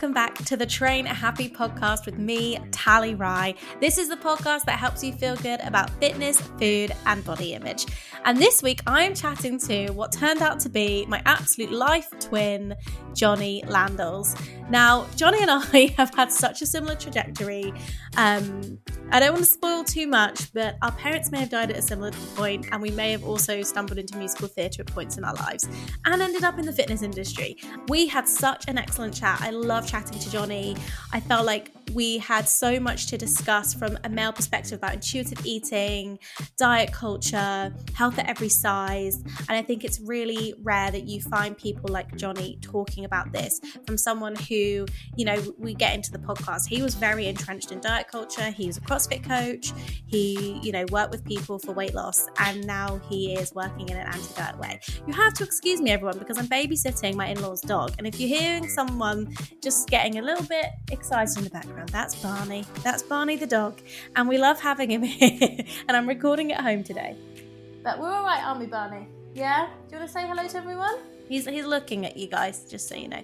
Welcome 0.00 0.14
back 0.14 0.34
to 0.46 0.56
the 0.56 0.64
Train 0.64 1.04
Happy 1.04 1.46
podcast 1.46 2.06
with 2.06 2.16
me, 2.16 2.58
Tally 2.70 3.14
Rye. 3.14 3.54
This 3.80 3.98
is 3.98 4.08
the 4.08 4.16
podcast 4.16 4.64
that 4.64 4.78
helps 4.78 5.04
you 5.04 5.12
feel 5.12 5.36
good 5.36 5.60
about 5.60 5.90
fitness, 6.00 6.40
food, 6.58 6.92
and 7.04 7.22
body 7.22 7.52
image. 7.52 7.84
And 8.24 8.38
this 8.38 8.62
week 8.62 8.80
I 8.86 9.02
am 9.02 9.14
chatting 9.14 9.58
to 9.58 9.90
what 9.90 10.10
turned 10.10 10.40
out 10.40 10.58
to 10.60 10.70
be 10.70 11.04
my 11.04 11.20
absolute 11.26 11.70
life 11.70 12.08
twin, 12.18 12.76
Jonny 13.12 13.62
Landels. 13.66 14.40
Now, 14.70 15.06
Jonny 15.16 15.42
and 15.42 15.50
I 15.50 15.92
have 15.96 16.14
had 16.14 16.30
such 16.30 16.62
a 16.62 16.66
similar 16.66 16.94
trajectory. 16.94 17.74
Um, 18.16 18.78
I 19.10 19.18
don't 19.18 19.32
want 19.32 19.44
to 19.44 19.50
spoil 19.50 19.82
too 19.82 20.06
much, 20.06 20.52
but 20.54 20.76
our 20.82 20.92
parents 20.92 21.32
may 21.32 21.40
have 21.40 21.50
died 21.50 21.70
at 21.72 21.76
a 21.76 21.82
similar 21.82 22.12
point, 22.36 22.68
and 22.70 22.80
we 22.80 22.92
may 22.92 23.10
have 23.10 23.24
also 23.24 23.62
stumbled 23.62 23.98
into 23.98 24.16
musical 24.16 24.46
theatre 24.46 24.82
at 24.82 24.86
points 24.86 25.18
in 25.18 25.24
our 25.24 25.34
lives 25.34 25.68
and 26.04 26.22
ended 26.22 26.44
up 26.44 26.60
in 26.60 26.66
the 26.66 26.72
fitness 26.72 27.02
industry. 27.02 27.56
We 27.88 28.06
had 28.06 28.28
such 28.28 28.68
an 28.68 28.78
excellent 28.78 29.14
chat. 29.14 29.40
I 29.42 29.50
love 29.50 29.88
chatting 29.88 30.20
to 30.20 30.30
Jonny. 30.30 30.76
I 31.12 31.18
felt 31.18 31.44
like 31.44 31.72
we 31.92 32.18
had 32.18 32.48
so 32.48 32.78
much 32.78 33.06
to 33.08 33.18
discuss 33.18 33.74
from 33.74 33.98
a 34.04 34.08
male 34.08 34.32
perspective 34.32 34.78
about 34.78 34.94
intuitive 34.94 35.44
eating, 35.44 36.18
diet 36.56 36.92
culture, 36.92 37.74
health 37.94 38.18
at 38.18 38.28
every 38.28 38.48
size. 38.48 39.16
And 39.48 39.50
I 39.50 39.62
think 39.62 39.84
it's 39.84 40.00
really 40.00 40.54
rare 40.62 40.90
that 40.90 41.08
you 41.08 41.20
find 41.20 41.56
people 41.56 41.90
like 41.90 42.14
Jonny 42.16 42.58
talking 42.60 43.04
about 43.04 43.32
this 43.32 43.60
from 43.86 43.98
someone 43.98 44.36
who, 44.36 44.59
you 45.16 45.24
know, 45.24 45.42
we 45.58 45.74
get 45.74 45.94
into 45.94 46.10
the 46.10 46.18
podcast. 46.18 46.66
He 46.66 46.82
was 46.82 46.94
very 46.94 47.26
entrenched 47.26 47.72
in 47.72 47.80
diet 47.80 48.08
culture. 48.08 48.50
He 48.50 48.66
was 48.66 48.76
a 48.76 48.80
CrossFit 48.80 49.24
coach. 49.24 49.72
He, 50.06 50.60
you 50.62 50.72
know, 50.72 50.84
worked 50.90 51.10
with 51.10 51.24
people 51.24 51.58
for 51.58 51.72
weight 51.72 51.94
loss. 51.94 52.26
And 52.38 52.66
now 52.66 53.00
he 53.08 53.34
is 53.34 53.54
working 53.54 53.88
in 53.88 53.96
an 53.96 54.06
anti 54.06 54.34
diet 54.34 54.58
way. 54.58 54.80
You 55.06 55.12
have 55.12 55.34
to 55.34 55.44
excuse 55.44 55.80
me, 55.80 55.90
everyone, 55.90 56.18
because 56.18 56.38
I'm 56.38 56.48
babysitting 56.48 57.14
my 57.14 57.26
in 57.26 57.40
law's 57.42 57.60
dog. 57.60 57.94
And 57.98 58.06
if 58.06 58.20
you're 58.20 58.28
hearing 58.28 58.64
mm. 58.64 58.70
someone 58.70 59.34
just 59.62 59.88
getting 59.88 60.18
a 60.18 60.22
little 60.22 60.44
bit 60.44 60.66
excited 60.90 61.36
in 61.38 61.44
the 61.44 61.50
background, 61.50 61.88
that's 61.90 62.14
Barney. 62.16 62.64
That's 62.82 63.02
Barney 63.02 63.36
the 63.36 63.46
dog. 63.46 63.80
And 64.16 64.28
we 64.28 64.38
love 64.38 64.60
having 64.60 64.90
him 64.90 65.02
here. 65.20 65.64
and 65.88 65.96
I'm 65.96 66.08
recording 66.08 66.52
at 66.52 66.60
home 66.62 66.84
today. 66.84 67.16
But 67.82 67.98
we're 67.98 68.12
all 68.12 68.24
right, 68.24 68.42
aren't 68.44 68.60
we, 68.60 68.66
Barney? 68.66 69.06
Yeah? 69.34 69.68
Do 69.88 69.94
you 69.94 69.98
want 69.98 70.08
to 70.08 70.12
say 70.12 70.26
hello 70.26 70.46
to 70.46 70.56
everyone? 70.56 70.98
He's, 71.30 71.46
he's 71.46 71.64
looking 71.64 72.04
at 72.04 72.16
you 72.16 72.26
guys, 72.26 72.64
just 72.68 72.88
so 72.88 72.96
you 72.96 73.06
know. 73.06 73.22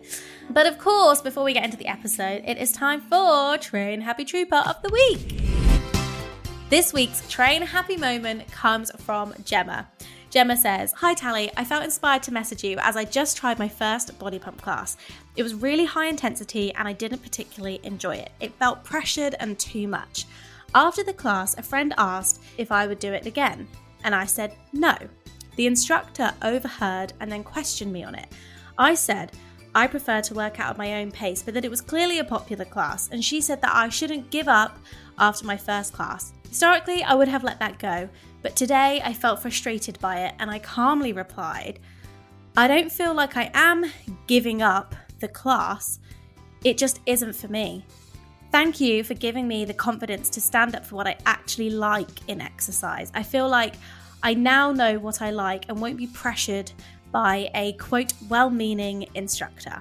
But 0.50 0.68
of 0.68 0.78
course, 0.78 1.20
before 1.20 1.42
we 1.42 1.52
get 1.52 1.64
into 1.64 1.76
the 1.76 1.88
episode, 1.88 2.44
it 2.46 2.56
is 2.56 2.70
time 2.70 3.00
for 3.00 3.58
Train 3.58 4.00
Happy 4.00 4.24
Trouper 4.24 4.62
of 4.64 4.80
the 4.80 4.90
Week. 4.90 5.42
This 6.70 6.92
week's 6.92 7.28
Train 7.28 7.62
Happy 7.62 7.96
moment 7.96 8.48
comes 8.52 8.92
from 9.02 9.34
Gemma. 9.44 9.88
Gemma 10.30 10.56
says, 10.56 10.92
Hi 10.92 11.14
Tally, 11.14 11.50
I 11.56 11.64
felt 11.64 11.82
inspired 11.82 12.22
to 12.22 12.32
message 12.32 12.62
you 12.62 12.78
as 12.78 12.96
I 12.96 13.04
just 13.04 13.36
tried 13.36 13.58
my 13.58 13.68
first 13.68 14.16
body 14.20 14.38
pump 14.38 14.62
class. 14.62 14.96
It 15.34 15.42
was 15.42 15.56
really 15.56 15.84
high 15.84 16.06
intensity 16.06 16.72
and 16.74 16.86
I 16.86 16.92
didn't 16.92 17.24
particularly 17.24 17.80
enjoy 17.82 18.18
it. 18.18 18.30
It 18.38 18.54
felt 18.54 18.84
pressured 18.84 19.34
and 19.40 19.58
too 19.58 19.88
much. 19.88 20.26
After 20.76 21.02
the 21.02 21.12
class, 21.12 21.58
a 21.58 21.62
friend 21.62 21.92
asked 21.98 22.40
if 22.56 22.70
I 22.70 22.86
would 22.86 23.00
do 23.00 23.12
it 23.12 23.26
again, 23.26 23.66
and 24.04 24.14
I 24.14 24.26
said 24.26 24.54
no. 24.72 24.94
The 25.56 25.66
instructor 25.66 26.32
overheard 26.42 27.12
and 27.20 27.30
then 27.30 27.42
questioned 27.42 27.92
me 27.92 28.04
on 28.04 28.14
it. 28.14 28.28
I 28.78 28.94
said, 28.94 29.32
I 29.74 29.86
prefer 29.86 30.22
to 30.22 30.34
work 30.34 30.58
out 30.60 30.70
at 30.70 30.78
my 30.78 31.00
own 31.00 31.10
pace, 31.10 31.42
but 31.42 31.52
that 31.54 31.64
it 31.64 31.70
was 31.70 31.82
clearly 31.82 32.18
a 32.18 32.24
popular 32.24 32.64
class, 32.64 33.10
and 33.10 33.22
she 33.22 33.42
said 33.42 33.60
that 33.60 33.74
I 33.74 33.90
shouldn't 33.90 34.30
give 34.30 34.48
up 34.48 34.78
after 35.18 35.44
my 35.44 35.56
first 35.56 35.92
class. 35.92 36.32
Historically, 36.48 37.02
I 37.02 37.14
would 37.14 37.28
have 37.28 37.44
let 37.44 37.58
that 37.58 37.78
go, 37.78 38.08
but 38.40 38.56
today 38.56 39.02
I 39.04 39.12
felt 39.12 39.42
frustrated 39.42 39.98
by 40.00 40.20
it 40.20 40.34
and 40.38 40.50
I 40.50 40.60
calmly 40.60 41.12
replied, 41.12 41.80
I 42.56 42.68
don't 42.68 42.90
feel 42.90 43.12
like 43.12 43.36
I 43.36 43.50
am 43.52 43.84
giving 44.26 44.62
up 44.62 44.94
the 45.20 45.28
class, 45.28 45.98
it 46.64 46.78
just 46.78 47.00
isn't 47.04 47.34
for 47.34 47.48
me. 47.48 47.84
Thank 48.52 48.80
you 48.80 49.04
for 49.04 49.12
giving 49.14 49.46
me 49.46 49.66
the 49.66 49.74
confidence 49.74 50.30
to 50.30 50.40
stand 50.40 50.74
up 50.74 50.86
for 50.86 50.96
what 50.96 51.06
I 51.06 51.18
actually 51.26 51.68
like 51.68 52.26
in 52.28 52.40
exercise. 52.40 53.10
I 53.14 53.22
feel 53.22 53.48
like 53.48 53.74
I 54.26 54.34
now 54.34 54.72
know 54.72 54.98
what 54.98 55.22
I 55.22 55.30
like 55.30 55.66
and 55.68 55.80
won't 55.80 55.96
be 55.96 56.08
pressured 56.08 56.72
by 57.12 57.48
a 57.54 57.74
quote 57.74 58.12
well 58.28 58.50
meaning 58.50 59.06
instructor. 59.14 59.80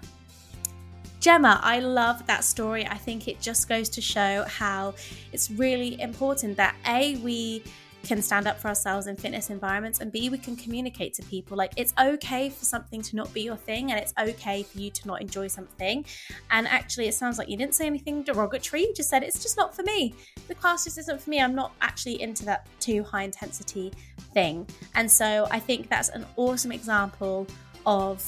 Gemma, 1.20 1.60
I 1.64 1.80
love 1.80 2.28
that 2.28 2.44
story. 2.44 2.86
I 2.86 2.96
think 2.96 3.28
it 3.28 3.42
just 3.42 3.68
goes 3.68 3.90
to 3.90 4.02
show 4.02 4.44
how 4.44 4.94
it's 5.34 5.50
really 5.50 6.00
important 6.00 6.58
that 6.58 6.76
A, 6.86 7.16
we 7.16 7.64
can 8.06 8.22
stand 8.22 8.48
up 8.48 8.60
for 8.60 8.70
ourselves 8.70 9.08
in 9.08 9.16
fitness 9.16 9.50
environments 9.50 10.00
and 10.00 10.12
b 10.12 10.30
we 10.30 10.38
can 10.38 10.56
communicate 10.56 11.14
to 11.16 11.24
people. 11.24 11.58
Like 11.58 11.74
it's 11.76 11.94
okay 12.00 12.50
for 12.50 12.66
something 12.66 13.02
to 13.02 13.16
not 13.16 13.34
be 13.34 13.42
your 13.42 13.56
thing 13.56 13.92
and 13.92 14.00
it's 14.00 14.14
okay 14.18 14.64
for 14.64 14.80
you 14.80 14.92
to 14.92 15.08
not 15.08 15.22
enjoy 15.22 15.48
something. 15.48 16.06
And 16.52 16.68
actually 16.68 17.08
it 17.08 17.14
sounds 17.14 17.38
like 17.38 17.50
you 17.50 17.58
didn't 17.58 17.76
say 17.76 17.86
anything 17.86 18.24
derogatory 18.24 18.82
you 18.82 18.94
just 18.94 19.10
said 19.10 19.24
it's 19.24 19.42
just 19.42 19.58
not 19.58 19.76
for 19.76 19.84
me. 19.84 20.14
The 20.48 20.56
class 20.56 20.86
just 20.86 20.98
isn't 21.00 21.22
for 21.22 21.30
me. 21.30 21.42
I'm 21.42 21.56
not 21.56 21.74
actually 21.82 22.22
into 22.22 22.46
that 22.46 22.68
too 22.80 23.04
high 23.04 23.24
intensity 23.24 23.92
thing. 24.34 24.68
And 24.94 25.10
so 25.10 25.48
i 25.52 25.60
think 25.60 25.90
that's 25.90 26.10
an 26.10 26.26
awesome 26.36 26.72
example 26.72 27.48
of 27.86 28.24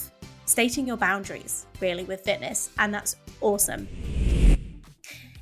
stating 0.46 0.88
your 0.88 0.98
boundaries 0.98 1.68
really 1.80 2.04
with 2.04 2.22
fitness. 2.22 2.70
And 2.80 2.94
that's 2.94 3.16
awesome 3.42 3.88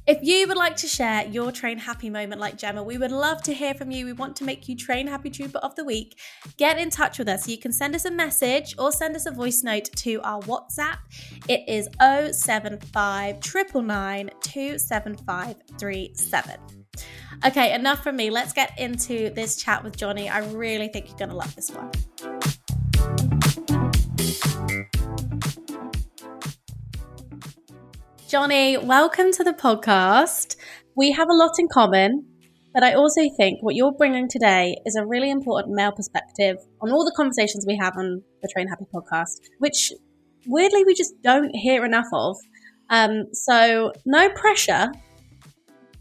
if 0.08 0.20
you 0.22 0.48
would 0.48 0.58
like 0.58 0.76
to 0.78 0.88
share 0.88 1.26
your 1.26 1.52
Train 1.52 1.78
Happy 1.80 2.10
moment 2.10 2.40
like 2.40 2.58
Gemma, 2.58 2.84
we 2.84 2.98
would 2.98 3.12
love 3.12 3.42
to 3.44 3.54
hear 3.54 3.74
from 3.74 3.90
you. 3.92 4.06
We 4.06 4.14
want 4.14 4.36
to 4.38 4.44
make 4.44 4.70
you 4.70 4.76
Train 4.76 5.08
Happy 5.08 5.30
Trouper 5.32 5.58
of 5.60 5.76
the 5.76 5.84
Week. 5.84 6.20
Get 6.58 6.78
in 6.78 6.90
touch 6.92 7.18
with 7.18 7.28
us. 7.28 7.48
You 7.48 7.58
can 7.58 7.72
send 7.72 7.96
us 7.96 8.06
a 8.06 8.12
message 8.12 8.76
or 8.78 8.92
send 8.92 9.16
us 9.16 9.26
a 9.26 9.32
voice 9.32 9.64
note 9.64 9.90
to 9.96 10.22
our 10.22 10.42
WhatsApp. 10.42 10.98
It 11.48 11.68
is 11.68 11.90
075 12.00 13.40
Okay, 17.44 17.74
enough 17.74 18.04
from 18.04 18.16
me. 18.16 18.30
Let's 18.30 18.54
get 18.54 18.78
into 18.80 19.32
this 19.32 19.58
chat 19.58 19.84
with 19.84 19.98
Jonny. 19.98 20.30
I 20.30 20.40
really 20.52 20.88
think 20.88 21.10
you're 21.10 21.18
going 21.18 21.30
to 21.30 21.36
love 21.36 21.56
this 21.56 21.72
one. 21.72 21.92
Jonny, 28.28 28.75
welcome 28.75 29.31
to 29.34 29.44
the 29.44 29.53
podcast. 29.53 30.56
We 30.96 31.12
have 31.12 31.30
a 31.30 31.34
lot 31.34 31.59
in 31.59 31.68
common, 31.72 32.25
but 32.74 32.81
I 32.81 32.94
also 32.94 33.22
think 33.38 33.62
what 33.62 33.75
you're 33.75 33.91
bringing 33.91 34.28
today 34.28 34.78
is 34.84 34.96
a 34.96 35.06
really 35.06 35.30
important 35.30 35.75
male 35.75 35.91
perspective 35.91 36.58
on 36.81 36.91
all 36.91 37.06
the 37.06 37.14
conversations 37.16 37.66
we 37.68 37.78
have 37.78 37.96
on 37.97 38.24
the 38.41 38.50
Train 38.52 38.68
Happy 38.68 38.85
podcast, 38.91 39.41
which 39.59 39.94
weirdly 40.47 40.84
we 40.85 40.96
just 40.96 41.14
don't 41.22 41.56
hear 41.56 41.85
enough 41.85 42.08
of. 42.14 42.35
Um, 42.90 43.28
so, 43.31 43.94
no 44.06 44.30
pressure, 44.30 44.91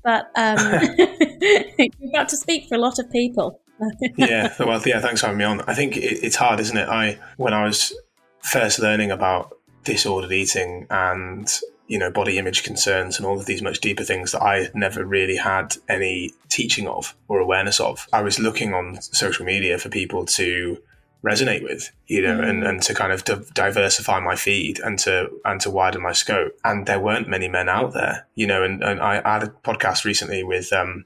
but 0.02 0.30
um, 0.34 0.56
you're 0.98 1.90
about 2.08 2.31
to 2.31 2.38
speak 2.38 2.69
for 2.70 2.76
a 2.76 2.81
lot 2.81 2.99
of 2.99 3.10
people. 3.10 3.60
yeah, 4.16 4.54
well, 4.58 4.81
yeah, 4.87 5.00
thanks 5.00 5.20
for 5.20 5.26
having 5.26 5.38
me 5.38 5.44
on. 5.44 5.60
I 5.62 5.75
think 5.75 5.99
it, 5.99 6.25
it's 6.25 6.37
hard, 6.37 6.58
isn't 6.58 6.76
it? 6.76 6.88
I 6.88 7.19
when 7.37 7.52
I 7.52 7.64
was 7.64 7.94
first 8.40 8.78
learning 8.78 9.10
about 9.10 9.52
disordered 9.84 10.32
eating 10.32 10.87
and 10.88 11.60
you 11.86 11.98
know, 11.98 12.10
body 12.10 12.38
image 12.38 12.62
concerns 12.62 13.19
and 13.19 13.26
all 13.26 13.38
of 13.38 13.46
these 13.46 13.62
much 13.62 13.81
deeper 13.81 14.04
things 14.04 14.32
that 14.32 14.42
I 14.42 14.69
never 14.75 15.04
really 15.04 15.36
had 15.36 15.76
any 15.88 16.32
teaching 16.48 16.88
of 16.88 17.14
or 17.28 17.40
awareness 17.40 17.78
of. 17.78 18.06
I 18.12 18.22
was 18.22 18.38
looking 18.38 18.72
on 18.72 19.00
social 19.02 19.44
media 19.44 19.78
for 19.78 19.90
people 19.90 20.25
to 20.26 20.78
resonate 21.25 21.62
with, 21.62 21.90
you 22.06 22.22
know, 22.22 22.38
mm. 22.38 22.48
and, 22.48 22.64
and 22.64 22.82
to 22.82 22.94
kind 22.94 23.12
of 23.12 23.25
diversify 23.54 24.20
my 24.20 24.36
feed 24.36 24.78
and 24.81 24.98
to 25.00 25.31
and 25.44 25.60
to 25.62 25.70
widen 25.70 26.02
my 26.02 26.12
scope. 26.12 26.52
And 26.64 26.86
there 26.86 27.00
weren't 27.00 27.28
many 27.28 27.48
men 27.48 27.69
out 27.69 27.92
there, 27.92 28.26
you 28.34 28.46
know. 28.46 28.62
And, 28.62 28.82
and 28.82 29.00
I, 29.00 29.20
I 29.25 29.34
had 29.34 29.42
a 29.44 29.48
podcast 29.48 30.04
recently 30.04 30.42
with 30.42 30.72
um, 30.72 31.04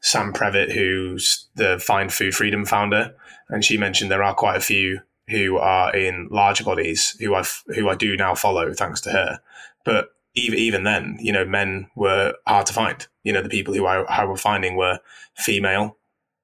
Sam 0.00 0.32
Previtt, 0.32 0.72
who's 0.72 1.46
the 1.54 1.78
Find 1.78 2.12
Food 2.12 2.34
Freedom 2.34 2.64
founder, 2.64 3.14
and 3.48 3.64
she 3.64 3.76
mentioned 3.76 4.10
there 4.10 4.22
are 4.22 4.34
quite 4.34 4.56
a 4.56 4.60
few 4.60 5.00
who 5.28 5.56
are 5.56 5.94
in 5.94 6.28
larger 6.30 6.64
bodies 6.64 7.16
who 7.20 7.34
I 7.34 7.44
who 7.74 7.88
I 7.88 7.94
do 7.94 8.16
now 8.16 8.34
follow 8.34 8.72
thanks 8.74 9.00
to 9.02 9.10
her 9.10 9.40
but 9.84 10.10
even 10.34 10.58
even 10.58 10.84
then, 10.84 11.16
you 11.20 11.32
know, 11.32 11.44
men 11.44 11.88
were 11.94 12.34
hard 12.46 12.66
to 12.66 12.72
find. 12.72 13.06
You 13.22 13.32
know, 13.32 13.42
the 13.42 13.48
people 13.48 13.74
who 13.74 13.86
I, 13.86 14.02
I 14.02 14.24
were 14.24 14.36
finding 14.36 14.76
were 14.76 14.98
female, 15.36 15.96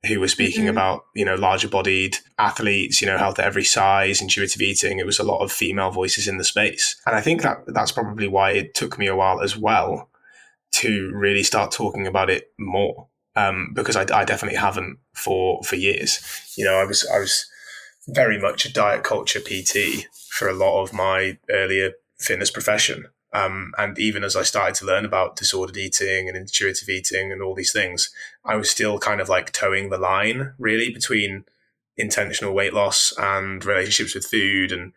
who 0.07 0.21
were 0.21 0.29
speaking 0.29 0.63
mm-hmm. 0.63 0.71
about 0.71 1.05
you 1.15 1.25
know 1.25 1.35
larger 1.35 1.69
bodied 1.69 2.17
athletes, 2.39 3.01
you 3.01 3.07
know, 3.07 3.19
health 3.19 3.39
at 3.39 3.47
every 3.47 3.65
size, 3.65 4.21
intuitive 4.21 4.63
eating. 4.63 4.99
It 4.99 5.07
was 5.07 5.19
a 5.19 5.25
lot 5.25 5.41
of 5.41 5.53
female 5.53 5.91
voices 5.91 6.29
in 6.29 6.39
the 6.39 6.45
space, 6.45 6.97
and 7.07 7.17
I 7.17 7.21
think 7.21 7.43
that 7.43 7.65
that's 7.67 7.93
probably 7.93 8.29
why 8.29 8.53
it 8.53 8.75
took 8.75 8.99
me 8.99 9.07
a 9.07 9.17
while 9.17 9.41
as 9.41 9.57
well 9.57 10.09
to 10.73 11.11
really 11.13 11.43
start 11.43 11.73
talking 11.73 12.07
about 12.07 12.31
it 12.31 12.53
more. 12.59 13.09
Um, 13.37 13.73
because 13.75 13.95
I, 13.95 14.03
I 14.13 14.25
definitely 14.25 14.59
haven't 14.59 14.99
for 15.15 15.63
for 15.63 15.77
years. 15.77 16.21
You 16.57 16.65
know, 16.65 16.75
I 16.75 16.85
was 16.85 17.07
I 17.13 17.19
was 17.19 17.47
very 18.09 18.41
much 18.41 18.65
a 18.65 18.73
diet 18.73 19.05
culture 19.05 19.41
PT 19.41 20.07
for 20.29 20.49
a 20.49 20.55
lot 20.55 20.83
of 20.83 20.93
my 20.93 21.39
earlier 21.51 21.93
fitness 22.19 22.51
profession. 22.51 23.07
Um, 23.33 23.73
and 23.79 23.99
even 23.99 24.25
as 24.25 24.35
I 24.35 24.43
started 24.43 24.75
to 24.77 24.85
learn 24.85 25.05
about 25.05 25.37
disordered 25.37 25.77
eating 25.77 26.29
and 26.29 26.37
intuitive 26.37 26.89
eating 26.89 27.31
and 27.31 27.43
all 27.43 27.55
these 27.55 27.73
things, 27.73 28.11
I 28.45 28.57
was 28.57 28.71
still 28.71 28.99
kind 28.99 29.21
of 29.21 29.29
like 29.29 29.53
toeing 29.53 29.91
the 29.91 29.99
line 29.99 30.55
really 30.59 30.91
between 30.91 31.45
intentional 31.97 32.55
weight 32.55 32.75
loss 32.75 33.13
and 33.19 33.65
relationships 33.65 34.15
with 34.15 34.27
food 34.27 34.73
and 34.73 34.93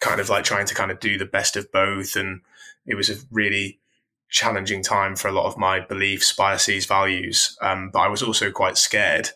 kind 0.00 0.20
of 0.20 0.28
like 0.28 0.44
trying 0.44 0.66
to 0.66 0.74
kind 0.74 0.90
of 0.90 1.00
do 1.00 1.18
the 1.18 1.26
best 1.26 1.56
of 1.56 1.70
both. 1.72 2.16
And 2.16 2.40
it 2.86 2.94
was 2.94 3.10
a 3.10 3.16
really 3.30 3.80
challenging 4.30 4.82
time 4.82 5.14
for 5.14 5.28
a 5.28 5.32
lot 5.32 5.46
of 5.46 5.58
my 5.58 5.80
beliefs, 5.80 6.32
biases, 6.32 6.86
values. 6.86 7.56
Um, 7.60 7.90
but 7.92 8.00
I 8.00 8.08
was 8.08 8.22
also 8.22 8.50
quite 8.50 8.78
scared, 8.78 9.30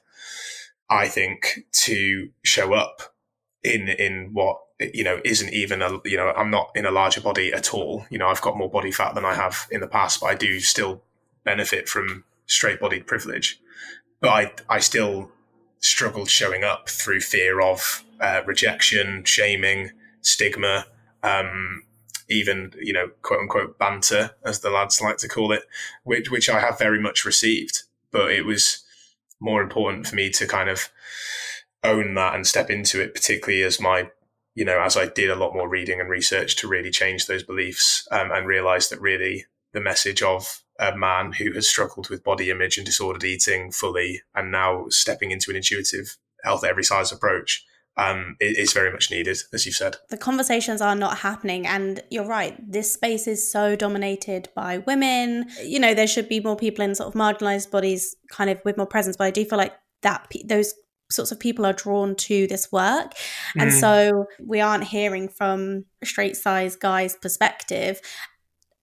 I 0.89 1.09
think, 1.09 1.61
to 1.85 2.31
show 2.43 2.73
up 2.73 3.15
in 3.62 3.89
in 3.89 4.31
what 4.33 4.59
you 4.81 5.05
know 5.05 5.21
isn't 5.25 5.53
even 5.53 5.83
a 5.83 5.99
you 6.05 6.17
know 6.17 6.33
I'm 6.37 6.51
not 6.51 6.71
in 6.75 6.87
a 6.87 6.91
larger 6.91 7.21
body 7.21 7.53
at 7.53 7.75
all. 7.75 8.07
You 8.11 8.19
know 8.19 8.29
I've 8.29 8.41
got 8.41 8.57
more 8.57 8.71
body 8.71 8.93
fat 8.93 9.15
than 9.15 9.25
I 9.25 9.35
have 9.35 9.67
in 9.71 9.81
the 9.81 9.89
past, 9.89 10.21
but 10.21 10.27
I 10.27 10.35
do 10.35 10.61
still 10.61 11.03
benefit 11.45 11.89
from 11.89 12.25
straight 12.47 12.81
bodied 12.81 13.07
privilege. 13.07 13.61
But 14.21 14.29
I 14.31 14.77
I 14.77 14.81
still 14.81 15.31
struggled 15.81 16.31
showing 16.31 16.65
up 16.65 16.89
through 16.89 17.21
fear 17.21 17.61
of 17.61 18.05
uh, 18.21 18.43
rejection, 18.47 19.25
shaming, 19.25 19.91
stigma, 20.21 20.87
um, 21.23 21.85
even 22.29 22.73
you 22.81 22.93
know 22.93 23.11
quote 23.23 23.41
unquote 23.41 23.79
banter 23.79 24.31
as 24.45 24.61
the 24.61 24.71
lads 24.71 25.01
like 25.01 25.19
to 25.19 25.29
call 25.29 25.53
it, 25.53 25.65
which 26.05 26.31
which 26.31 26.49
I 26.49 26.61
have 26.61 26.79
very 26.79 27.01
much 27.01 27.25
received. 27.25 27.83
But 28.11 28.31
it 28.31 28.45
was 28.45 28.85
more 29.41 29.63
important 29.63 30.07
for 30.07 30.17
me 30.17 30.31
to 30.31 30.47
kind 30.47 30.69
of 30.69 30.91
own 31.85 32.15
that 32.15 32.35
and 32.35 32.47
step 32.47 32.71
into 32.71 33.01
it, 33.01 33.15
particularly 33.15 33.63
as 33.63 33.81
my 33.81 34.11
you 34.58 34.64
know, 34.64 34.81
as 34.81 34.96
I 34.96 35.06
did 35.06 35.31
a 35.31 35.37
lot 35.37 35.55
more 35.55 35.69
reading 35.69 36.00
and 36.00 36.10
research 36.10 36.56
to 36.56 36.66
really 36.66 36.90
change 36.90 37.26
those 37.26 37.44
beliefs 37.44 38.08
um, 38.10 38.32
and 38.32 38.44
realize 38.44 38.88
that 38.88 39.00
really 39.00 39.44
the 39.72 39.81
message 39.81 40.20
of 40.20 40.64
a 40.81 40.96
man 40.96 41.31
who 41.31 41.52
has 41.52 41.69
struggled 41.69 42.10
with 42.10 42.25
body 42.25 42.50
image 42.50 42.76
and 42.76 42.84
disordered 42.84 43.22
eating 43.22 43.70
fully 43.70 44.20
and 44.34 44.50
now 44.50 44.87
stepping 44.88 45.31
into 45.31 45.52
an 45.52 45.56
intuitive 45.56 46.16
health 46.43 46.64
every 46.64 46.82
size 46.82 47.12
approach 47.12 47.64
um, 47.96 48.37
is 48.40 48.72
very 48.72 48.90
much 48.90 49.12
needed, 49.12 49.38
as 49.52 49.64
you've 49.64 49.76
said. 49.76 49.96
The 50.10 50.16
conversations 50.16 50.81
are 50.81 50.96
not 50.96 51.19
happening. 51.19 51.64
And 51.64 52.00
you're 52.10 52.26
right, 52.26 52.56
this 52.69 52.93
space 52.93 53.28
is 53.28 53.49
so 53.49 53.76
dominated 53.76 54.49
by 54.56 54.78
women. 54.78 55.46
You 55.62 55.78
know, 55.78 55.94
there 55.94 56.08
should 56.08 56.28
be 56.28 56.40
more 56.40 56.56
people 56.56 56.84
in 56.84 56.96
sort 56.96 57.14
of 57.14 57.14
marginalized 57.14 57.70
bodies 57.70 58.16
kind 58.32 58.50
of 58.50 58.60
with 58.64 58.76
more 58.76 58.87
presence. 58.87 59.16
But 59.16 59.28
I 59.28 59.31
do 59.31 59.44
feel 59.44 59.58
like 59.58 59.75
that 60.02 60.32
those 60.46 60.75
sorts 61.10 61.32
of 61.32 61.40
people 61.40 61.64
are 61.64 61.72
drawn 61.72 62.14
to 62.14 62.46
this 62.46 62.70
work. 62.70 63.12
Mm. 63.56 63.62
And 63.62 63.72
so 63.72 64.26
we 64.44 64.60
aren't 64.60 64.84
hearing 64.84 65.28
from 65.28 65.84
straight 66.05 66.37
size 66.37 66.76
guys' 66.76 67.16
perspective. 67.16 68.00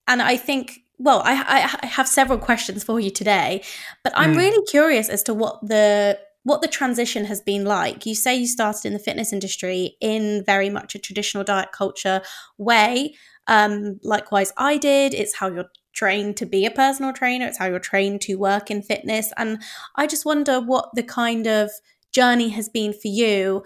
And 0.08 0.22
I 0.22 0.38
think, 0.38 0.80
well, 0.98 1.22
I, 1.24 1.68
I 1.84 1.86
have 1.86 2.08
several 2.08 2.40
questions 2.40 2.84
for 2.84 3.00
you 3.00 3.10
today, 3.10 3.64
but 4.04 4.14
I'm 4.16 4.34
mm. 4.34 4.38
really 4.38 4.66
curious 4.66 5.10
as 5.10 5.24
to 5.24 5.34
what 5.34 5.60
the 5.62 6.20
what 6.44 6.62
the 6.62 6.68
transition 6.68 7.26
has 7.26 7.42
been 7.42 7.66
like. 7.66 8.06
You 8.06 8.14
say 8.14 8.36
you 8.36 8.46
started 8.46 8.86
in 8.86 8.94
the 8.94 9.00
fitness 9.00 9.34
industry 9.34 9.98
in 10.00 10.44
very 10.46 10.70
much 10.70 10.94
a 10.94 11.00
traditional 11.00 11.44
diet 11.44 11.72
culture 11.72 12.22
way. 12.60 13.16
Um, 13.48 14.00
likewise, 14.04 14.54
I 14.56 14.78
did. 14.78 15.16
It's 15.16 15.36
how 15.36 15.48
you're 15.48 15.72
trained 15.94 16.38
to 16.38 16.46
be 16.46 16.66
a 16.68 16.72
personal 16.72 17.14
trainer. 17.14 17.48
It's 17.48 17.58
how 17.58 17.66
you're 17.66 17.80
trained 17.80 18.22
to 18.22 18.36
work 18.36 18.70
in 18.70 18.84
fitness. 18.84 19.34
And 19.38 19.60
I 19.96 20.06
just 20.06 20.24
wonder 20.24 20.62
what 20.62 20.90
the 20.94 21.04
kind 21.04 21.48
of 21.48 21.72
journey 22.16 22.50
has 22.50 22.70
been 22.70 22.94
for 22.94 23.10
you 23.10 23.64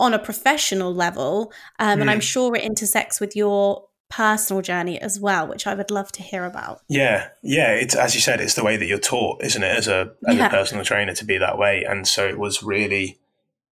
on 0.00 0.14
a 0.14 0.18
professional 0.18 0.92
level. 0.92 1.52
Um, 1.78 1.98
mm. 1.98 2.00
And 2.02 2.10
I'm 2.10 2.16
hmm. 2.16 2.22
sure 2.22 2.56
it 2.56 2.64
intersects 2.64 3.20
with 3.20 3.36
your 3.36 3.84
personal 4.10 4.60
journey 4.60 5.00
as 5.00 5.20
well, 5.20 5.46
which 5.46 5.66
I 5.66 5.74
would 5.74 5.90
love 5.90 6.10
to 6.12 6.22
hear 6.22 6.44
about. 6.44 6.80
Yeah, 6.88 7.28
yeah. 7.42 7.72
It's 7.72 7.94
as 7.94 8.14
you 8.14 8.20
said, 8.20 8.40
it's 8.40 8.54
the 8.54 8.64
way 8.64 8.76
that 8.76 8.86
you're 8.86 8.98
taught, 8.98 9.42
isn't 9.44 9.62
it, 9.62 9.76
as 9.76 9.88
a 9.88 10.12
as 10.26 10.36
yeah. 10.36 10.46
a 10.46 10.50
personal 10.50 10.84
trainer 10.84 11.14
to 11.14 11.24
be 11.24 11.38
that 11.38 11.58
way. 11.58 11.84
And 11.88 12.06
so 12.06 12.26
it 12.26 12.38
was 12.38 12.62
really, 12.62 13.20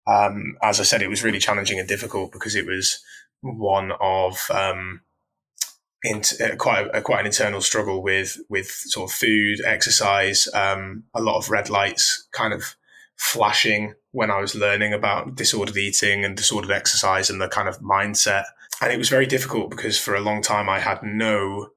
um, 0.07 0.57
as 0.63 0.81
I 0.81 0.83
said, 0.83 1.01
it 1.01 1.09
was 1.09 1.23
really 1.23 1.39
challenging 1.39 1.79
and 1.79 1.89
difficult 1.89 2.33
because 2.33 2.55
it 2.55 2.67
was 2.67 2.99
one 3.41 3.93
of 4.01 4.51
um, 4.51 5.03
uh, 6.05 6.57
quite 6.59 6.89
a, 6.93 7.01
quite 7.03 7.21
an 7.21 7.27
internal 7.27 7.61
struggle 7.61 8.03
with 8.03 8.37
with 8.49 8.69
sort 8.69 9.11
of 9.11 9.17
food, 9.17 9.61
exercise, 9.65 10.49
um, 10.53 11.05
a 11.15 11.23
lot 11.23 11.39
of 11.39 11.51
red 11.51 11.71
lights, 11.71 12.29
kind 12.33 12.53
of 12.53 12.77
flashing 13.17 13.95
when 14.13 14.31
I 14.31 14.41
was 14.41 14.55
learning 14.55 14.93
about 14.93 15.35
disordered 15.35 15.77
eating 15.77 16.25
and 16.25 16.37
disordered 16.37 16.71
exercise 16.71 17.31
and 17.31 17.41
the 17.41 17.49
kind 17.49 17.69
of 17.69 17.81
mindset. 17.81 18.45
And 18.81 18.93
it 18.93 18.99
was 18.99 19.09
very 19.09 19.27
difficult 19.27 19.71
because 19.71 19.99
for 19.99 20.15
a 20.15 20.21
long 20.21 20.43
time 20.43 20.69
I 20.69 20.81
had 20.81 21.03
no 21.03 21.71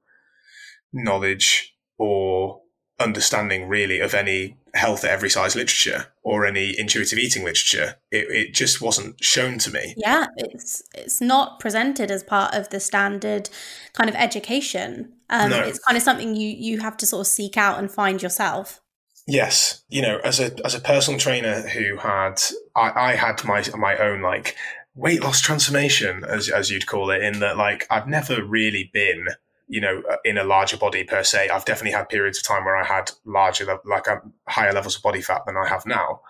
knowledge 0.92 1.76
or 1.98 2.62
understanding 3.00 3.68
really 3.68 4.00
of 4.00 4.14
any 4.14 4.58
health 4.74 5.04
at 5.04 5.12
every 5.12 5.30
size 5.30 5.56
literature 5.56 6.08
or 6.22 6.46
any 6.46 6.78
intuitive 6.78 7.18
eating 7.18 7.44
literature. 7.44 7.96
It, 8.12 8.30
it 8.30 8.54
just 8.54 8.82
wasn't 8.82 9.24
shown 9.24 9.58
to 9.60 9.72
me. 9.72 9.96
Yeah, 9.98 10.28
it's 10.38 10.84
it's 10.94 11.22
not 11.22 11.60
presented 11.60 12.12
as 12.12 12.24
part 12.24 12.54
of 12.54 12.70
the 12.70 12.80
standard 12.80 13.50
kind 13.94 14.10
of 14.10 14.16
education. 14.16 15.14
Um, 15.30 15.52
no. 15.52 15.62
It's 15.62 15.80
kind 15.80 15.98
of 15.98 16.04
something 16.04 16.36
you 16.36 16.50
you 16.50 16.80
have 16.80 16.98
to 16.98 17.06
sort 17.06 17.22
of 17.22 17.28
seek 17.28 17.58
out 17.58 17.80
and 17.80 17.90
find 17.90 18.22
yourself. 18.22 18.82
Yes, 19.30 19.84
you 19.90 20.02
know, 20.02 20.18
as 20.24 20.40
a 20.40 20.52
as 20.66 20.74
a 20.74 20.80
personal 20.80 21.20
trainer 21.20 21.62
who 21.62 21.98
had 21.98 22.42
I, 22.76 23.12
I 23.12 23.16
had 23.16 23.46
my 23.46 23.64
my 23.78 23.96
own 23.96 24.24
like 24.24 24.56
weight 24.96 25.22
loss 25.22 25.40
transformation, 25.40 26.24
as 26.28 26.50
as 26.50 26.72
you'd 26.72 26.88
call 26.88 27.12
it, 27.12 27.22
in 27.22 27.40
that 27.42 27.56
like 27.56 27.86
I've 27.92 28.08
never 28.08 28.44
really 28.44 28.90
been 28.92 29.28
you 29.68 29.82
know 29.82 30.02
in 30.26 30.40
a 30.40 30.44
larger 30.44 30.78
body 30.78 31.04
per 31.04 31.24
se. 31.24 31.50
I've 31.50 31.64
definitely 31.64 31.92
had 31.92 32.10
periods 32.10 32.40
of 32.40 32.44
time 32.44 32.66
where 32.66 32.76
I 32.76 32.84
had 32.84 33.12
larger 33.24 33.80
like 33.86 34.08
um, 34.08 34.34
higher 34.48 34.74
levels 34.74 34.96
of 34.96 35.04
body 35.04 35.22
fat 35.22 35.44
than 35.46 35.58
I 35.58 35.68
have 35.68 35.86
now. 35.86 36.22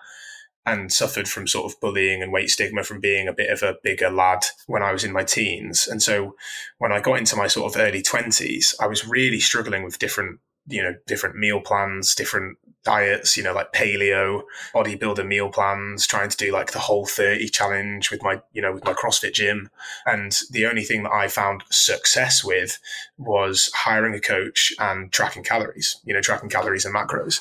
And 0.66 0.92
suffered 0.92 1.26
from 1.26 1.48
sort 1.48 1.72
of 1.72 1.80
bullying 1.80 2.22
and 2.22 2.32
weight 2.32 2.50
stigma 2.50 2.84
from 2.84 3.00
being 3.00 3.26
a 3.26 3.32
bit 3.32 3.48
of 3.50 3.62
a 3.62 3.76
bigger 3.82 4.10
lad 4.10 4.44
when 4.66 4.82
I 4.82 4.92
was 4.92 5.04
in 5.04 5.10
my 5.10 5.24
teens. 5.24 5.88
And 5.88 6.02
so 6.02 6.36
when 6.76 6.92
I 6.92 7.00
got 7.00 7.18
into 7.18 7.34
my 7.34 7.46
sort 7.46 7.74
of 7.74 7.80
early 7.80 8.02
20s, 8.02 8.74
I 8.78 8.86
was 8.86 9.08
really 9.08 9.40
struggling 9.40 9.84
with 9.84 9.98
different 9.98 10.38
you 10.66 10.82
know 10.82 10.94
different 11.06 11.36
meal 11.36 11.60
plans 11.60 12.14
different 12.14 12.58
diets, 12.84 13.36
you 13.36 13.42
know, 13.42 13.52
like 13.52 13.72
paleo, 13.72 14.42
bodybuilder 14.74 15.26
meal 15.26 15.50
plans, 15.50 16.06
trying 16.06 16.28
to 16.28 16.36
do 16.36 16.52
like 16.52 16.72
the 16.72 16.78
whole 16.78 17.06
30 17.06 17.48
challenge 17.48 18.10
with 18.10 18.22
my, 18.22 18.40
you 18.52 18.62
know, 18.62 18.72
with 18.72 18.84
my 18.84 18.92
CrossFit 18.92 19.32
gym. 19.34 19.70
And 20.06 20.36
the 20.50 20.66
only 20.66 20.84
thing 20.84 21.02
that 21.02 21.12
I 21.12 21.28
found 21.28 21.62
success 21.70 22.42
with 22.44 22.78
was 23.18 23.70
hiring 23.74 24.14
a 24.14 24.20
coach 24.20 24.72
and 24.78 25.12
tracking 25.12 25.44
calories, 25.44 26.00
you 26.04 26.14
know, 26.14 26.20
tracking 26.20 26.50
calories 26.50 26.84
and 26.84 26.94
macros. 26.94 27.40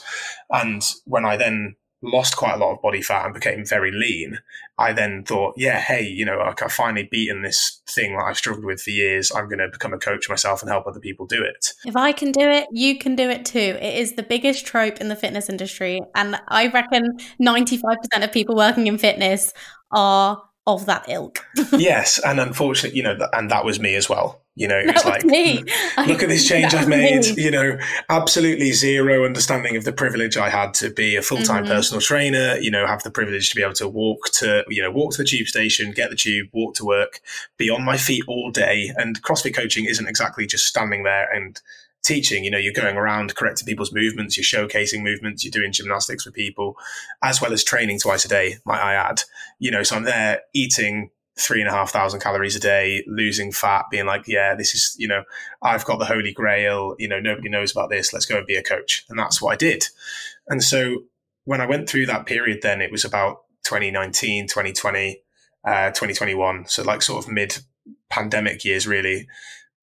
And 0.49 0.83
when 1.05 1.25
I 1.25 1.37
then 1.37 1.75
lost 2.01 2.37
quite 2.37 2.53
a 2.53 2.57
lot 2.57 2.73
of 2.73 2.81
body 2.81 3.01
fat 3.01 3.25
and 3.25 3.33
became 3.33 3.65
very 3.65 3.91
lean, 3.91 4.39
I 4.79 4.93
then 4.93 5.23
thought, 5.25 5.55
yeah, 5.57 5.79
hey, 5.79 6.03
you 6.07 6.23
know, 6.25 6.39
I've 6.39 6.71
finally 6.71 7.07
beaten 7.11 7.41
this 7.41 7.81
thing 7.89 8.15
that 8.15 8.23
I've 8.23 8.37
struggled 8.37 8.65
with 8.65 8.81
for 8.81 8.91
years. 8.91 9.31
I'm 9.35 9.49
going 9.49 9.59
to 9.59 9.67
become 9.67 9.93
a 9.93 9.99
coach 9.99 10.29
myself 10.29 10.61
and 10.61 10.71
help 10.71 10.87
other 10.87 11.01
people 11.01 11.25
do 11.25 11.43
it. 11.43 11.73
If 11.85 11.97
I 11.97 12.13
can 12.13 12.31
do 12.31 12.49
it, 12.49 12.67
you 12.71 12.97
can 12.97 13.15
do 13.15 13.29
it 13.29 13.45
too. 13.45 13.59
It 13.59 13.95
is 13.95 14.13
the 14.13 14.23
biggest 14.23 14.65
trope 14.65 15.01
in 15.01 15.09
the 15.09 15.15
fitness 15.17 15.49
industry. 15.49 15.99
And 16.15 16.39
I 16.47 16.67
reckon 16.67 17.17
95% 17.41 18.23
of 18.23 18.31
people 18.31 18.55
working 18.55 18.87
in 18.87 18.97
fitness 18.97 19.53
are 19.91 20.41
of 20.65 20.85
that 20.85 21.05
ilk. 21.09 21.45
yes. 21.73 22.19
And 22.23 22.39
unfortunately, 22.39 22.97
you 22.97 23.03
know, 23.03 23.17
and 23.33 23.51
that 23.51 23.65
was 23.65 23.79
me 23.79 23.95
as 23.95 24.07
well. 24.07 24.43
You 24.59 24.67
know, 24.67 24.81
it's 24.83 25.05
like, 25.05 25.23
me. 25.23 25.63
look 26.05 26.21
at 26.21 26.27
this 26.27 26.45
change 26.49 26.73
I've 26.73 26.89
made. 26.89 27.21
Me. 27.37 27.43
You 27.43 27.49
know, 27.49 27.77
absolutely 28.09 28.73
zero 28.73 29.23
understanding 29.23 29.77
of 29.77 29.85
the 29.85 29.93
privilege 29.93 30.35
I 30.35 30.49
had 30.49 30.73
to 30.75 30.89
be 30.89 31.15
a 31.15 31.21
full 31.21 31.41
time 31.43 31.63
mm-hmm. 31.63 31.71
personal 31.71 32.01
trainer. 32.01 32.57
You 32.57 32.69
know, 32.69 32.85
have 32.85 33.01
the 33.03 33.09
privilege 33.09 33.49
to 33.51 33.55
be 33.55 33.63
able 33.63 33.73
to 33.75 33.87
walk 33.87 34.25
to, 34.33 34.65
you 34.67 34.81
know, 34.81 34.91
walk 34.91 35.13
to 35.13 35.19
the 35.19 35.23
tube 35.23 35.47
station, 35.47 35.93
get 35.93 36.09
the 36.09 36.17
tube, 36.17 36.49
walk 36.51 36.75
to 36.75 36.83
work, 36.83 37.21
be 37.55 37.69
on 37.69 37.85
my 37.85 37.95
feet 37.95 38.25
all 38.27 38.51
day. 38.51 38.91
And 38.97 39.23
CrossFit 39.23 39.55
coaching 39.55 39.85
isn't 39.85 40.09
exactly 40.09 40.45
just 40.45 40.67
standing 40.67 41.03
there 41.03 41.29
and 41.33 41.57
teaching. 42.03 42.43
You 42.43 42.51
know, 42.51 42.57
you're 42.57 42.73
going 42.73 42.97
around 42.97 43.35
correcting 43.35 43.65
people's 43.65 43.93
movements, 43.93 44.35
you're 44.35 44.43
showcasing 44.43 45.03
movements, 45.03 45.45
you're 45.45 45.51
doing 45.51 45.71
gymnastics 45.71 46.25
with 46.25 46.35
people, 46.35 46.75
as 47.23 47.41
well 47.41 47.53
as 47.53 47.63
training 47.63 47.99
twice 47.99 48.25
a 48.25 48.27
day, 48.27 48.57
might 48.65 48.81
I 48.81 48.95
add. 48.95 49.21
You 49.57 49.71
know, 49.71 49.83
so 49.83 49.95
I'm 49.95 50.03
there 50.03 50.41
eating 50.53 51.11
three 51.39 51.61
and 51.61 51.69
a 51.69 51.73
half 51.73 51.91
thousand 51.91 52.19
calories 52.19 52.55
a 52.55 52.59
day, 52.59 53.03
losing 53.07 53.51
fat, 53.51 53.85
being 53.89 54.05
like, 54.05 54.27
yeah, 54.27 54.55
this 54.55 54.75
is, 54.75 54.95
you 54.99 55.07
know, 55.07 55.23
I've 55.61 55.85
got 55.85 55.99
the 55.99 56.05
holy 56.05 56.33
grail. 56.33 56.95
You 56.99 57.07
know, 57.07 57.19
nobody 57.19 57.49
knows 57.49 57.71
about 57.71 57.89
this. 57.89 58.13
Let's 58.13 58.25
go 58.25 58.37
and 58.37 58.45
be 58.45 58.55
a 58.55 58.63
coach. 58.63 59.05
And 59.09 59.17
that's 59.17 59.41
what 59.41 59.53
I 59.53 59.55
did. 59.55 59.85
And 60.47 60.63
so 60.63 61.03
when 61.45 61.61
I 61.61 61.65
went 61.65 61.89
through 61.89 62.07
that 62.07 62.25
period, 62.25 62.59
then 62.61 62.81
it 62.81 62.91
was 62.91 63.05
about 63.05 63.43
2019, 63.63 64.47
2020, 64.47 65.21
uh, 65.63 65.87
2021. 65.89 66.65
So 66.67 66.83
like 66.83 67.01
sort 67.01 67.25
of 67.25 67.31
mid 67.31 67.57
pandemic 68.09 68.65
years, 68.65 68.87
really, 68.87 69.27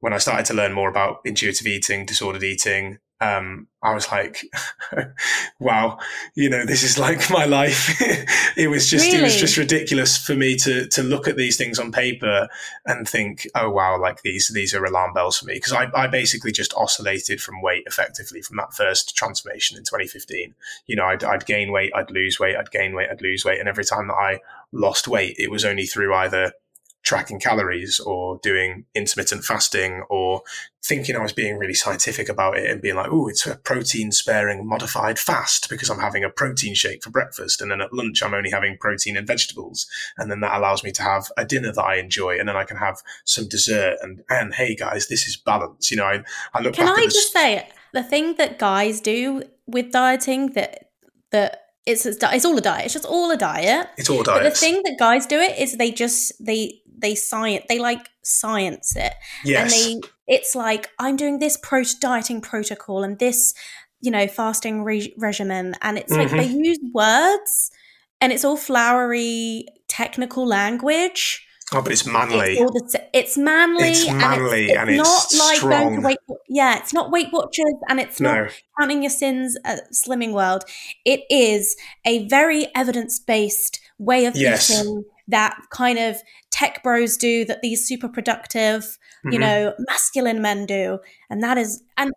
when 0.01 0.13
I 0.13 0.19
started 0.19 0.47
to 0.47 0.55
learn 0.55 0.73
more 0.73 0.89
about 0.89 1.21
intuitive 1.25 1.67
eating, 1.67 2.07
disordered 2.07 2.43
eating, 2.43 2.99
um, 3.21 3.69
I 3.83 3.95
was 3.95 4.11
like, 4.13 4.45
wow, 5.61 5.99
you 6.35 6.51
know, 6.51 6.67
this 6.67 6.83
is 6.83 6.99
like 6.99 7.31
my 7.31 7.47
life. 7.47 7.97
it 8.57 8.69
was 8.69 8.91
just, 8.91 9.07
really? 9.07 9.21
it 9.21 9.23
was 9.23 9.37
just 9.37 9.57
ridiculous 9.57 10.19
for 10.19 10.35
me 10.35 10.57
to, 10.57 10.87
to 10.89 11.03
look 11.03 11.27
at 11.27 11.37
these 11.37 11.57
things 11.57 11.79
on 11.79 11.93
paper 11.93 12.49
and 12.85 13.09
think, 13.09 13.47
oh, 13.55 13.71
wow, 13.71 13.99
like 13.99 14.21
these, 14.21 14.49
these 14.53 14.75
are 14.75 14.85
alarm 14.85 15.15
bells 15.15 15.39
for 15.39 15.47
me. 15.47 15.59
Cause 15.59 15.73
I, 15.73 15.89
I 15.95 16.09
basically 16.09 16.53
just 16.53 16.75
oscillated 16.75 17.41
from 17.41 17.63
weight 17.63 17.85
effectively 17.87 18.43
from 18.43 18.59
that 18.59 18.75
first 18.75 19.17
transformation 19.17 19.79
in 19.79 19.85
2015. 19.85 20.55
You 20.87 20.97
know, 20.97 21.07
I'd, 21.07 21.25
I'd 21.25 21.47
gain 21.47 21.73
weight, 21.73 21.93
I'd 21.95 22.11
lose 22.11 22.39
weight, 22.39 22.57
I'd 22.57 22.71
gain 22.71 22.95
weight, 22.95 23.09
I'd 23.11 23.23
lose 23.23 23.45
weight. 23.45 23.61
And 23.61 23.69
every 23.69 23.85
time 23.85 24.09
that 24.09 24.15
I 24.15 24.41
lost 24.73 25.09
weight, 25.09 25.37
it 25.39 25.51
was 25.51 25.65
only 25.65 25.87
through 25.87 26.15
either 26.15 26.53
tracking 27.07 27.39
calories 27.39 28.01
or 28.01 28.41
doing 28.43 28.85
intermittent 28.93 29.45
fasting 29.45 30.03
or 30.11 30.43
thinking 30.85 31.15
I 31.15 31.23
was 31.23 31.33
being 31.33 31.57
really 31.57 31.73
scientific 31.73 32.29
about 32.29 32.59
it 32.59 32.69
and 32.69 32.83
being 32.83 32.97
like, 32.97 33.11
oh, 33.13 33.29
it's 33.29 33.47
a 33.47 33.55
protein 33.55 34.11
sparing 34.11 34.67
modified 34.67 35.17
fast 35.17 35.71
because 35.71 35.89
I'm 35.89 36.01
having 36.01 36.25
a 36.25 36.31
protein 36.31 36.75
shake 36.75 37.05
for 37.05 37.11
breakfast. 37.11 37.61
And 37.61 37.71
then 37.71 37.81
at 37.81 37.93
lunch, 37.93 38.25
I'm 38.25 38.35
only 38.35 38.51
having 38.51 38.77
protein 38.77 39.17
and 39.17 39.25
vegetables. 39.27 39.87
And 40.19 40.33
then 40.33 40.41
that 40.41 40.57
allows 40.57 40.83
me 40.83 40.91
to 40.93 41.03
have 41.03 41.29
a 41.37 41.45
dinner 41.45 41.73
that 41.73 41.83
I 41.83 41.97
enjoy. 41.97 42.41
And 42.41 42.49
then 42.49 42.57
I 42.57 42.65
can 42.65 42.77
have 42.77 42.97
some 43.25 43.49
dessert. 43.49 43.99
And, 44.03 44.25
and 44.29 44.53
hey, 44.53 44.75
guys, 44.75 45.07
this 45.07 45.29
is 45.29 45.37
balance. 45.37 45.93
You 45.93 45.99
know, 45.99 46.07
I, 46.07 46.25
I 46.55 46.61
look 46.61 46.75
Can 46.75 46.89
I 46.89 47.05
just 47.05 47.33
say 47.33 47.69
the 47.93 48.03
thing 48.03 48.35
that 48.35 48.59
guys 48.59 49.01
do 49.01 49.45
with 49.69 49.93
dieting 49.93 50.55
that, 50.55 50.91
that, 51.31 51.63
it's 51.87 52.05
it's 52.05 52.45
all 52.45 52.59
a 52.59 52.61
diet. 52.61 52.87
It's 52.87 52.95
just 52.95 53.05
all 53.05 53.31
a 53.31 53.37
diet. 53.37 53.87
It's 53.97 54.11
all 54.11 54.25
diet. 54.25 54.43
But 54.43 54.51
the 54.53 54.59
thing 54.59 54.83
that 54.83 54.97
guys 54.99 55.25
do 55.25 55.39
it 55.39 55.57
is 55.57 55.77
they 55.77 55.93
just 55.93 56.33
they 56.45 56.81
they 56.97 57.15
science 57.15 57.65
they 57.69 57.79
like 57.79 58.09
science 58.23 58.97
it 58.97 59.13
yes. 59.45 59.63
and 59.63 60.03
they 60.03 60.09
it's 60.27 60.55
like 60.55 60.89
i'm 60.99 61.17
doing 61.17 61.39
this 61.39 61.57
pro 61.63 61.83
dieting 62.01 62.41
protocol 62.41 63.03
and 63.03 63.19
this 63.19 63.55
you 64.01 64.11
know 64.11 64.27
fasting 64.27 64.83
re- 64.83 65.15
regimen 65.19 65.75
and 65.83 65.99
it's 65.99 66.13
mm-hmm. 66.13 66.23
like 66.23 66.31
they 66.31 66.49
mm-hmm. 66.49 66.65
use 66.65 66.79
words 66.95 67.71
and 68.21 68.33
it's 68.33 68.45
all 68.45 68.57
flowery 68.57 69.67
technical 69.89 70.47
language 70.47 71.47
Oh, 71.73 71.83
but 71.83 71.91
it's 71.91 72.07
manly. 72.07 72.59
It's, 72.59 72.93
the, 72.93 73.05
it's 73.13 73.37
manly. 73.37 73.89
It's 73.89 74.07
manly, 74.07 74.73
and 74.73 74.89
it's, 74.89 75.01
and 75.01 75.01
it's 75.01 75.35
not 75.35 75.45
like 75.45 75.57
strong. 75.57 75.71
going 75.71 76.03
Weight. 76.03 76.19
Yeah, 76.49 76.79
it's 76.79 76.93
not 76.93 77.11
Weight 77.11 77.27
Watchers, 77.33 77.75
and 77.89 77.99
it's 77.99 78.21
no. 78.21 78.45
not 78.45 78.53
counting 78.79 79.03
your 79.03 79.11
sins 79.11 79.59
at 79.65 79.91
Slimming 79.93 80.33
World. 80.33 80.63
It 81.05 81.23
is 81.29 81.77
a 82.05 82.29
very 82.29 82.69
evidence 82.77 83.19
based 83.19 83.81
way 83.99 84.27
of 84.27 84.37
yes. 84.37 84.71
eating 84.71 85.03
that 85.29 85.59
kind 85.71 85.99
of 85.99 86.17
tech 86.51 86.83
bros 86.83 87.17
do 87.17 87.45
that 87.45 87.63
these 87.63 87.87
super 87.87 88.09
productive 88.09 88.83
mm-hmm. 88.83 89.33
you 89.33 89.39
know 89.39 89.75
masculine 89.79 90.41
men 90.41 90.67
do 90.67 90.99
and 91.31 91.43
that 91.43 91.59
is 91.59 91.83
and 91.97 92.13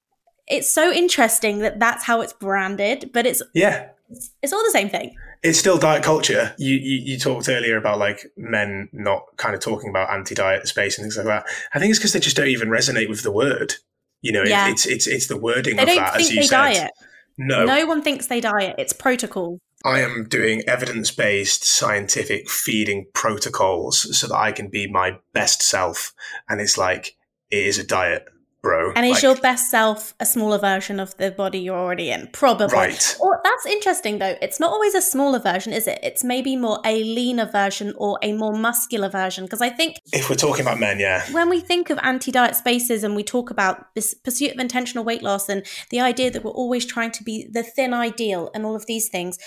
it's 0.48 0.72
so 0.72 0.92
interesting 0.92 1.60
that 1.60 1.80
that's 1.80 2.06
how 2.06 2.22
it's 2.22 2.34
branded 2.34 3.10
but 3.14 3.26
it's 3.26 3.42
yeah 3.54 3.90
it's, 4.10 4.32
it's 4.42 4.54
all 4.54 4.64
the 4.64 4.72
same 4.72 4.90
thing 4.90 5.16
it's 5.42 5.58
still 5.58 5.78
diet 5.78 6.04
culture. 6.04 6.54
You, 6.58 6.76
you, 6.76 7.14
you 7.14 7.18
talked 7.18 7.48
earlier 7.48 7.78
about 7.78 7.98
like 7.98 8.26
men 8.36 8.90
not 8.92 9.24
kind 9.38 9.56
of 9.56 9.62
talking 9.62 9.90
about 9.90 10.12
anti-diet 10.12 10.68
space 10.68 10.98
and 10.98 11.04
things 11.06 11.16
like 11.18 11.28
that. 11.28 11.46
I 11.74 11.80
think 11.80 11.92
it's 11.92 12.00
because 12.00 12.14
they 12.14 12.20
just 12.20 12.36
don't 12.36 12.50
even 12.50 12.68
resonate 12.68 13.08
with 13.08 13.24
the 13.24 13.32
word. 13.32 13.76
You 14.22 14.34
know, 14.34 14.44
yeah. 14.44 14.68
it, 14.68 14.72
it's 14.72 14.86
it's 14.86 15.08
it's 15.08 15.28
the 15.28 15.38
wording 15.38 15.78
they 15.78 15.84
of 15.84 15.88
that. 15.88 16.20
as 16.20 16.32
you 16.32 16.44
said. 16.44 16.50
Diet. 16.58 16.92
No, 17.42 17.64
no 17.64 17.86
one 17.86 18.02
thinks 18.02 18.28
they 18.28 18.42
diet. 18.42 18.76
It's 18.78 18.92
protocol. 18.92 19.60
I 19.86 20.02
am 20.02 20.28
doing 20.28 20.62
evidence 20.68 21.10
based 21.10 21.64
scientific 21.64 22.50
feeding 22.50 23.06
protocols 23.14 24.18
so 24.18 24.28
that 24.28 24.36
I 24.36 24.52
can 24.52 24.68
be 24.68 24.92
my 24.92 25.20
best 25.32 25.64
self. 25.64 26.14
And 26.50 26.60
it's 26.60 26.78
like, 26.78 27.16
it 27.50 27.66
is 27.66 27.80
a 27.80 27.88
diet, 27.88 28.26
bro. 28.62 28.92
And 28.96 29.06
is 29.06 29.14
like, 29.14 29.24
your 29.24 29.36
best 29.36 29.70
self 29.70 30.14
a 30.20 30.26
smaller 30.26 30.58
version 30.58 31.00
of 31.00 31.16
the 31.18 31.32
body 31.32 31.60
you're 31.60 31.78
already 31.78 32.12
in? 32.12 32.30
Probably. 32.34 32.68
Right. 32.68 33.18
Or 33.20 33.40
that's 33.44 33.66
interesting 33.66 34.20
though. 34.20 34.36
It's 34.42 34.60
not 34.60 34.72
always 34.72 34.96
a 34.96 35.02
smaller 35.02 35.40
version, 35.40 35.74
is 35.74 35.88
it? 35.88 36.00
It's 36.04 36.24
maybe 36.24 36.56
more 36.56 36.80
a 36.86 37.04
leaner 37.04 37.46
version 37.46 37.94
or 37.98 38.20
a 38.22 38.34
more 38.34 38.54
muscular 38.54 39.10
version. 39.10 39.46
Because 39.46 39.62
I 39.62 39.70
think 39.70 39.98
if 40.14 40.30
we're 40.30 40.36
talking 40.36 40.62
about 40.62 40.80
men, 40.80 41.00
yeah. 41.00 41.24
When 41.32 41.50
we 41.50 41.60
think 41.60 41.90
of 41.90 42.00
anti-diet 42.02 42.56
spaces 42.56 43.04
and 43.04 43.16
we 43.16 43.24
talk 43.24 43.50
about 43.50 43.94
this 43.96 44.14
pursuit 44.14 44.52
of 44.52 44.60
intentional 44.60 45.04
weight 45.04 45.24
loss 45.24 45.50
and 45.50 45.66
the 45.90 46.00
idea 46.00 46.32
that 46.32 46.44
we're 46.44 46.52
always 46.52 46.86
trying 46.86 47.12
to 47.12 47.24
be 47.24 47.48
the 47.52 47.64
thin 47.64 47.94
ideal 47.94 48.52
and 48.54 48.66
all 48.66 48.76
of 48.76 48.86
these 48.86 49.10
things 49.10 49.38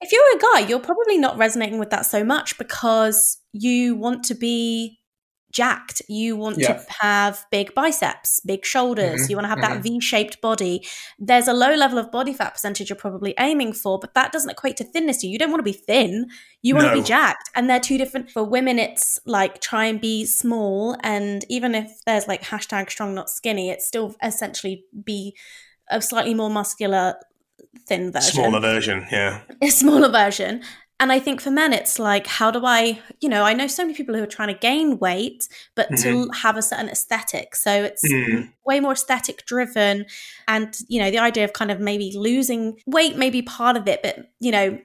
if 0.00 0.12
you're 0.12 0.36
a 0.36 0.60
guy, 0.60 0.68
you're 0.68 0.78
probably 0.78 1.16
not 1.18 1.38
resonating 1.38 1.78
with 1.78 1.90
that 1.90 2.04
so 2.04 2.22
much 2.22 2.58
because 2.58 3.38
you 3.52 3.94
want 3.96 4.24
to 4.24 4.34
be 4.34 4.98
jacked. 5.52 6.02
You 6.08 6.36
want 6.36 6.58
yeah. 6.58 6.74
to 6.74 6.84
have 7.00 7.46
big 7.50 7.74
biceps, 7.74 8.40
big 8.40 8.64
shoulders. 8.64 9.22
Mm-hmm. 9.22 9.30
You 9.30 9.36
want 9.36 9.44
to 9.44 9.48
have 9.48 9.58
mm-hmm. 9.58 9.74
that 9.74 9.82
V 9.82 10.00
shaped 10.00 10.40
body. 10.40 10.86
There's 11.18 11.48
a 11.48 11.54
low 11.54 11.74
level 11.74 11.98
of 11.98 12.10
body 12.10 12.32
fat 12.32 12.54
percentage 12.54 12.90
you're 12.90 12.96
probably 12.96 13.34
aiming 13.38 13.72
for, 13.72 13.98
but 13.98 14.14
that 14.14 14.32
doesn't 14.32 14.50
equate 14.50 14.76
to 14.78 14.84
thinness. 14.84 15.22
You 15.22 15.38
don't 15.38 15.50
want 15.50 15.60
to 15.60 15.70
be 15.70 15.72
thin. 15.72 16.26
You 16.62 16.74
want 16.74 16.88
no. 16.88 16.94
to 16.94 17.00
be 17.00 17.06
jacked. 17.06 17.50
And 17.54 17.70
they're 17.70 17.80
two 17.80 17.98
different. 17.98 18.30
For 18.30 18.44
women, 18.44 18.78
it's 18.78 19.18
like 19.26 19.60
try 19.60 19.86
and 19.86 20.00
be 20.00 20.24
small. 20.26 20.96
And 21.02 21.44
even 21.48 21.74
if 21.74 22.04
there's 22.04 22.28
like 22.28 22.42
hashtag 22.42 22.90
strong, 22.90 23.14
not 23.14 23.30
skinny, 23.30 23.70
it's 23.70 23.86
still 23.86 24.14
essentially 24.22 24.84
be 25.04 25.36
a 25.88 26.02
slightly 26.02 26.34
more 26.34 26.50
muscular 26.50 27.14
thin 27.86 28.12
version. 28.12 28.34
Smaller 28.34 28.60
version, 28.60 29.06
yeah. 29.10 29.42
A 29.62 29.68
smaller 29.70 30.10
version. 30.10 30.62
And 30.98 31.12
I 31.12 31.18
think 31.18 31.42
for 31.42 31.50
men, 31.50 31.74
it's 31.74 31.98
like, 31.98 32.26
how 32.26 32.50
do 32.50 32.64
I, 32.64 32.98
you 33.20 33.28
know, 33.28 33.42
I 33.42 33.52
know 33.52 33.66
so 33.66 33.82
many 33.82 33.94
people 33.94 34.14
who 34.14 34.22
are 34.22 34.26
trying 34.26 34.48
to 34.48 34.58
gain 34.58 34.98
weight, 34.98 35.46
but 35.74 35.90
mm-hmm. 35.90 36.02
to 36.02 36.30
have 36.32 36.56
a 36.56 36.62
certain 36.62 36.88
aesthetic. 36.88 37.54
So 37.54 37.84
it's 37.84 38.02
mm. 38.10 38.50
way 38.64 38.80
more 38.80 38.92
aesthetic 38.92 39.44
driven. 39.44 40.06
And, 40.48 40.74
you 40.88 40.98
know, 40.98 41.10
the 41.10 41.18
idea 41.18 41.44
of 41.44 41.52
kind 41.52 41.70
of 41.70 41.80
maybe 41.80 42.12
losing 42.16 42.78
weight 42.86 43.16
may 43.16 43.28
be 43.28 43.42
part 43.42 43.76
of 43.76 43.86
it, 43.86 44.02
but, 44.02 44.30
you 44.40 44.50
know, 44.50 44.78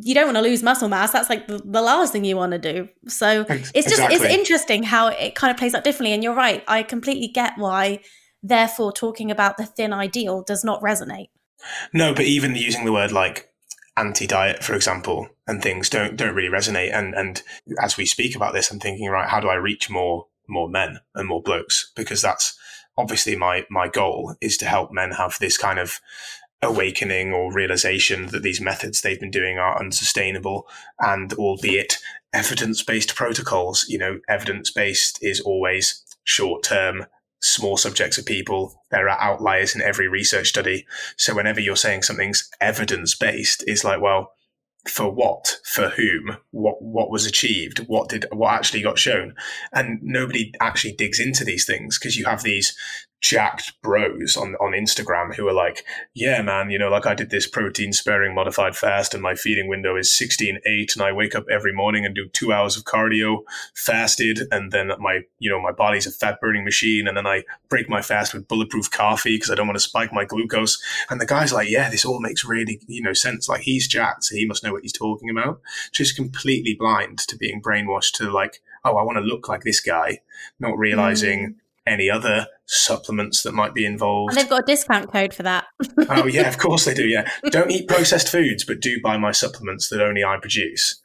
you 0.00 0.14
don't 0.14 0.26
want 0.26 0.36
to 0.36 0.40
lose 0.42 0.62
muscle 0.62 0.88
mass. 0.88 1.10
That's 1.10 1.28
like 1.28 1.48
the, 1.48 1.60
the 1.64 1.82
last 1.82 2.12
thing 2.12 2.24
you 2.24 2.36
want 2.36 2.52
to 2.52 2.58
do. 2.60 2.88
So 3.08 3.44
it's 3.48 3.72
just, 3.72 3.88
exactly. 3.88 4.16
it's 4.16 4.24
interesting 4.24 4.84
how 4.84 5.08
it 5.08 5.34
kind 5.34 5.50
of 5.50 5.56
plays 5.56 5.74
out 5.74 5.82
differently. 5.82 6.12
And 6.12 6.22
you're 6.22 6.32
right. 6.32 6.62
I 6.68 6.84
completely 6.84 7.26
get 7.26 7.54
why, 7.56 7.98
therefore, 8.40 8.92
talking 8.92 9.32
about 9.32 9.56
the 9.56 9.66
thin 9.66 9.92
ideal 9.92 10.44
does 10.44 10.62
not 10.62 10.80
resonate. 10.80 11.30
No, 11.92 12.14
but 12.14 12.24
even 12.24 12.54
using 12.54 12.84
the 12.84 12.92
word 12.92 13.10
like 13.10 13.47
anti-diet, 13.98 14.62
for 14.62 14.74
example, 14.74 15.28
and 15.46 15.62
things 15.62 15.90
don't 15.90 16.16
don't 16.16 16.34
really 16.34 16.48
resonate. 16.48 16.94
And 16.94 17.14
and 17.14 17.42
as 17.82 17.96
we 17.96 18.06
speak 18.06 18.36
about 18.36 18.54
this, 18.54 18.70
I'm 18.70 18.80
thinking, 18.80 19.08
right, 19.08 19.28
how 19.28 19.40
do 19.40 19.48
I 19.48 19.54
reach 19.54 19.90
more 19.90 20.26
more 20.48 20.68
men 20.68 21.00
and 21.14 21.28
more 21.28 21.42
blokes? 21.42 21.90
Because 21.96 22.22
that's 22.22 22.58
obviously 22.96 23.36
my 23.36 23.66
my 23.70 23.88
goal 23.88 24.34
is 24.40 24.56
to 24.58 24.66
help 24.66 24.92
men 24.92 25.12
have 25.12 25.36
this 25.40 25.58
kind 25.58 25.78
of 25.78 26.00
awakening 26.62 27.32
or 27.32 27.52
realization 27.52 28.26
that 28.28 28.42
these 28.42 28.60
methods 28.60 29.00
they've 29.00 29.20
been 29.20 29.30
doing 29.30 29.58
are 29.58 29.78
unsustainable 29.78 30.66
and 30.98 31.32
albeit 31.34 31.98
evidence 32.32 32.82
based 32.82 33.14
protocols, 33.14 33.84
you 33.88 33.98
know, 33.98 34.18
evidence 34.28 34.70
based 34.70 35.18
is 35.22 35.40
always 35.40 36.02
short 36.24 36.62
term 36.62 37.06
small 37.40 37.76
subjects 37.76 38.18
of 38.18 38.26
people. 38.26 38.82
There 38.90 39.08
are 39.08 39.20
outliers 39.20 39.74
in 39.74 39.82
every 39.82 40.08
research 40.08 40.48
study. 40.48 40.86
So 41.16 41.34
whenever 41.34 41.60
you're 41.60 41.76
saying 41.76 42.02
something's 42.02 42.48
evidence 42.60 43.14
based, 43.14 43.64
it's 43.66 43.84
like, 43.84 44.00
well, 44.00 44.32
for 44.86 45.10
what, 45.10 45.58
for 45.64 45.90
whom, 45.90 46.38
what 46.50 46.80
what 46.80 47.10
was 47.10 47.26
achieved, 47.26 47.80
what 47.88 48.08
did 48.08 48.26
what 48.32 48.54
actually 48.54 48.82
got 48.82 48.98
shown, 48.98 49.34
and 49.72 50.00
nobody 50.02 50.52
actually 50.60 50.92
digs 50.92 51.20
into 51.20 51.44
these 51.44 51.66
things 51.66 51.98
because 51.98 52.16
you 52.16 52.24
have 52.24 52.42
these 52.42 52.76
jacked 53.20 53.72
bros 53.82 54.36
on 54.36 54.54
on 54.56 54.72
Instagram 54.72 55.34
who 55.34 55.48
are 55.48 55.52
like, 55.52 55.84
yeah, 56.14 56.40
man, 56.42 56.70
you 56.70 56.78
know, 56.78 56.88
like 56.88 57.06
I 57.06 57.14
did 57.14 57.30
this 57.30 57.48
protein 57.48 57.92
sparing 57.92 58.34
modified 58.34 58.76
fast, 58.76 59.14
and 59.14 59.22
my 59.22 59.34
feeding 59.34 59.68
window 59.68 59.96
is 59.96 60.16
sixteen 60.16 60.58
eight, 60.66 60.94
and 60.94 61.02
I 61.02 61.12
wake 61.12 61.34
up 61.34 61.44
every 61.50 61.72
morning 61.72 62.04
and 62.04 62.14
do 62.14 62.28
two 62.28 62.52
hours 62.52 62.76
of 62.76 62.84
cardio, 62.84 63.42
fasted, 63.74 64.40
and 64.50 64.72
then 64.72 64.92
my 64.98 65.20
you 65.38 65.50
know 65.50 65.60
my 65.60 65.72
body's 65.72 66.06
a 66.06 66.12
fat 66.12 66.40
burning 66.40 66.64
machine, 66.64 67.08
and 67.08 67.16
then 67.16 67.26
I 67.26 67.44
break 67.68 67.88
my 67.88 68.02
fast 68.02 68.34
with 68.34 68.48
bulletproof 68.48 68.90
coffee 68.90 69.36
because 69.36 69.50
I 69.50 69.54
don't 69.54 69.66
want 69.66 69.78
to 69.78 69.88
spike 69.88 70.12
my 70.12 70.24
glucose. 70.24 70.80
And 71.10 71.20
the 71.20 71.26
guy's 71.26 71.52
like, 71.52 71.68
yeah, 71.68 71.90
this 71.90 72.04
all 72.04 72.20
makes 72.20 72.44
really 72.44 72.80
you 72.86 73.02
know 73.02 73.14
sense. 73.14 73.48
Like 73.48 73.62
he's 73.62 73.88
jacked, 73.88 74.24
so 74.24 74.36
he 74.36 74.46
must 74.46 74.62
know 74.62 74.72
what 74.72 74.82
he's 74.82 74.92
talking 74.92 75.30
about. 75.30 75.60
Just 75.92 76.16
completely 76.16 76.76
blind 76.78 77.18
to 77.18 77.36
being 77.36 77.60
brainwashed 77.60 78.12
to 78.14 78.30
like, 78.30 78.62
oh, 78.84 78.96
I 78.96 79.02
want 79.02 79.18
to 79.18 79.24
look 79.24 79.48
like 79.48 79.62
this 79.62 79.80
guy, 79.80 80.20
not 80.60 80.78
realizing. 80.78 81.40
Mm 81.40 81.54
any 81.88 82.10
other 82.10 82.46
supplements 82.66 83.42
that 83.42 83.52
might 83.54 83.74
be 83.74 83.84
involved. 83.84 84.30
And 84.30 84.38
they've 84.38 84.48
got 84.48 84.62
a 84.62 84.66
discount 84.66 85.10
code 85.10 85.34
for 85.34 85.42
that. 85.42 85.66
oh 86.10 86.26
yeah, 86.26 86.48
of 86.48 86.58
course 86.66 86.84
they 86.84 86.94
do. 86.94 87.06
Yeah, 87.06 87.30
don't 87.50 87.70
eat 87.70 87.88
processed 87.88 88.28
foods, 88.28 88.64
but 88.64 88.80
do 88.80 89.00
buy 89.02 89.16
my 89.16 89.32
supplements 89.32 89.88
that 89.88 90.00
only 90.00 90.22
I 90.22 90.38
produce. 90.40 91.00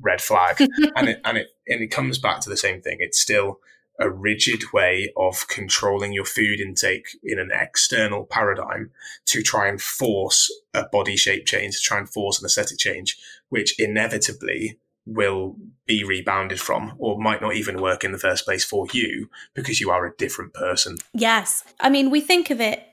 red 0.00 0.20
flag. 0.20 0.56
and 0.96 1.08
it 1.08 1.20
and 1.24 1.38
it 1.38 1.48
and 1.66 1.82
it 1.82 1.90
comes 1.90 2.18
back 2.18 2.40
to 2.40 2.50
the 2.50 2.56
same 2.56 2.80
thing. 2.80 2.98
It's 3.00 3.20
still 3.20 3.60
a 3.98 4.10
rigid 4.10 4.62
way 4.72 5.12
of 5.16 5.46
controlling 5.48 6.12
your 6.14 6.24
food 6.24 6.58
intake 6.58 7.06
in 7.22 7.38
an 7.38 7.50
external 7.52 8.24
paradigm 8.24 8.90
to 9.26 9.42
try 9.42 9.68
and 9.68 9.80
force 9.80 10.50
a 10.72 10.86
body 10.90 11.16
shape 11.16 11.44
change, 11.44 11.76
to 11.76 11.82
try 11.82 11.98
and 11.98 12.08
force 12.08 12.40
an 12.40 12.46
aesthetic 12.46 12.78
change, 12.78 13.18
which 13.50 13.78
inevitably 13.78 14.78
will 15.10 15.56
be 15.86 16.04
rebounded 16.04 16.60
from 16.60 16.94
or 16.98 17.20
might 17.20 17.42
not 17.42 17.54
even 17.54 17.82
work 17.82 18.04
in 18.04 18.12
the 18.12 18.18
first 18.18 18.44
place 18.44 18.64
for 18.64 18.86
you 18.92 19.28
because 19.54 19.80
you 19.80 19.90
are 19.90 20.06
a 20.06 20.16
different 20.16 20.54
person. 20.54 20.96
Yes. 21.12 21.64
I 21.80 21.90
mean, 21.90 22.10
we 22.10 22.20
think 22.20 22.50
of 22.50 22.60
it 22.60 22.84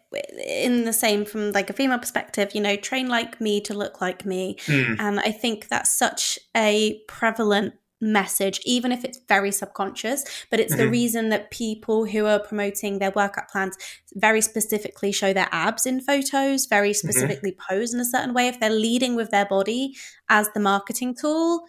in 0.46 0.86
the 0.86 0.94
same 0.94 1.26
from 1.26 1.52
like 1.52 1.70
a 1.70 1.74
female 1.74 2.00
perspective, 2.00 2.56
you 2.56 2.62
know, 2.62 2.76
train 2.76 3.08
like 3.08 3.40
me 3.40 3.62
to 3.62 3.74
look 3.74 4.02
like 4.02 4.26
me. 4.26 4.56
Mm. 4.66 5.00
And 5.00 5.20
I 5.20 5.32
think 5.32 5.68
that's 5.68 5.92
such 5.92 6.40
a 6.56 7.00
prevalent 7.08 7.76
message, 8.00 8.60
even 8.64 8.92
if 8.92 9.04
it's 9.04 9.20
very 9.28 9.52
subconscious. 9.52 10.24
But 10.50 10.60
it's 10.60 10.74
mm-hmm. 10.74 10.84
the 10.84 10.90
reason 10.90 11.30
that 11.30 11.52
people 11.52 12.06
who 12.06 12.26
are 12.26 12.40
promoting 12.40 13.00
their 13.00 13.12
workout 13.12 13.50
plans 13.50 13.78
very 14.14 14.42
specifically 14.42 15.12
show 15.12 15.34
their 15.34 15.50
abs 15.52 15.86
in 15.86 16.02
photos, 16.02 16.66
very 16.66 16.92
mm-hmm. 16.92 17.08
specifically 17.08 17.52
mm-hmm. 17.52 17.76
pose 17.76 17.94
in 17.94 18.00
a 18.00 18.06
certain 18.06 18.34
way. 18.34 18.48
If 18.48 18.60
they're 18.60 18.70
leading 18.70 19.16
with 19.16 19.32
their 19.32 19.46
body 19.46 19.96
as 20.30 20.50
the 20.54 20.60
marketing 20.60 21.16
tool, 21.20 21.66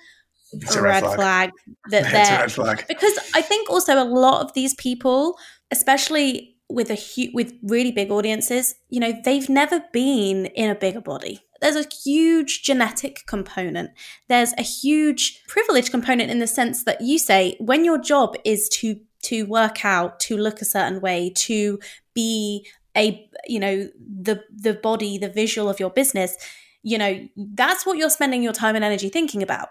it's 0.53 0.77
a 0.77 0.83
red, 0.83 1.03
red 1.03 1.15
flag. 1.15 1.17
flag. 1.17 1.51
that 1.91 2.13
they're 2.13 2.41
red 2.41 2.53
flag. 2.53 2.85
because 2.89 3.19
I 3.35 3.43
think 3.43 3.69
also 3.71 4.03
a 4.03 4.05
lot 4.05 4.43
of 4.43 4.53
these 4.55 4.75
people, 4.75 5.39
especially 5.71 6.57
with 6.69 6.91
a 6.91 6.97
hu- 6.97 7.31
with 7.33 7.55
really 7.63 7.93
big 7.93 8.11
audiences, 8.11 8.75
you 8.89 9.01
know, 9.01 9.13
they've 9.25 9.49
never 9.49 9.83
been 9.93 10.47
in 10.47 10.71
a 10.71 10.75
bigger 10.75 11.01
body 11.01 11.41
there's 11.61 11.77
a 11.77 11.87
huge 12.05 12.63
genetic 12.63 13.25
component. 13.27 13.91
There's 14.29 14.53
a 14.57 14.63
huge 14.63 15.45
privilege 15.47 15.91
component 15.91 16.31
in 16.31 16.39
the 16.39 16.47
sense 16.47 16.85
that 16.85 17.01
you 17.01 17.19
say 17.19 17.57
when 17.59 17.85
your 17.85 17.99
job 17.99 18.37
is 18.45 18.69
to 18.71 19.01
to 19.21 19.45
work 19.45 19.85
out, 19.85 20.21
to 20.21 20.37
look 20.37 20.63
a 20.63 20.65
certain 20.65 21.01
way, 21.01 21.33
to 21.35 21.81
be 22.15 22.67
a 22.97 23.29
you 23.47 23.61
know 23.61 23.89
the 23.99 24.43
the 24.55 24.75
body, 24.75 25.19
the 25.19 25.29
visual 25.29 25.69
of 25.69 25.81
your 25.81 25.91
business, 25.91 26.37
you 26.83 26.99
know, 26.99 27.29
that's 27.37 27.85
what 27.85 27.99
you're 27.99 28.11
spending 28.11 28.43
your 28.43 28.53
time 28.53 28.77
and 28.77 28.85
energy 28.85 29.09
thinking 29.09 29.43
about. 29.43 29.69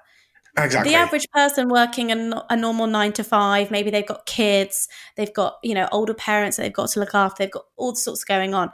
Exactly. 0.58 0.92
The 0.92 0.98
average 0.98 1.28
person 1.32 1.70
working 1.70 2.12
a, 2.12 2.46
a, 2.50 2.58
normal 2.58 2.88
nine 2.88 3.14
to 3.14 3.24
five, 3.24 3.70
maybe 3.70 3.92
they've 3.92 4.08
got 4.08 4.26
kids, 4.26 4.88
they've 5.16 5.34
got, 5.34 5.58
you 5.64 5.76
know, 5.76 5.88
older 5.92 6.16
parents 6.16 6.58
that 6.58 6.64
they've 6.64 6.74
got 6.74 6.90
to 6.90 7.00
look 7.00 7.14
after, 7.14 7.44
they've 7.44 7.52
got 7.52 7.66
all 7.76 7.94
sorts 7.94 8.24
going 8.24 8.56
on. 8.56 8.70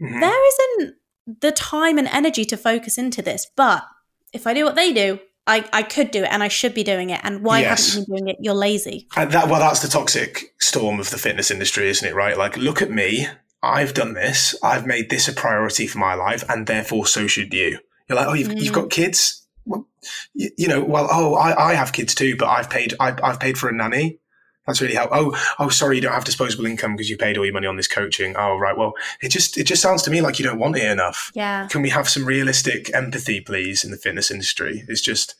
Mm-hmm. 0.00 0.20
There 0.20 0.48
isn't 0.48 0.96
the 1.40 1.52
time 1.52 1.98
and 1.98 2.08
energy 2.08 2.44
to 2.44 2.56
focus 2.56 2.98
into 2.98 3.22
this. 3.22 3.46
But 3.56 3.84
if 4.32 4.46
I 4.46 4.54
do 4.54 4.64
what 4.64 4.74
they 4.74 4.92
do, 4.92 5.18
I, 5.46 5.68
I 5.72 5.82
could 5.82 6.10
do 6.10 6.22
it 6.22 6.28
and 6.30 6.42
I 6.42 6.48
should 6.48 6.74
be 6.74 6.84
doing 6.84 7.10
it. 7.10 7.20
And 7.22 7.42
why 7.42 7.60
yes. 7.60 7.94
haven't 7.94 8.00
you 8.00 8.14
been 8.14 8.24
doing 8.24 8.34
it? 8.34 8.36
You're 8.40 8.54
lazy. 8.54 9.08
And 9.16 9.32
that 9.32 9.48
well, 9.48 9.60
that's 9.60 9.80
the 9.80 9.88
toxic 9.88 10.54
storm 10.60 11.00
of 11.00 11.10
the 11.10 11.18
fitness 11.18 11.50
industry, 11.50 11.88
isn't 11.88 12.06
it? 12.06 12.14
Right? 12.14 12.36
Like, 12.36 12.56
look 12.56 12.82
at 12.82 12.90
me. 12.90 13.26
I've 13.62 13.94
done 13.94 14.14
this. 14.14 14.56
I've 14.62 14.86
made 14.86 15.08
this 15.08 15.28
a 15.28 15.32
priority 15.32 15.86
for 15.86 15.98
my 15.98 16.14
life, 16.14 16.42
and 16.48 16.66
therefore 16.66 17.06
so 17.06 17.28
should 17.28 17.54
you. 17.54 17.78
You're 18.08 18.16
like, 18.16 18.26
oh, 18.26 18.32
you've, 18.32 18.48
mm. 18.48 18.60
you've 18.60 18.72
got 18.72 18.90
kids. 18.90 19.41
Well, 19.64 19.86
you, 20.34 20.50
you, 20.56 20.68
know, 20.68 20.82
well, 20.84 21.08
oh, 21.10 21.34
I, 21.34 21.70
I 21.70 21.74
have 21.74 21.92
kids 21.92 22.14
too, 22.14 22.36
but 22.36 22.48
I've 22.48 22.70
paid 22.70 22.94
I, 22.98 23.16
I've 23.22 23.40
paid 23.40 23.58
for 23.58 23.68
a 23.68 23.72
nanny. 23.72 24.18
That's 24.66 24.80
really 24.80 24.94
helpful. 24.94 25.32
Oh, 25.34 25.54
oh, 25.58 25.68
sorry, 25.70 25.96
you 25.96 26.02
don't 26.02 26.12
have 26.12 26.24
disposable 26.24 26.66
income 26.66 26.94
because 26.94 27.10
you 27.10 27.16
paid 27.16 27.36
all 27.36 27.44
your 27.44 27.54
money 27.54 27.66
on 27.66 27.76
this 27.76 27.88
coaching. 27.88 28.34
Oh, 28.36 28.56
right. 28.56 28.76
Well, 28.76 28.92
it 29.20 29.30
just 29.30 29.58
it 29.58 29.64
just 29.64 29.82
sounds 29.82 30.02
to 30.02 30.10
me 30.10 30.20
like 30.20 30.38
you 30.38 30.44
don't 30.44 30.60
want 30.60 30.76
it 30.76 30.84
enough. 30.84 31.32
Yeah. 31.34 31.66
Can 31.66 31.82
we 31.82 31.90
have 31.90 32.08
some 32.08 32.24
realistic 32.24 32.94
empathy, 32.94 33.40
please, 33.40 33.82
in 33.82 33.90
the 33.90 33.96
fitness 33.96 34.30
industry? 34.30 34.84
It's 34.86 35.00
just 35.00 35.34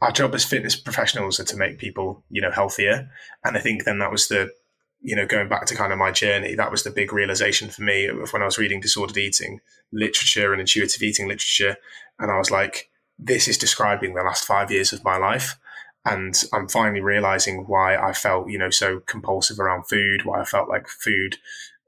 our 0.00 0.10
job 0.10 0.34
as 0.34 0.44
fitness 0.44 0.74
professionals 0.74 1.38
are 1.38 1.44
to 1.44 1.56
make 1.56 1.78
people, 1.78 2.24
you 2.28 2.42
know, 2.42 2.50
healthier. 2.50 3.08
And 3.44 3.56
I 3.56 3.60
think 3.60 3.84
then 3.84 4.00
that 4.00 4.10
was 4.10 4.26
the, 4.26 4.50
you 5.00 5.14
know, 5.14 5.26
going 5.26 5.48
back 5.48 5.66
to 5.66 5.76
kind 5.76 5.92
of 5.92 5.98
my 5.98 6.10
journey, 6.10 6.56
that 6.56 6.72
was 6.72 6.82
the 6.82 6.90
big 6.90 7.12
realization 7.12 7.70
for 7.70 7.82
me 7.82 8.06
of 8.06 8.32
when 8.32 8.42
I 8.42 8.46
was 8.46 8.58
reading 8.58 8.80
disordered 8.80 9.16
eating 9.16 9.60
literature 9.92 10.52
and 10.52 10.60
intuitive 10.60 11.02
eating 11.02 11.28
literature, 11.28 11.76
and 12.18 12.32
I 12.32 12.38
was 12.38 12.50
like, 12.50 12.90
this 13.18 13.48
is 13.48 13.58
describing 13.58 14.14
the 14.14 14.22
last 14.22 14.44
five 14.44 14.70
years 14.70 14.92
of 14.92 15.04
my 15.04 15.16
life 15.16 15.56
and 16.04 16.42
I'm 16.52 16.68
finally 16.68 17.00
realizing 17.00 17.64
why 17.66 17.96
I 17.96 18.12
felt, 18.12 18.48
you 18.48 18.58
know, 18.58 18.70
so 18.70 19.00
compulsive 19.00 19.60
around 19.60 19.84
food, 19.84 20.24
why 20.24 20.40
I 20.40 20.44
felt 20.44 20.68
like 20.68 20.88
food, 20.88 21.36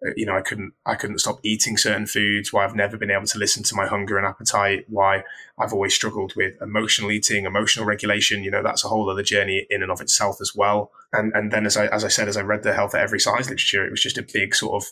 uh, 0.07 0.11
you 0.16 0.25
know, 0.25 0.37
I 0.37 0.40
couldn't, 0.40 0.72
I 0.87 0.94
couldn't 0.94 1.18
stop 1.18 1.40
eating 1.42 1.77
certain 1.77 2.07
foods, 2.07 2.53
why 2.53 2.64
I've 2.64 2.77
never 2.77 2.96
been 2.96 3.11
able 3.11 3.27
to 3.27 3.38
listen 3.38 3.64
to 3.64 3.75
my 3.75 3.87
hunger 3.87 4.16
and 4.16 4.27
appetite, 4.27 4.85
why 4.88 5.25
I've 5.59 5.72
always 5.72 5.94
struggled 5.94 6.35
with 6.37 6.61
emotional 6.62 7.11
eating, 7.11 7.44
emotional 7.44 7.87
regulation. 7.87 8.44
You 8.44 8.53
know, 8.53 8.62
that's 8.62 8.85
a 8.85 8.88
whole 8.88 9.11
other 9.11 9.25
journey 9.25 9.66
in 9.68 9.83
and 9.83 9.90
of 9.90 10.01
itself 10.01 10.37
as 10.40 10.53
well. 10.55 10.92
And, 11.12 11.33
and 11.35 11.53
then 11.53 11.66
as 11.66 11.77
I, 11.77 11.87
as 11.87 12.05
I 12.05 12.09
said, 12.09 12.29
as 12.29 12.37
I 12.37 12.42
read 12.42 12.62
the 12.62 12.75
health 12.75 12.94
at 12.94 13.03
every 13.03 13.20
size 13.20 13.51
literature, 13.51 13.85
it 13.85 13.90
was 13.90 14.03
just 14.03 14.18
a 14.18 14.27
big 14.33 14.55
sort 14.55 14.85
of, 14.85 14.90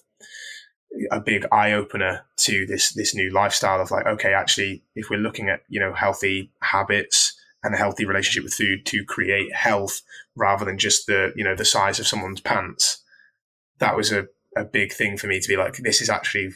a 1.11 1.20
big 1.20 1.46
eye 1.52 1.72
opener 1.72 2.24
to 2.38 2.66
this, 2.66 2.92
this 2.92 3.14
new 3.14 3.31
lifestyle 3.31 3.81
of 3.81 3.90
like, 3.90 4.07
okay, 4.07 4.35
actually, 4.35 4.83
if 4.94 5.11
we're 5.11 5.18
looking 5.18 5.48
at, 5.48 5.62
you 5.68 5.81
know, 5.81 5.92
healthy 5.94 6.50
habits, 6.61 7.35
and 7.62 7.74
a 7.74 7.78
healthy 7.78 8.05
relationship 8.05 8.44
with 8.44 8.55
food 8.55 8.85
to 8.87 9.05
create 9.05 9.55
health 9.55 10.02
rather 10.37 10.64
than 10.64 10.78
just 10.78 11.07
the 11.07 11.33
you 11.37 11.44
know 11.44 11.55
the 11.55 11.64
size 11.64 12.00
of 12.00 12.07
someone's 12.07 12.40
pants 12.40 13.02
that 13.78 13.96
was 13.96 14.12
a, 14.12 14.26
a 14.57 14.64
big 14.64 14.92
thing 14.92 15.16
for 15.16 15.26
me 15.26 15.40
to 15.40 15.48
be 15.48 15.57
like 15.57 15.76
this 15.78 16.00
is 16.00 16.11
actually 16.11 16.50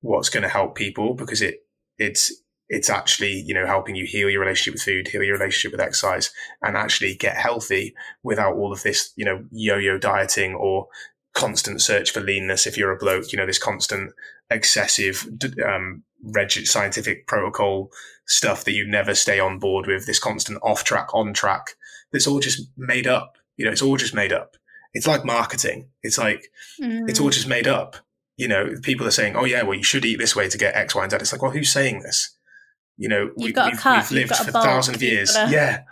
what's 0.00 0.28
going 0.28 0.42
to 0.42 0.48
help 0.48 0.74
people 0.74 1.14
because 1.14 1.42
it 1.42 1.66
it's 1.98 2.32
it's 2.68 2.88
actually 2.88 3.32
you 3.32 3.52
know 3.52 3.66
helping 3.66 3.96
you 3.96 4.06
heal 4.06 4.30
your 4.30 4.40
relationship 4.40 4.74
with 4.74 4.82
food 4.82 5.08
heal 5.08 5.22
your 5.22 5.36
relationship 5.36 5.72
with 5.72 5.80
exercise 5.80 6.32
and 6.62 6.76
actually 6.76 7.14
get 7.14 7.36
healthy 7.36 7.94
without 8.22 8.54
all 8.54 8.72
of 8.72 8.82
this 8.82 9.12
you 9.16 9.24
know 9.24 9.44
yo-yo 9.50 9.98
dieting 9.98 10.54
or 10.54 10.86
constant 11.34 11.80
search 11.80 12.10
for 12.10 12.20
leanness 12.20 12.66
if 12.66 12.76
you're 12.76 12.92
a 12.92 12.98
bloke 12.98 13.32
you 13.32 13.38
know 13.38 13.46
this 13.46 13.58
constant 13.58 14.12
excessive 14.50 15.28
um, 15.64 16.02
rigid 16.22 16.66
scientific 16.66 17.26
protocol 17.26 17.90
stuff 18.26 18.64
that 18.64 18.72
you 18.72 18.86
never 18.86 19.14
stay 19.14 19.40
on 19.40 19.58
board 19.58 19.86
with, 19.86 20.06
this 20.06 20.18
constant 20.18 20.58
off 20.62 20.84
track, 20.84 21.14
on 21.14 21.32
track, 21.32 21.74
that's 22.12 22.26
all 22.26 22.40
just 22.40 22.68
made 22.76 23.06
up. 23.06 23.36
You 23.56 23.64
know, 23.64 23.72
it's 23.72 23.82
all 23.82 23.96
just 23.96 24.14
made 24.14 24.32
up. 24.32 24.56
It's 24.92 25.06
like 25.06 25.24
marketing. 25.24 25.88
It's 26.02 26.18
like, 26.18 26.50
mm. 26.80 27.08
it's 27.08 27.20
all 27.20 27.30
just 27.30 27.48
made 27.48 27.68
up. 27.68 27.96
You 28.36 28.48
know, 28.48 28.74
people 28.82 29.06
are 29.06 29.12
saying, 29.12 29.36
oh, 29.36 29.44
yeah, 29.44 29.62
well, 29.62 29.76
you 29.76 29.82
should 29.82 30.04
eat 30.04 30.18
this 30.18 30.34
way 30.34 30.48
to 30.48 30.58
get 30.58 30.74
X, 30.74 30.94
Y, 30.94 31.02
and 31.02 31.10
Z. 31.10 31.18
It's 31.18 31.32
like, 31.32 31.42
well, 31.42 31.50
who's 31.50 31.72
saying 31.72 32.00
this? 32.00 32.36
You 32.96 33.08
know, 33.08 33.30
we, 33.36 33.52
have 33.56 34.10
we've, 34.10 34.10
lived 34.10 34.36
for 34.36 34.48
a 34.48 34.52
thousand 34.52 34.94
of 34.94 35.02
years. 35.02 35.32
Gotta... 35.32 35.52
Yeah. 35.52 35.82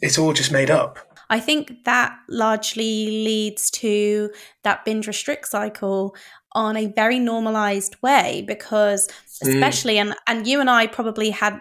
It's 0.00 0.18
all 0.18 0.32
just 0.32 0.52
made 0.52 0.70
up. 0.70 0.98
I 1.28 1.40
think 1.40 1.84
that 1.84 2.16
largely 2.28 3.24
leads 3.24 3.70
to 3.72 4.30
that 4.62 4.84
binge 4.84 5.06
restrict 5.06 5.48
cycle 5.48 6.14
on 6.52 6.76
a 6.76 6.86
very 6.86 7.18
normalized 7.18 7.96
way 8.02 8.44
because 8.46 9.08
mm. 9.08 9.54
especially 9.54 9.96
mm. 9.96 10.00
and 10.00 10.14
and 10.26 10.46
you 10.46 10.60
and 10.60 10.70
I 10.70 10.86
probably 10.86 11.30
had 11.30 11.60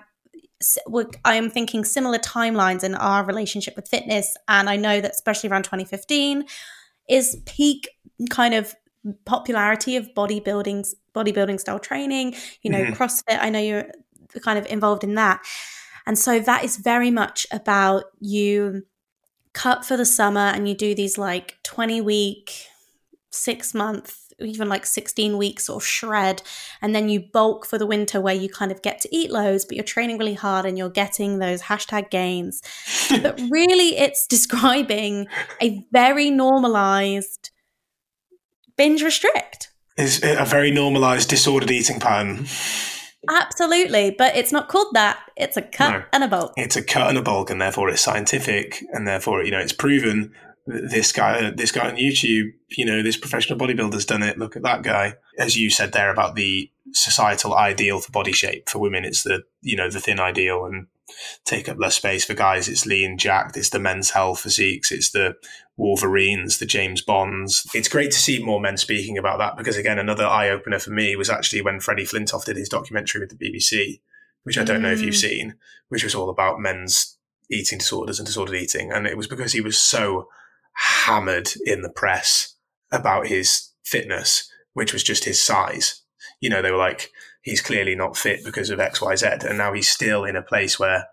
I 1.26 1.36
am 1.36 1.50
thinking 1.50 1.84
similar 1.84 2.18
timelines 2.18 2.84
in 2.84 2.96
our 2.96 3.26
relationship 3.26 3.76
with 3.76 3.90
fitness 3.90 4.36
and 4.48 4.70
I 4.70 4.78
know 4.78 5.02
that 5.02 5.12
especially 5.12 5.50
around 5.50 5.64
2015 5.64 6.46
is 7.10 7.42
peak 7.46 7.90
kind 8.30 8.54
of 8.54 8.74
popularity 9.26 9.98
of 9.98 10.08
bodybuilding 10.16 10.88
bodybuilding 11.14 11.60
style 11.60 11.78
training 11.78 12.36
you 12.62 12.72
know 12.72 12.84
mm-hmm. 12.84 12.94
CrossFit 12.94 13.38
I 13.40 13.50
know 13.50 13.60
you're 13.60 13.86
kind 14.44 14.58
of 14.58 14.66
involved 14.68 15.04
in 15.04 15.16
that 15.16 15.42
and 16.08 16.18
so 16.18 16.40
that 16.40 16.64
is 16.64 16.78
very 16.78 17.12
much 17.12 17.46
about 17.52 18.06
you 18.20 18.84
cut 19.56 19.86
for 19.86 19.98
the 19.98 20.06
summer 20.06 20.52
and 20.54 20.68
you 20.70 20.76
do 20.76 20.94
these 20.94 21.18
like 21.18 21.58
20 21.64 22.02
week 22.02 22.68
6 23.32 23.74
month 23.74 24.22
even 24.42 24.68
like 24.68 24.86
16 24.86 25.38
weeks 25.38 25.70
or 25.70 25.80
shred 25.80 26.42
and 26.82 26.94
then 26.94 27.08
you 27.08 27.22
bulk 27.22 27.66
for 27.66 27.78
the 27.78 27.86
winter 27.86 28.20
where 28.20 28.36
you 28.36 28.50
kind 28.50 28.70
of 28.70 28.82
get 28.82 29.00
to 29.00 29.16
eat 29.16 29.32
loads 29.32 29.64
but 29.64 29.78
you're 29.78 29.84
training 29.84 30.18
really 30.18 30.34
hard 30.34 30.66
and 30.66 30.78
you're 30.78 30.90
getting 30.90 31.40
those 31.40 31.64
hashtag 31.64 32.10
gains. 32.10 32.62
But 33.10 33.40
really 33.50 33.98
it's 33.98 34.28
describing 34.28 35.28
a 35.62 35.86
very 35.92 36.30
normalized 36.30 37.52
binge 38.76 39.02
restrict. 39.02 39.72
Is 39.98 40.22
a 40.22 40.44
very 40.44 40.72
normalized 40.72 41.30
disordered 41.30 41.72
eating 41.72 42.02
pattern 42.02 42.46
Absolutely, 43.30 44.16
but 44.18 44.36
it's 44.36 44.52
not 44.52 44.70
called 44.70 44.94
that. 44.94 45.20
It's 45.36 45.58
a 45.58 45.62
cut 45.62 45.92
no, 45.92 46.04
and 46.14 46.24
a 46.24 46.28
bulk. 46.28 46.54
It's 46.58 46.76
a 46.76 46.84
cut 46.84 47.10
and 47.10 47.18
a 47.18 47.22
bulk, 47.22 47.50
and 47.50 47.62
therefore 47.62 47.90
it's 47.90 48.02
scientific, 48.02 48.84
and 48.92 49.08
therefore 49.08 49.44
you 49.44 49.52
know 49.52 49.60
it's 49.60 49.74
proven 49.74 50.34
this 50.68 51.12
guy, 51.12 51.52
this 51.52 51.72
guy 51.72 51.88
on 51.90 51.96
YouTube, 51.96 52.54
you 52.70 52.86
know, 52.86 53.04
this 53.04 53.18
professional 53.18 53.60
bodybuilder's 53.60 54.06
done 54.06 54.24
it. 54.24 54.38
Look 54.38 54.56
at 54.56 54.64
that 54.64 54.82
guy. 54.82 55.16
As 55.38 55.56
you 55.56 55.70
said 55.70 55.92
there 55.92 56.12
about 56.12 56.36
the 56.36 56.72
societal 56.92 57.54
ideal 57.54 58.00
for 58.00 58.12
body 58.12 58.32
shape 58.32 58.70
for 58.70 58.80
women, 58.80 59.06
it's 59.06 59.24
the, 59.24 59.44
you 59.62 59.76
know, 59.76 59.90
the 59.90 60.00
thin 60.00 60.20
ideal 60.20 60.66
and 60.66 60.88
take 61.44 61.70
up 61.70 61.78
less 61.80 61.96
space 61.96 62.26
for 62.26 62.34
guys. 62.34 62.68
It's 62.68 62.86
lean, 62.86 63.18
jacked. 63.18 63.58
It's 63.58 63.70
the 63.70 63.80
men's 63.80 64.12
health 64.12 64.42
physiques. 64.42 64.92
It's 64.92 65.12
the 65.12 65.36
Wolverines, 65.78 66.60
the 66.60 66.66
James 66.66 67.02
Bonds. 67.02 67.68
It's 67.74 67.90
great 67.90 68.12
to 68.12 68.18
see 68.18 68.44
more 68.44 68.62
men 68.62 68.78
speaking 68.78 69.18
about 69.18 69.40
that 69.40 69.58
because 69.58 69.78
again, 69.78 70.00
another 70.00 70.26
eye 70.26 70.50
opener 70.50 70.80
for 70.80 70.92
me 70.92 71.16
was 71.16 71.30
actually 71.30 71.62
when 71.62 71.80
Freddie 71.80 72.06
Flintoff 72.06 72.46
did 72.46 72.58
his 72.58 72.70
documentary 72.70 73.22
with 73.22 73.38
the 73.38 73.50
BBC, 73.50 74.00
which 74.44 74.58
I 74.58 74.64
don't 74.64 74.80
mm. 74.80 74.84
know 74.84 74.92
if 74.92 75.02
you've 75.02 75.16
mm. 75.16 75.22
seen, 75.22 75.56
which 75.90 76.04
was 76.04 76.16
all 76.16 76.30
about 76.30 76.60
men's 76.60 77.18
eating 77.52 77.78
disorders 77.78 78.20
and 78.20 78.26
disordered 78.26 78.56
eating. 78.56 78.92
And 78.92 79.06
it 79.06 79.18
was 79.18 79.28
because 79.28 79.52
he 79.52 79.62
was 79.62 79.78
so 79.78 80.30
hammered 81.06 81.52
in 81.66 81.82
the 81.82 81.90
press 81.90 82.56
about 82.92 83.28
his 83.28 83.72
fitness, 83.84 84.50
which 84.74 84.94
was 84.94 85.04
just 85.04 85.26
his 85.26 85.44
size. 85.44 86.02
You 86.40 86.50
know, 86.50 86.62
they 86.62 86.72
were 86.72 86.78
like, 86.78 87.12
he's 87.42 87.62
clearly 87.62 87.96
not 87.96 88.18
fit 88.18 88.44
because 88.44 88.70
of 88.70 88.80
X, 88.80 89.02
Y, 89.02 89.16
Z. 89.16 89.28
And 89.42 89.58
now 89.58 89.74
he's 89.74 89.90
still 89.90 90.24
in 90.24 90.36
a 90.36 90.42
place 90.42 90.80
where 90.80 91.08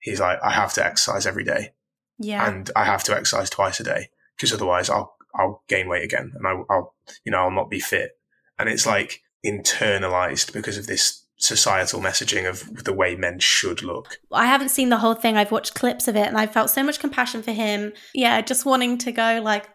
he's 0.00 0.20
like, 0.20 0.38
I 0.42 0.52
have 0.52 0.72
to 0.74 0.84
exercise 0.84 1.26
every 1.26 1.44
day. 1.44 1.72
Yeah. 2.18 2.48
And 2.48 2.70
I 2.76 2.84
have 2.84 3.04
to 3.04 3.16
exercise 3.16 3.50
twice 3.50 3.80
a 3.80 3.84
day 3.84 4.08
because 4.36 4.52
otherwise 4.52 4.88
I'll, 4.90 5.16
I'll 5.34 5.62
gain 5.68 5.88
weight 5.88 6.04
again 6.04 6.32
and 6.34 6.46
I, 6.46 6.62
I'll, 6.72 6.94
you 7.24 7.32
know, 7.32 7.38
I'll 7.38 7.50
not 7.50 7.70
be 7.70 7.80
fit. 7.80 8.12
And 8.58 8.68
it's 8.68 8.86
like 8.86 9.22
internalized 9.44 10.52
because 10.52 10.78
of 10.78 10.86
this 10.86 11.24
societal 11.36 12.00
messaging 12.00 12.48
of 12.48 12.84
the 12.84 12.92
way 12.92 13.16
men 13.16 13.38
should 13.40 13.82
look. 13.82 14.18
I 14.32 14.46
haven't 14.46 14.70
seen 14.70 14.88
the 14.88 14.98
whole 14.98 15.14
thing. 15.14 15.36
I've 15.36 15.50
watched 15.50 15.74
clips 15.74 16.08
of 16.08 16.16
it 16.16 16.28
and 16.28 16.38
I 16.38 16.46
felt 16.46 16.70
so 16.70 16.82
much 16.82 17.00
compassion 17.00 17.42
for 17.42 17.52
him. 17.52 17.92
Yeah, 18.14 18.40
just 18.40 18.64
wanting 18.64 18.98
to 18.98 19.12
go 19.12 19.40
like 19.42 19.68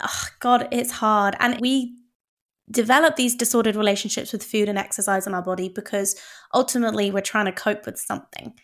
oh 0.00 0.26
god, 0.40 0.68
it's 0.70 0.90
hard. 0.90 1.36
And 1.40 1.58
we 1.60 1.96
develop 2.70 3.16
these 3.16 3.34
disordered 3.34 3.76
relationships 3.76 4.32
with 4.32 4.44
food 4.44 4.68
and 4.68 4.78
exercise 4.78 5.26
in 5.26 5.34
our 5.34 5.42
body 5.42 5.68
because 5.68 6.16
ultimately 6.54 7.10
we're 7.10 7.20
trying 7.20 7.46
to 7.46 7.52
cope 7.52 7.86
with 7.86 7.98
something. 7.98 8.54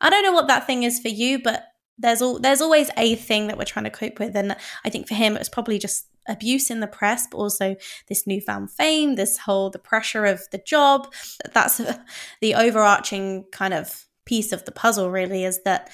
I 0.00 0.10
don't 0.10 0.22
know 0.22 0.32
what 0.32 0.48
that 0.48 0.66
thing 0.66 0.84
is 0.84 1.00
for 1.00 1.08
you, 1.08 1.42
but 1.42 1.64
there's 1.98 2.22
all 2.22 2.38
there's 2.38 2.60
always 2.60 2.90
a 2.96 3.14
thing 3.16 3.48
that 3.48 3.58
we're 3.58 3.64
trying 3.64 3.84
to 3.84 3.90
cope 3.90 4.18
with 4.18 4.36
and 4.36 4.56
I 4.84 4.90
think 4.90 5.08
for 5.08 5.14
him 5.14 5.34
it 5.34 5.40
was 5.40 5.48
probably 5.48 5.78
just 5.78 6.06
abuse 6.28 6.70
in 6.70 6.80
the 6.80 6.86
press, 6.86 7.26
but 7.30 7.38
also 7.38 7.76
this 8.08 8.26
newfound 8.26 8.70
fame, 8.70 9.16
this 9.16 9.38
whole 9.38 9.70
the 9.70 9.78
pressure 9.78 10.24
of 10.24 10.42
the 10.52 10.58
job. 10.58 11.12
That's 11.52 11.78
the 12.40 12.54
overarching 12.54 13.46
kind 13.50 13.74
of 13.74 14.04
piece 14.26 14.52
of 14.52 14.64
the 14.64 14.72
puzzle. 14.72 15.10
Really, 15.10 15.44
is 15.44 15.62
that 15.64 15.90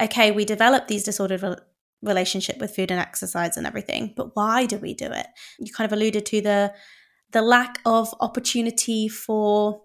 okay? 0.00 0.30
We 0.30 0.44
develop 0.44 0.88
these 0.88 1.04
disordered 1.04 1.42
re- 1.42 1.56
relationship 2.02 2.58
with 2.58 2.74
food 2.74 2.90
and 2.90 3.00
exercise 3.00 3.56
and 3.56 3.66
everything, 3.66 4.14
but 4.16 4.34
why 4.34 4.66
do 4.66 4.78
we 4.78 4.94
do 4.94 5.06
it? 5.06 5.26
You 5.58 5.72
kind 5.72 5.90
of 5.90 5.96
alluded 5.96 6.26
to 6.26 6.40
the 6.40 6.72
the 7.30 7.42
lack 7.42 7.78
of 7.84 8.14
opportunity 8.20 9.06
for 9.06 9.82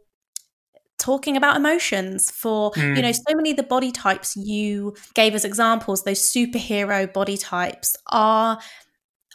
talking 1.03 1.35
about 1.35 1.57
emotions 1.57 2.31
for 2.31 2.71
mm. 2.71 2.95
you 2.95 3.01
know 3.01 3.11
so 3.11 3.35
many 3.35 3.51
of 3.51 3.57
the 3.57 3.63
body 3.63 3.91
types 3.91 4.37
you 4.37 4.95
gave 5.15 5.35
as 5.35 5.43
examples 5.43 6.03
those 6.03 6.21
superhero 6.21 7.11
body 7.11 7.35
types 7.35 7.97
are 8.07 8.57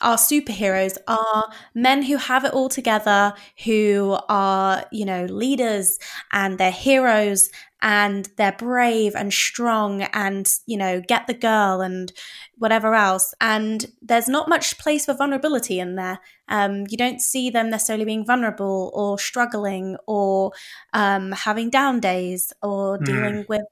our 0.01 0.17
superheroes 0.17 0.97
are 1.07 1.51
men 1.75 2.03
who 2.03 2.17
have 2.17 2.45
it 2.45 2.53
all 2.53 2.69
together, 2.69 3.35
who 3.65 4.19
are, 4.29 4.85
you 4.93 5.05
know, 5.05 5.25
leaders 5.27 5.99
and 6.33 6.59
they're 6.59 6.71
heroes 6.71 7.51
and 7.81 8.29
they're 8.37 8.53
brave 8.53 9.15
and 9.15 9.33
strong 9.33 10.03
and, 10.03 10.53
you 10.67 10.77
know, 10.77 11.01
get 11.01 11.27
the 11.27 11.35
girl 11.35 11.81
and 11.81 12.13
whatever 12.57 12.95
else. 12.95 13.35
And 13.41 13.87
there's 14.03 14.29
not 14.29 14.49
much 14.49 14.79
place 14.79 15.05
for 15.05 15.15
vulnerability 15.15 15.79
in 15.79 15.95
there. 15.95 16.19
Um, 16.49 16.85
you 16.89 16.97
don't 16.97 17.21
see 17.21 17.51
them 17.51 17.71
necessarily 17.71 18.05
being 18.05 18.27
vulnerable 18.27 18.91
or 18.95 19.19
struggling 19.19 19.97
or 20.07 20.53
um, 20.93 21.33
having 21.33 21.71
down 21.71 22.01
days 22.01 22.53
or 22.63 22.99
mm. 22.99 23.05
dealing 23.05 23.47
with, 23.49 23.63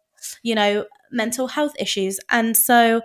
you 0.43 0.55
know, 0.55 0.87
mental 1.11 1.49
health 1.49 1.75
issues. 1.79 2.21
And 2.31 2.57
so, 2.57 3.03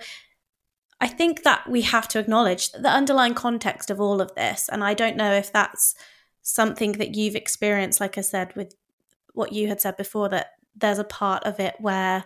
I 1.02 1.08
think 1.08 1.42
that 1.44 1.68
we 1.68 1.82
have 1.82 2.08
to 2.10 2.20
acknowledge 2.20 2.72
the 2.72 2.90
underlying 2.90 3.34
context 3.34 3.90
of 3.90 4.00
all 4.00 4.22
of 4.22 4.36
this. 4.36 4.70
And 4.72 4.84
I 4.84 4.94
don't 4.94 5.18
know 5.18 5.34
if 5.34 5.52
that's 5.52 5.96
something 6.44 6.94
that 6.94 7.16
you've 7.16 7.36
experienced, 7.36 8.00
like 8.00 8.20
I 8.20 8.22
said, 8.22 8.56
with 8.56 8.76
what 9.34 9.52
you 9.52 9.68
had 9.68 9.82
said 9.82 9.98
before, 9.98 10.30
that 10.30 10.52
there's 10.76 11.00
a 11.00 11.04
part 11.04 11.44
of 11.44 11.60
it 11.60 11.76
where, 11.80 12.26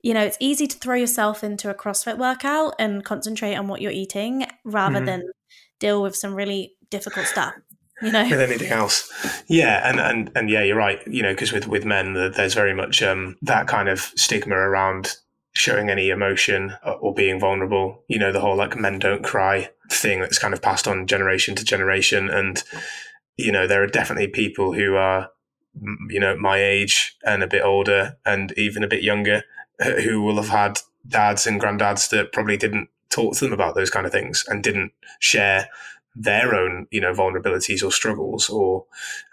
you 0.00 0.14
know, 0.14 0.22
it's 0.22 0.38
easy 0.40 0.66
to 0.66 0.78
throw 0.78 0.96
yourself 0.96 1.44
into 1.44 1.68
a 1.70 1.74
CrossFit 1.74 2.16
workout 2.16 2.74
and 2.78 3.04
concentrate 3.04 3.56
on 3.56 3.68
what 3.68 3.82
you're 3.82 3.92
eating 3.92 4.46
rather 4.64 4.96
mm-hmm. 4.96 5.04
than 5.04 5.30
deal 5.78 6.02
with 6.02 6.16
some 6.16 6.34
really 6.34 6.76
difficult 6.90 7.26
stuff. 7.26 7.54
You 8.00 8.12
know, 8.12 8.22
with 8.22 8.40
anything 8.40 8.70
else, 8.70 9.12
yeah, 9.48 9.90
and 9.90 9.98
and 9.98 10.30
and 10.36 10.48
yeah, 10.48 10.62
you're 10.62 10.76
right. 10.76 11.04
You 11.08 11.20
know, 11.20 11.32
because 11.32 11.50
with 11.50 11.66
with 11.66 11.84
men, 11.84 12.14
there's 12.14 12.54
very 12.54 12.72
much 12.72 13.02
um, 13.02 13.36
that 13.42 13.66
kind 13.66 13.88
of 13.88 14.12
stigma 14.14 14.54
around 14.54 15.16
showing 15.58 15.90
any 15.90 16.08
emotion 16.08 16.72
uh, 16.86 16.92
or 16.92 17.12
being 17.12 17.40
vulnerable. 17.40 18.04
You 18.06 18.20
know, 18.20 18.30
the 18.30 18.38
whole 18.38 18.56
like 18.56 18.78
men 18.78 19.00
don't 19.00 19.24
cry 19.24 19.70
thing 19.90 20.20
that's 20.20 20.38
kind 20.38 20.54
of 20.54 20.62
passed 20.62 20.86
on 20.86 21.08
generation 21.08 21.56
to 21.56 21.64
generation. 21.64 22.30
And, 22.30 22.62
you 23.36 23.50
know, 23.50 23.66
there 23.66 23.82
are 23.82 23.88
definitely 23.88 24.28
people 24.28 24.72
who 24.72 24.94
are, 24.94 25.30
you 26.08 26.20
know, 26.20 26.36
my 26.36 26.62
age 26.62 27.16
and 27.24 27.42
a 27.42 27.48
bit 27.48 27.64
older 27.64 28.16
and 28.24 28.52
even 28.56 28.84
a 28.84 28.88
bit 28.88 29.02
younger 29.02 29.42
uh, 29.80 30.00
who 30.00 30.22
will 30.22 30.36
have 30.36 30.50
had 30.50 30.78
dads 31.08 31.44
and 31.44 31.60
granddads 31.60 32.08
that 32.10 32.32
probably 32.32 32.56
didn't 32.56 32.88
talk 33.10 33.34
to 33.34 33.44
them 33.44 33.52
about 33.52 33.74
those 33.74 33.90
kind 33.90 34.06
of 34.06 34.12
things 34.12 34.44
and 34.46 34.62
didn't 34.62 34.92
share 35.18 35.68
their 36.16 36.54
own 36.54 36.86
you 36.90 37.00
know 37.00 37.12
vulnerabilities 37.12 37.84
or 37.84 37.92
struggles 37.92 38.48
or 38.48 38.84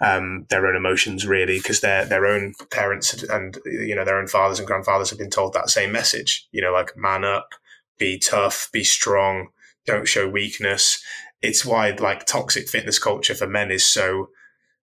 um, 0.01 0.45
their 0.49 0.67
own 0.67 0.75
emotions 0.75 1.25
really 1.25 1.57
because 1.57 1.81
their 1.81 2.05
their 2.05 2.25
own 2.25 2.53
parents 2.69 3.23
and 3.23 3.57
you 3.65 3.95
know 3.95 4.05
their 4.05 4.19
own 4.19 4.27
fathers 4.27 4.59
and 4.59 4.67
grandfathers 4.67 5.09
have 5.09 5.19
been 5.19 5.29
told 5.29 5.53
that 5.53 5.69
same 5.69 5.91
message 5.91 6.47
you 6.51 6.61
know 6.61 6.71
like 6.71 6.95
man 6.95 7.23
up 7.23 7.49
be 7.97 8.19
tough 8.19 8.69
be 8.71 8.83
strong 8.83 9.47
don't 9.85 10.07
show 10.07 10.27
weakness 10.27 11.03
it's 11.41 11.65
why 11.65 11.89
like 11.91 12.25
toxic 12.25 12.67
fitness 12.67 12.99
culture 12.99 13.35
for 13.35 13.47
men 13.47 13.71
is 13.71 13.85
so 13.85 14.29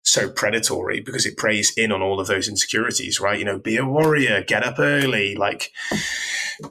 so 0.03 0.29
predatory 0.29 1.01
because 1.01 1.25
it 1.27 1.37
preys 1.37 1.73
in 1.77 1.93
on 1.93 2.03
all 2.03 2.19
of 2.19 2.27
those 2.27 2.49
insecurities, 2.49 3.21
right? 3.21 3.39
You 3.39 3.45
know, 3.45 3.59
be 3.59 3.77
a 3.77 3.87
warrior, 3.87 4.43
get 4.43 4.65
up 4.65 4.79
early, 4.79 5.37
like 5.37 5.71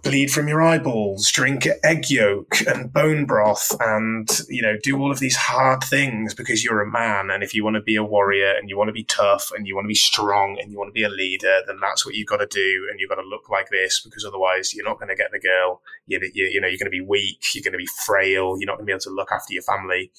bleed 0.04 0.32
from 0.32 0.48
your 0.48 0.62
eyeballs, 0.62 1.30
drink 1.32 1.68
egg 1.84 2.10
yolk 2.10 2.62
and 2.68 2.92
bone 2.92 3.26
broth, 3.26 3.76
and, 3.80 4.30
you 4.50 4.62
know, 4.62 4.78
do 4.82 5.00
all 5.00 5.12
of 5.12 5.20
these 5.20 5.36
hard 5.36 5.84
things 5.84 6.34
because 6.34 6.64
you're 6.64 6.82
a 6.82 6.90
man. 6.90 7.30
And 7.30 7.44
if 7.44 7.54
you 7.54 7.64
want 7.64 7.76
to 7.76 7.82
be 7.82 7.96
a 7.96 8.04
warrior 8.04 8.52
and 8.52 8.70
you 8.70 8.78
want 8.78 8.90
to 8.90 8.94
be 8.94 9.04
tough 9.04 9.52
and 9.56 9.68
you 9.68 9.76
want 9.76 9.86
to 9.86 9.90
be 9.90 9.96
strong 9.96 10.58
and 10.62 10.72
you 10.72 10.78
want 10.78 10.90
to 10.90 10.94
be 10.94 11.04
a 11.04 11.10
leader, 11.10 11.62
then 11.68 11.80
that's 11.82 12.06
what 12.06 12.16
you've 12.16 12.28
got 12.28 12.38
to 12.38 12.48
do. 12.48 12.88
And 12.90 13.00
you've 13.00 13.10
got 13.10 13.16
to 13.16 13.28
look 13.28 13.50
like 13.50 13.70
this 13.70 14.02
because 14.02 14.26
otherwise 14.26 14.74
you're 14.74 14.88
not 14.88 15.00
going 15.00 15.10
to 15.10 15.16
get 15.16 15.32
the 15.32 15.40
girl. 15.40 15.82
You, 16.08 16.20
you, 16.34 16.46
you 16.54 16.62
know, 16.62 16.68
you're 16.68 16.78
going 16.78 16.86
to 16.86 16.90
be 16.90 17.02
weak, 17.02 17.44
you're 17.54 17.64
going 17.64 17.74
to 17.74 17.78
be 17.78 17.90
frail, 18.06 18.56
you're 18.60 18.68
not 18.68 18.78
going 18.78 18.86
to 18.86 18.90
be 18.90 18.94
able 18.94 19.02
to 19.02 19.10
look 19.10 19.32
after 19.32 19.54
your 19.54 19.64
family 19.64 20.12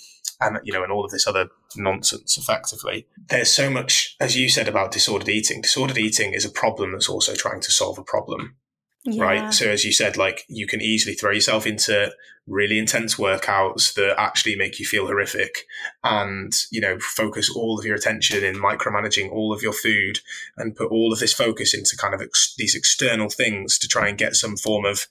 and 0.43 0.59
you 0.65 0.73
know, 0.73 0.83
and 0.83 0.93
all 0.93 1.05
of 1.05 1.11
this 1.11 1.27
other 1.27 1.49
nonsense. 1.77 2.37
Effectively, 2.37 3.07
there's 3.29 3.51
so 3.51 3.71
much, 3.71 4.17
as 4.21 4.37
you 4.37 4.49
said 4.49 4.69
about 4.69 4.93
disordered 4.93 5.29
eating. 5.29 5.63
Disordered 5.63 5.99
eating 5.99 6.33
is 6.33 6.45
a 6.45 6.51
problem 6.51 6.93
that's 6.93 7.09
also 7.09 7.35
trying 7.35 7.61
to 7.61 7.73
solve 7.73 7.99
a 7.99 8.05
problem. 8.05 8.57
Yeah. 9.05 9.23
Right. 9.23 9.55
So 9.55 9.69
as 9.69 9.85
you 9.85 9.93
said, 9.93 10.17
like 10.17 10.45
you 10.49 10.67
can 10.67 10.81
easily 10.81 11.15
throw 11.15 11.33
yourself 11.33 11.67
into 11.67 12.13
really 12.47 12.79
intense 12.79 13.17
workouts 13.17 13.95
that 13.95 14.15
actually 14.19 14.57
make 14.57 14.79
you 14.79 14.87
feel 14.87 15.07
horrific 15.07 15.65
and, 16.03 16.53
you 16.71 16.81
know, 16.81 16.99
focus 17.01 17.51
all 17.55 17.79
of 17.79 17.85
your 17.85 17.95
attention 17.97 18.45
in 18.45 18.57
micromanaging 18.57 19.31
all 19.31 19.53
of 19.53 19.63
your 19.63 19.73
food 19.73 20.19
and 20.57 20.77
put 20.77 20.91
all 20.91 21.13
of 21.13 21.19
this 21.19 21.33
focus 21.33 21.75
into 21.75 21.97
kind 21.97 22.15
of 22.15 22.21
ex- 22.21 22.55
these 22.59 22.75
external 22.75 23.29
things 23.29 23.79
to 23.79 23.89
try 23.89 24.09
and 24.09 24.19
get 24.19 24.37
some 24.37 24.57
form 24.57 24.85
of 24.85 25.07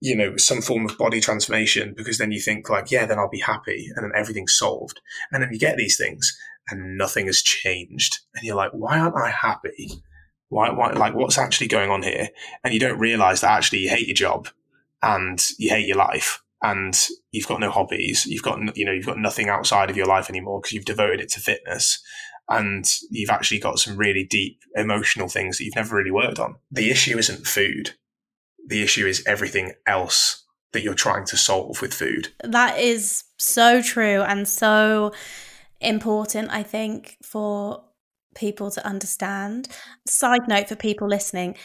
you 0.00 0.14
know, 0.14 0.36
some 0.36 0.60
form 0.60 0.84
of 0.84 0.98
body 0.98 1.18
transformation 1.18 1.94
because 1.96 2.18
then 2.18 2.30
you 2.30 2.38
think 2.38 2.68
like, 2.68 2.90
yeah, 2.90 3.06
then 3.06 3.18
I'll 3.18 3.30
be 3.30 3.40
happy 3.40 3.88
and 3.96 4.04
then 4.04 4.12
everything's 4.14 4.54
solved. 4.54 5.00
And 5.32 5.42
then 5.42 5.48
you 5.50 5.58
get 5.58 5.78
these 5.78 5.96
things 5.96 6.38
and 6.68 6.98
nothing 6.98 7.24
has 7.24 7.40
changed. 7.40 8.18
And 8.34 8.44
you're 8.44 8.56
like, 8.56 8.72
why 8.72 8.98
aren't 8.98 9.16
I 9.16 9.30
happy? 9.30 10.02
Why, 10.54 10.70
why, 10.70 10.92
like 10.92 11.14
what's 11.14 11.38
actually 11.38 11.68
going 11.68 11.90
on 11.90 12.02
here? 12.02 12.28
And 12.62 12.72
you 12.72 12.80
don't 12.80 12.98
realize 12.98 13.40
that 13.40 13.50
actually 13.50 13.80
you 13.80 13.90
hate 13.90 14.06
your 14.06 14.14
job 14.14 14.48
and 15.02 15.42
you 15.58 15.70
hate 15.70 15.86
your 15.86 15.96
life 15.96 16.42
and 16.62 16.98
you've 17.32 17.48
got 17.48 17.60
no 17.60 17.70
hobbies. 17.70 18.24
You've 18.26 18.42
got, 18.42 18.76
you 18.76 18.84
know, 18.84 18.92
you've 18.92 19.06
got 19.06 19.18
nothing 19.18 19.48
outside 19.48 19.90
of 19.90 19.96
your 19.96 20.06
life 20.06 20.30
anymore 20.30 20.60
because 20.60 20.72
you've 20.72 20.84
devoted 20.84 21.20
it 21.20 21.28
to 21.30 21.40
fitness 21.40 22.02
and 22.48 22.84
you've 23.10 23.30
actually 23.30 23.58
got 23.58 23.78
some 23.78 23.96
really 23.96 24.24
deep 24.24 24.60
emotional 24.76 25.28
things 25.28 25.58
that 25.58 25.64
you've 25.64 25.76
never 25.76 25.96
really 25.96 26.10
worked 26.10 26.38
on. 26.38 26.56
The 26.70 26.90
issue 26.90 27.18
isn't 27.18 27.46
food 27.46 27.94
the 28.66 28.82
issue 28.82 29.06
is 29.06 29.22
everything 29.26 29.72
else 29.86 30.44
that 30.72 30.82
you're 30.82 30.94
trying 30.94 31.24
to 31.26 31.36
solve 31.36 31.80
with 31.80 31.94
food. 31.94 32.28
That 32.42 32.78
is 32.78 33.24
so 33.36 33.82
true 33.82 34.22
and 34.22 34.48
so 34.48 35.12
important, 35.80 36.50
I 36.50 36.62
think, 36.62 37.16
for 37.22 37.83
people 38.34 38.70
to 38.70 38.86
understand. 38.86 39.68
Side 40.06 40.48
note 40.48 40.68
for 40.68 40.76
people 40.76 41.08
listening 41.08 41.56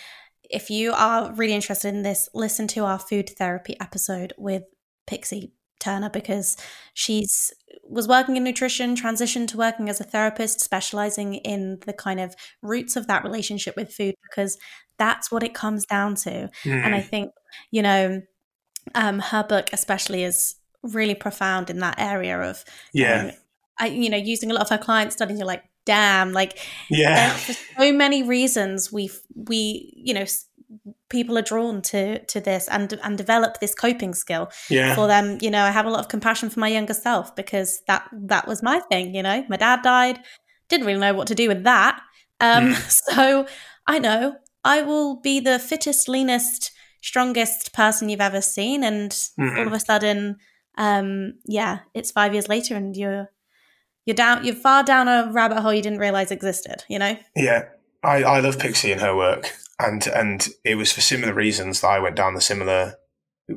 if 0.49 0.69
you 0.69 0.91
are 0.93 1.31
really 1.33 1.53
interested 1.53 1.93
in 1.93 2.01
this, 2.01 2.27
listen 2.33 2.67
to 2.69 2.83
our 2.83 2.99
food 2.99 3.29
therapy 3.29 3.77
episode 3.79 4.33
with 4.37 4.63
Pixie 5.05 5.53
Turner 5.79 6.09
because 6.09 6.57
she's 6.93 7.53
was 7.87 8.07
working 8.07 8.35
in 8.35 8.43
nutrition, 8.43 8.95
transitioned 8.95 9.47
to 9.47 9.57
working 9.57 9.89
as 9.89 9.99
a 9.99 10.03
therapist, 10.03 10.59
specializing 10.59 11.35
in 11.35 11.79
the 11.85 11.93
kind 11.93 12.19
of 12.19 12.35
roots 12.61 12.95
of 12.95 13.07
that 13.07 13.23
relationship 13.23 13.75
with 13.75 13.91
food 13.91 14.13
because 14.23 14.57
that's 14.97 15.31
what 15.31 15.43
it 15.43 15.53
comes 15.53 15.85
down 15.85 16.13
to. 16.13 16.49
Mm. 16.63 16.85
And 16.85 16.95
I 16.95 17.01
think, 17.01 17.31
you 17.71 17.81
know, 17.81 18.21
um, 18.93 19.19
her 19.19 19.43
book 19.43 19.69
especially 19.71 20.23
is 20.23 20.55
really 20.83 21.15
profound 21.15 21.69
in 21.69 21.79
that 21.79 21.99
area 21.99 22.39
of 22.39 22.63
yeah. 22.93 23.25
Um, 23.25 23.31
I, 23.81 23.87
you 23.87 24.09
know, 24.09 24.17
using 24.17 24.51
a 24.51 24.53
lot 24.53 24.63
of 24.63 24.69
her 24.69 24.77
client 24.77 25.13
studies, 25.13 25.37
you're 25.37 25.47
like, 25.47 25.63
damn, 25.85 26.31
like, 26.33 26.57
yeah, 26.89 27.33
for 27.33 27.53
so 27.53 27.93
many 27.93 28.23
reasons 28.23 28.91
we 28.91 29.09
we 29.35 29.93
you 29.95 30.13
know 30.13 30.25
people 31.09 31.37
are 31.37 31.41
drawn 31.41 31.81
to 31.81 32.23
to 32.25 32.39
this 32.39 32.67
and 32.67 32.93
and 33.03 33.17
develop 33.17 33.59
this 33.59 33.73
coping 33.73 34.13
skill 34.13 34.49
Yeah. 34.69 34.93
for 34.95 35.07
them. 35.07 35.37
You 35.41 35.49
know 35.49 35.63
i 35.63 35.71
have 35.71 35.85
a 35.87 35.89
lot 35.89 35.99
of 36.01 36.07
compassion 36.09 36.49
for 36.49 36.59
my 36.59 36.67
younger 36.67 36.93
self 36.93 37.35
because 37.35 37.81
that 37.87 38.07
that 38.27 38.47
was 38.47 38.61
my 38.61 38.79
thing 38.91 39.15
you 39.15 39.23
know? 39.23 39.43
My 39.49 39.57
dad 39.57 39.81
died 39.81 40.19
didn't 40.69 40.85
really 40.85 40.99
know 40.99 41.15
what 41.15 41.27
to 41.27 41.35
do 41.35 41.47
with 41.47 41.63
that. 41.63 41.99
Um 42.39 42.73
so 42.87 43.47
i 43.87 43.97
know 43.99 44.35
i 44.63 44.81
will 44.83 45.19
be 45.21 45.39
the 45.39 45.57
fittest 45.57 46.07
leanest 46.07 46.71
strongest 47.01 47.73
person 47.73 48.09
you've 48.09 48.21
ever 48.21 48.41
seen 48.41 48.83
and 48.83 49.11
Mhm. 49.39 49.57
all 49.57 49.67
of 49.67 49.73
a 49.73 49.79
sudden 49.79 50.35
um 50.77 51.33
yeah 51.45 51.79
it's 51.95 52.11
five 52.11 52.33
years 52.33 52.47
later 52.47 52.75
and 52.75 52.95
you're 52.95 53.31
you're 54.05 54.15
down 54.15 54.43
you're 54.43 54.55
far 54.55 54.83
down 54.83 55.07
a 55.07 55.29
rabbit 55.31 55.61
hole 55.61 55.73
you 55.73 55.81
didn't 55.81 55.99
realize 55.99 56.31
existed 56.31 56.83
you 56.87 56.99
know? 56.99 57.17
Yeah, 57.35 57.65
I, 58.03 58.23
I 58.23 58.39
love 58.39 58.59
Pixie 58.59 58.91
and 58.91 59.01
her 59.01 59.15
work, 59.15 59.53
and 59.79 60.05
and 60.07 60.47
it 60.63 60.75
was 60.75 60.91
for 60.91 61.01
similar 61.01 61.33
reasons 61.33 61.81
that 61.81 61.87
I 61.87 61.99
went 61.99 62.15
down 62.15 62.33
the 62.33 62.41
similar, 62.41 62.95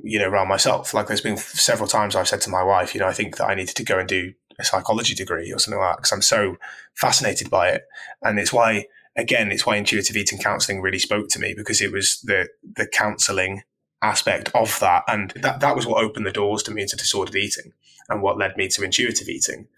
you 0.03 0.19
know, 0.19 0.29
realm 0.29 0.49
myself. 0.49 0.93
Like 0.95 1.07
there's 1.07 1.21
been 1.21 1.37
several 1.37 1.89
times 1.89 2.17
I've 2.17 2.29
said 2.29 2.41
to 2.43 2.51
my 2.51 2.63
wife, 2.63 2.95
you 2.95 3.01
know, 3.01 3.07
I 3.07 3.13
think 3.13 3.37
that 3.37 3.49
I 3.49 3.55
needed 3.55 3.77
to 3.77 3.85
go 3.85 3.99
and 3.99 4.09
do 4.09 4.33
a 4.59 4.65
psychology 4.65 5.15
degree 5.15 5.53
or 5.53 5.59
something 5.59 5.81
like 5.81 5.93
that 5.93 5.99
because 5.99 6.13
I'm 6.13 6.23
so 6.23 6.57
fascinated 6.95 7.51
by 7.51 7.69
it, 7.71 7.83
and 8.23 8.39
it's 8.39 8.53
why 8.53 8.87
again 9.17 9.53
it's 9.53 9.65
why 9.65 9.77
intuitive 9.77 10.17
eating 10.17 10.39
counselling 10.39 10.81
really 10.81 10.99
spoke 10.99 11.29
to 11.29 11.39
me 11.39 11.55
because 11.57 11.81
it 11.81 11.93
was 11.93 12.21
the 12.25 12.49
the 12.63 12.87
counselling 12.87 13.63
aspect 14.03 14.51
of 14.55 14.79
that, 14.81 15.05
and 15.09 15.33
that 15.37 15.61
that 15.61 15.77
was 15.77 15.87
what 15.87 16.03
opened 16.03 16.27
the 16.27 16.33
doors 16.33 16.63
to 16.65 16.71
me 16.73 16.83
into 16.83 16.97
disordered 16.97 17.37
eating 17.37 17.73
and 18.09 18.21
what 18.21 18.37
led 18.37 18.57
me 18.57 18.67
to 18.69 18.83
intuitive 18.83 19.29
eating 19.29 19.69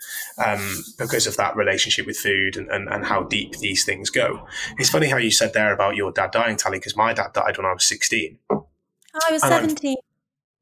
um, 0.44 0.82
because 0.98 1.26
of 1.26 1.37
that 1.37 1.54
relationship 1.56 2.06
with 2.06 2.16
food 2.16 2.56
and, 2.56 2.68
and, 2.70 2.88
and 2.88 3.04
how 3.04 3.22
deep 3.22 3.52
these 3.58 3.84
things 3.84 4.08
go. 4.10 4.48
It's 4.78 4.88
funny 4.88 5.08
how 5.08 5.18
you 5.18 5.30
said 5.30 5.52
there 5.52 5.72
about 5.74 5.94
your 5.94 6.10
dad 6.10 6.30
dying, 6.30 6.56
Tally, 6.56 6.78
because 6.78 6.96
my 6.96 7.12
dad 7.12 7.32
died 7.34 7.56
when 7.58 7.66
I 7.66 7.72
was 7.74 7.84
16. 7.84 8.38
oh, 8.50 8.66
i 9.14 9.30
was 9.30 9.42
And 9.42 9.52
I'm- 9.54 9.64
17 9.68 9.96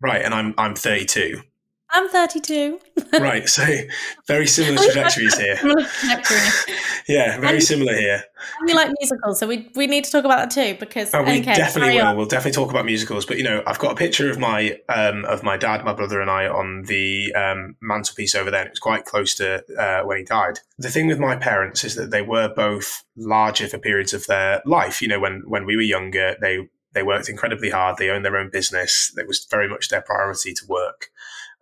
Right, 0.00 0.22
and 0.22 0.34
I'm 0.34 0.52
I'm 0.58 0.74
32. 0.74 1.42
I'm 1.92 2.08
32 2.08 2.78
Right, 3.20 3.46
so 3.48 3.64
very 4.26 4.46
similar 4.46 4.78
trajectories 4.84 5.36
here. 5.36 5.58
Yeah, 7.08 7.38
very 7.40 7.54
And- 7.56 7.62
similar 7.62 7.94
here. 7.94 8.24
we 8.66 8.72
like 8.74 8.90
musicals, 9.00 9.38
so 9.38 9.46
we 9.46 9.68
we 9.76 9.86
need 9.86 10.04
to 10.04 10.10
talk 10.10 10.24
about 10.24 10.38
that 10.38 10.50
too 10.50 10.78
because 10.78 11.10
Oh, 11.14 11.22
we 11.22 11.40
okay, 11.40 11.54
definitely 11.54 11.96
will. 11.96 12.06
on. 12.06 12.16
We'll 12.16 12.26
definitely 12.26 12.52
talk 12.52 12.70
about 12.70 12.84
musicals. 12.86 13.26
But 13.26 13.36
you 13.38 13.44
know, 13.44 13.62
I've 13.66 13.78
got 13.78 13.92
a 13.92 13.94
picture 13.96 14.30
of 14.30 14.38
my 14.38 14.78
um, 14.88 15.24
of 15.26 15.42
my 15.42 15.56
dad, 15.56 15.84
my 15.84 15.92
brother, 15.92 16.20
and 16.20 16.30
I 16.30 16.46
on 16.46 16.84
the 16.86 17.32
um, 17.34 17.76
mantelpiece 17.82 18.34
over 18.34 18.50
there. 18.50 18.64
It 18.64 18.70
was 18.70 18.78
quite 18.78 19.04
close 19.04 19.34
to 19.36 19.62
uh, 19.78 20.02
when 20.06 20.18
he 20.18 20.24
died. 20.24 20.60
The 20.78 20.90
thing 20.90 21.06
with 21.08 21.18
my 21.18 21.36
parents 21.36 21.84
is 21.84 21.94
that 21.96 22.10
they 22.10 22.22
were 22.22 22.48
both 22.54 23.04
larger 23.16 23.68
for 23.68 23.78
periods 23.78 24.14
of 24.14 24.26
their 24.26 24.62
life. 24.64 25.02
You 25.02 25.08
know, 25.08 25.20
when 25.20 25.42
when 25.46 25.66
we 25.66 25.76
were 25.76 25.82
younger, 25.82 26.36
they 26.40 26.68
they 26.94 27.02
worked 27.02 27.28
incredibly 27.28 27.70
hard. 27.70 27.96
They 27.98 28.10
owned 28.10 28.24
their 28.24 28.36
own 28.38 28.50
business. 28.50 29.12
It 29.18 29.26
was 29.26 29.46
very 29.50 29.68
much 29.68 29.88
their 29.88 30.02
priority 30.02 30.52
to 30.54 30.64
work, 30.68 31.08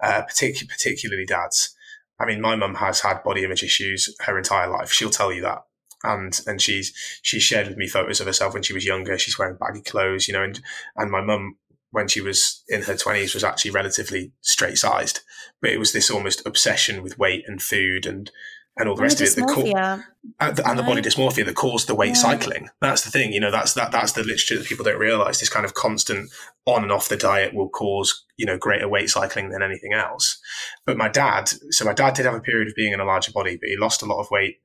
uh, 0.02 0.22
particularly 0.22 0.68
particularly 0.68 1.26
dads. 1.26 1.74
I 2.18 2.26
mean, 2.26 2.40
my 2.40 2.54
mum 2.54 2.74
has 2.76 3.00
had 3.00 3.22
body 3.22 3.44
image 3.44 3.62
issues 3.62 4.14
her 4.20 4.36
entire 4.36 4.68
life. 4.68 4.92
She'll 4.92 5.10
tell 5.10 5.32
you 5.32 5.42
that 5.42 5.62
and 6.02 6.40
and 6.46 6.60
she's 6.60 6.92
she 7.22 7.40
shared 7.40 7.68
with 7.68 7.76
me 7.76 7.86
photos 7.86 8.20
of 8.20 8.26
herself 8.26 8.54
when 8.54 8.62
she 8.62 8.72
was 8.72 8.86
younger. 8.86 9.18
She's 9.18 9.38
wearing 9.38 9.56
baggy 9.56 9.82
clothes, 9.82 10.28
you 10.28 10.34
know, 10.34 10.42
and 10.42 10.60
and 10.96 11.10
my 11.10 11.20
mum 11.20 11.56
when 11.90 12.08
she 12.08 12.20
was 12.20 12.62
in 12.68 12.82
her 12.82 12.96
twenties 12.96 13.34
was 13.34 13.44
actually 13.44 13.72
relatively 13.72 14.32
straight 14.40 14.78
sized, 14.78 15.20
but 15.60 15.70
it 15.70 15.78
was 15.78 15.92
this 15.92 16.10
almost 16.10 16.46
obsession 16.46 17.02
with 17.02 17.18
weight 17.18 17.44
and 17.46 17.60
food 17.60 18.06
and 18.06 18.30
and 18.76 18.88
all 18.88 18.94
the 18.96 19.02
rest 19.02 19.20
of 19.20 19.26
it 19.26 19.35
The 19.37 19.42
co- 19.42 19.62
dysmorphia. 19.64 20.04
and 20.38 20.56
the, 20.56 20.68
and 20.68 20.78
the 20.78 20.83
body 20.83 21.02
dysmorphia 21.02 21.44
that 21.44 21.54
caused 21.56 21.87
the 21.88 21.94
weight 21.94 22.09
Yeah. 22.14 22.22
cycling. 22.22 22.68
That's 22.80 23.02
the 23.02 23.11
thing, 23.11 23.33
you 23.33 23.40
know. 23.40 23.50
That's 23.50 23.74
that 23.74 23.90
that's 23.92 24.12
the 24.12 24.22
literature 24.22 24.56
that 24.59 24.66
people 24.66 24.85
don't 24.85 24.98
realize. 24.98 25.40
This 25.40 25.48
kind 25.48 25.64
of 25.66 25.74
constant 25.74 26.30
on 26.66 26.83
and 26.83 26.92
off 26.92 27.09
the 27.09 27.16
diet 27.16 27.52
will 27.54 27.68
cause 27.68 28.24
you 28.37 28.46
know 28.46 28.56
greater 28.56 28.88
weight 28.88 29.11
cycling 29.11 29.50
than 29.50 29.62
anything 29.62 29.92
else. 29.92 30.40
But 30.87 30.96
my 30.96 31.09
dad, 31.09 31.50
so 31.70 31.85
my 31.85 31.92
dad 31.92 32.14
did 32.14 32.26
have 32.26 32.35
a 32.35 32.40
period 32.40 32.68
of 32.68 32.74
being 32.74 32.92
in 32.92 33.00
a 33.00 33.04
larger 33.04 33.33
body, 33.33 33.56
but 33.61 33.68
he 33.68 33.76
lost 33.76 34.02
a 34.02 34.06
lot 34.06 34.20
of 34.20 34.30
weight 34.30 34.61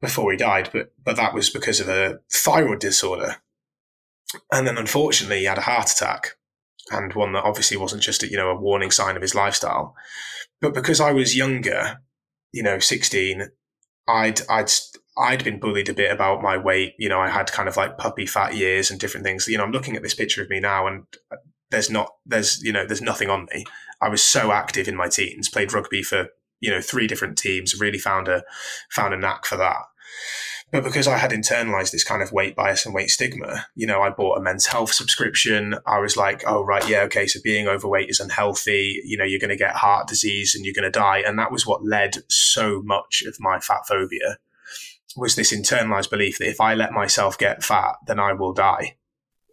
before 0.00 0.30
he 0.30 0.38
died. 0.38 0.70
But 0.72 0.92
but 1.04 1.16
that 1.16 1.34
was 1.34 1.50
because 1.50 1.80
of 1.80 1.88
a 1.88 2.20
thyroid 2.32 2.78
disorder, 2.80 3.36
and 4.52 4.66
then 4.66 4.78
unfortunately 4.78 5.40
he 5.40 5.44
had 5.44 5.58
a 5.58 5.62
heart 5.62 5.90
attack, 5.90 6.36
and 6.90 7.12
one 7.14 7.32
that 7.32 7.44
obviously 7.44 7.76
wasn't 7.76 8.02
just 8.02 8.22
a, 8.22 8.30
you 8.30 8.36
know 8.36 8.50
a 8.50 8.60
warning 8.60 8.90
sign 8.92 9.16
of 9.16 9.22
his 9.22 9.34
lifestyle. 9.34 9.94
But 10.60 10.72
because 10.74 11.00
I 11.00 11.12
was 11.12 11.36
younger, 11.36 12.00
you 12.52 12.62
know, 12.62 12.78
sixteen, 12.78 13.50
I'd 14.08 14.40
I'd 14.48 14.70
I'd 15.18 15.44
been 15.44 15.58
bullied 15.58 15.88
a 15.88 15.94
bit 15.94 16.12
about 16.12 16.42
my 16.42 16.56
weight. 16.56 16.94
You 16.98 17.08
know, 17.08 17.20
I 17.20 17.28
had 17.28 17.52
kind 17.52 17.68
of 17.68 17.76
like 17.76 17.98
puppy 17.98 18.26
fat 18.26 18.56
years 18.56 18.90
and 18.90 19.00
different 19.00 19.24
things. 19.24 19.46
You 19.48 19.58
know, 19.58 19.64
I'm 19.64 19.72
looking 19.72 19.96
at 19.96 20.02
this 20.02 20.14
picture 20.14 20.42
of 20.42 20.50
me 20.50 20.60
now, 20.60 20.86
and 20.86 21.04
uh, 21.32 21.36
there's 21.70 21.90
not 21.90 22.10
there's 22.24 22.62
you 22.62 22.72
know 22.72 22.86
there's 22.86 23.02
nothing 23.02 23.28
on 23.30 23.46
me. 23.52 23.64
I 24.00 24.08
was 24.08 24.22
so 24.22 24.52
active 24.52 24.88
in 24.88 24.96
my 24.96 25.08
teens, 25.08 25.48
played 25.48 25.72
rugby 25.72 26.02
for 26.02 26.28
you 26.60 26.70
know 26.70 26.80
three 26.80 27.06
different 27.06 27.36
teams, 27.36 27.80
really 27.80 27.98
found 27.98 28.28
a 28.28 28.44
found 28.90 29.14
a 29.14 29.18
knack 29.18 29.44
for 29.44 29.56
that. 29.56 29.82
But 30.70 30.84
because 30.84 31.06
I 31.08 31.16
had 31.16 31.30
internalized 31.30 31.92
this 31.92 32.04
kind 32.04 32.22
of 32.22 32.30
weight 32.30 32.54
bias 32.54 32.84
and 32.84 32.94
weight 32.94 33.10
stigma, 33.10 33.66
you 33.74 33.86
know, 33.86 34.02
I 34.02 34.10
bought 34.10 34.36
a 34.36 34.42
men's 34.42 34.66
health 34.66 34.92
subscription. 34.92 35.76
I 35.86 35.98
was 35.98 36.14
like, 36.16 36.42
oh, 36.46 36.62
right, 36.62 36.86
yeah, 36.86 37.00
okay, 37.02 37.26
so 37.26 37.40
being 37.42 37.66
overweight 37.66 38.10
is 38.10 38.20
unhealthy. 38.20 39.00
You 39.04 39.16
know, 39.16 39.24
you're 39.24 39.40
going 39.40 39.48
to 39.48 39.56
get 39.56 39.76
heart 39.76 40.08
disease 40.08 40.54
and 40.54 40.66
you're 40.66 40.74
going 40.74 40.90
to 40.90 40.98
die. 40.98 41.22
And 41.26 41.38
that 41.38 41.50
was 41.50 41.66
what 41.66 41.86
led 41.86 42.18
so 42.28 42.82
much 42.82 43.22
of 43.26 43.36
my 43.40 43.60
fat 43.60 43.86
phobia 43.88 44.36
was 45.16 45.36
this 45.36 45.52
internalized 45.54 46.10
belief 46.10 46.38
that 46.38 46.48
if 46.48 46.60
I 46.60 46.74
let 46.74 46.92
myself 46.92 47.38
get 47.38 47.64
fat, 47.64 47.96
then 48.06 48.20
I 48.20 48.34
will 48.34 48.52
die. 48.52 48.96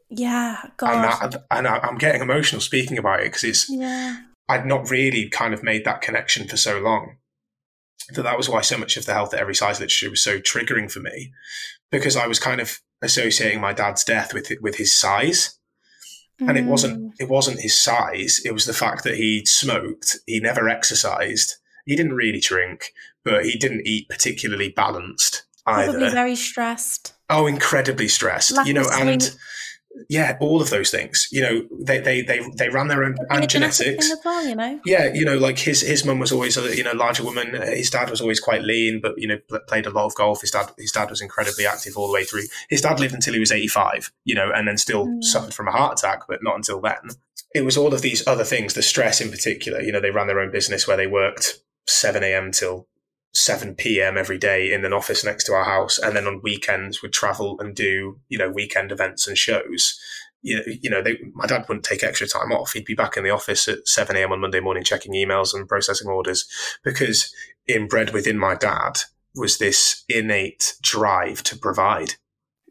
Yeah, 0.09 0.57
And, 0.63 0.71
God. 0.77 1.31
that, 1.31 1.45
and 1.49 1.67
I- 1.67 1.79
I'm 1.79 1.97
getting 1.97 2.21
emotional 2.21 2.61
speaking 2.61 2.97
about 2.97 3.21
it 3.21 3.27
because 3.27 3.43
it's, 3.43 3.69
yeah. 3.69 4.17
I'd 4.47 4.65
not 4.65 4.91
really 4.91 5.29
kind 5.29 5.53
of 5.53 5.63
made 5.63 5.85
that 5.85 6.01
connection 6.01 6.47
for 6.47 6.57
so 6.57 6.79
long. 6.79 7.17
That 8.13 8.23
that 8.23 8.37
was 8.37 8.47
why 8.49 8.61
so 8.61 8.77
much 8.77 8.97
of 8.97 9.05
the 9.05 9.13
health 9.13 9.33
at 9.33 9.39
every 9.39 9.55
size 9.55 9.79
literature 9.79 10.09
was 10.09 10.21
so 10.23 10.39
triggering 10.39 10.91
for 10.91 10.99
me, 10.99 11.31
because 11.91 12.15
I 12.15 12.27
was 12.27 12.39
kind 12.39 12.61
of 12.61 12.79
associating 13.01 13.59
my 13.59 13.73
dad's 13.73 14.03
death 14.03 14.33
with 14.33 14.51
with 14.61 14.75
his 14.75 14.93
size, 14.97 15.57
and 16.39 16.57
it 16.57 16.65
Mm. 16.65 16.67
wasn't 16.67 17.13
it 17.19 17.29
wasn't 17.29 17.61
his 17.61 17.77
size. 17.81 18.39
It 18.45 18.51
was 18.51 18.65
the 18.65 18.73
fact 18.73 19.03
that 19.03 19.15
he 19.15 19.43
smoked, 19.45 20.17
he 20.27 20.39
never 20.39 20.69
exercised, 20.69 21.55
he 21.85 21.95
didn't 21.95 22.13
really 22.13 22.39
drink, 22.39 22.91
but 23.23 23.45
he 23.45 23.57
didn't 23.57 23.87
eat 23.87 24.07
particularly 24.09 24.69
balanced 24.69 25.43
Probably 25.65 26.05
either. 26.05 26.11
very 26.11 26.35
stressed. 26.35 27.13
oh, 27.29 27.47
incredibly 27.47 28.07
stressed, 28.07 28.51
Lack 28.51 28.67
you 28.67 28.73
know, 28.73 28.87
and. 28.93 29.35
Yeah, 30.09 30.37
all 30.39 30.61
of 30.61 30.69
those 30.69 30.91
things. 30.91 31.27
You 31.31 31.41
know, 31.41 31.67
they 31.79 31.99
they 31.99 32.21
they 32.21 32.41
they 32.57 32.69
ran 32.69 32.87
their 32.87 33.03
own 33.03 33.15
and 33.29 33.49
genetic 33.49 33.85
genetics. 33.85 34.11
as 34.11 34.19
well, 34.23 34.45
you 34.47 34.55
know. 34.55 34.79
Yeah, 34.85 35.11
you 35.13 35.25
know, 35.25 35.37
like 35.37 35.57
his 35.59 35.81
his 35.81 36.05
mum 36.05 36.19
was 36.19 36.31
always 36.31 36.57
a 36.57 36.75
you 36.75 36.83
know 36.83 36.93
larger 36.93 37.23
woman. 37.23 37.53
His 37.61 37.89
dad 37.89 38.09
was 38.09 38.21
always 38.21 38.39
quite 38.39 38.61
lean, 38.63 38.99
but 39.01 39.13
you 39.17 39.27
know 39.27 39.37
played 39.67 39.85
a 39.85 39.89
lot 39.89 40.05
of 40.05 40.15
golf. 40.15 40.41
His 40.41 40.51
dad 40.51 40.71
his 40.77 40.91
dad 40.91 41.09
was 41.09 41.21
incredibly 41.21 41.65
active 41.65 41.97
all 41.97 42.07
the 42.07 42.13
way 42.13 42.23
through. 42.23 42.43
His 42.69 42.81
dad 42.81 42.99
lived 42.99 43.13
until 43.13 43.33
he 43.33 43.39
was 43.39 43.51
eighty 43.51 43.67
five, 43.67 44.11
you 44.25 44.35
know, 44.35 44.51
and 44.53 44.67
then 44.67 44.77
still 44.77 45.05
Mm. 45.07 45.23
suffered 45.23 45.53
from 45.53 45.67
a 45.67 45.71
heart 45.71 45.99
attack, 45.99 46.21
but 46.27 46.39
not 46.43 46.55
until 46.55 46.81
then. 46.81 47.09
It 47.53 47.63
was 47.63 47.77
all 47.77 47.93
of 47.93 48.01
these 48.01 48.25
other 48.27 48.43
things, 48.43 48.73
the 48.73 48.81
stress 48.81 49.21
in 49.21 49.29
particular. 49.29 49.81
You 49.81 49.91
know, 49.91 49.99
they 50.01 50.11
ran 50.11 50.27
their 50.27 50.39
own 50.39 50.51
business 50.51 50.87
where 50.87 50.97
they 50.97 51.07
worked 51.07 51.59
seven 51.87 52.23
a.m. 52.23 52.51
till 52.51 52.87
7 53.35 53.75
p.m. 53.75 54.17
every 54.17 54.37
day 54.37 54.71
in 54.73 54.85
an 54.85 54.93
office 54.93 55.23
next 55.23 55.43
to 55.45 55.53
our 55.53 55.65
house, 55.65 55.97
and 55.97 56.15
then 56.15 56.25
on 56.25 56.41
weekends 56.41 57.01
we'd 57.01 57.13
travel 57.13 57.57
and 57.59 57.75
do 57.75 58.19
you 58.29 58.37
know 58.37 58.49
weekend 58.49 58.91
events 58.91 59.27
and 59.27 59.37
shows. 59.37 59.99
You 60.41 60.57
know, 60.57 60.63
you 60.81 60.89
know 60.89 61.01
they, 61.01 61.17
my 61.33 61.45
dad 61.45 61.65
wouldn't 61.67 61.85
take 61.85 62.03
extra 62.03 62.27
time 62.27 62.51
off. 62.51 62.73
He'd 62.73 62.85
be 62.85 62.93
back 62.93 63.17
in 63.17 63.23
the 63.23 63.31
office 63.31 63.67
at 63.67 63.87
7 63.87 64.15
a.m. 64.15 64.31
on 64.31 64.41
Monday 64.41 64.59
morning, 64.59 64.83
checking 64.83 65.13
emails 65.13 65.53
and 65.53 65.67
processing 65.67 66.07
orders, 66.07 66.45
because 66.83 67.33
inbred 67.67 68.11
within 68.11 68.37
my 68.37 68.55
dad 68.55 68.99
was 69.35 69.57
this 69.57 70.03
innate 70.07 70.75
drive 70.81 71.43
to 71.43 71.57
provide. 71.57 72.13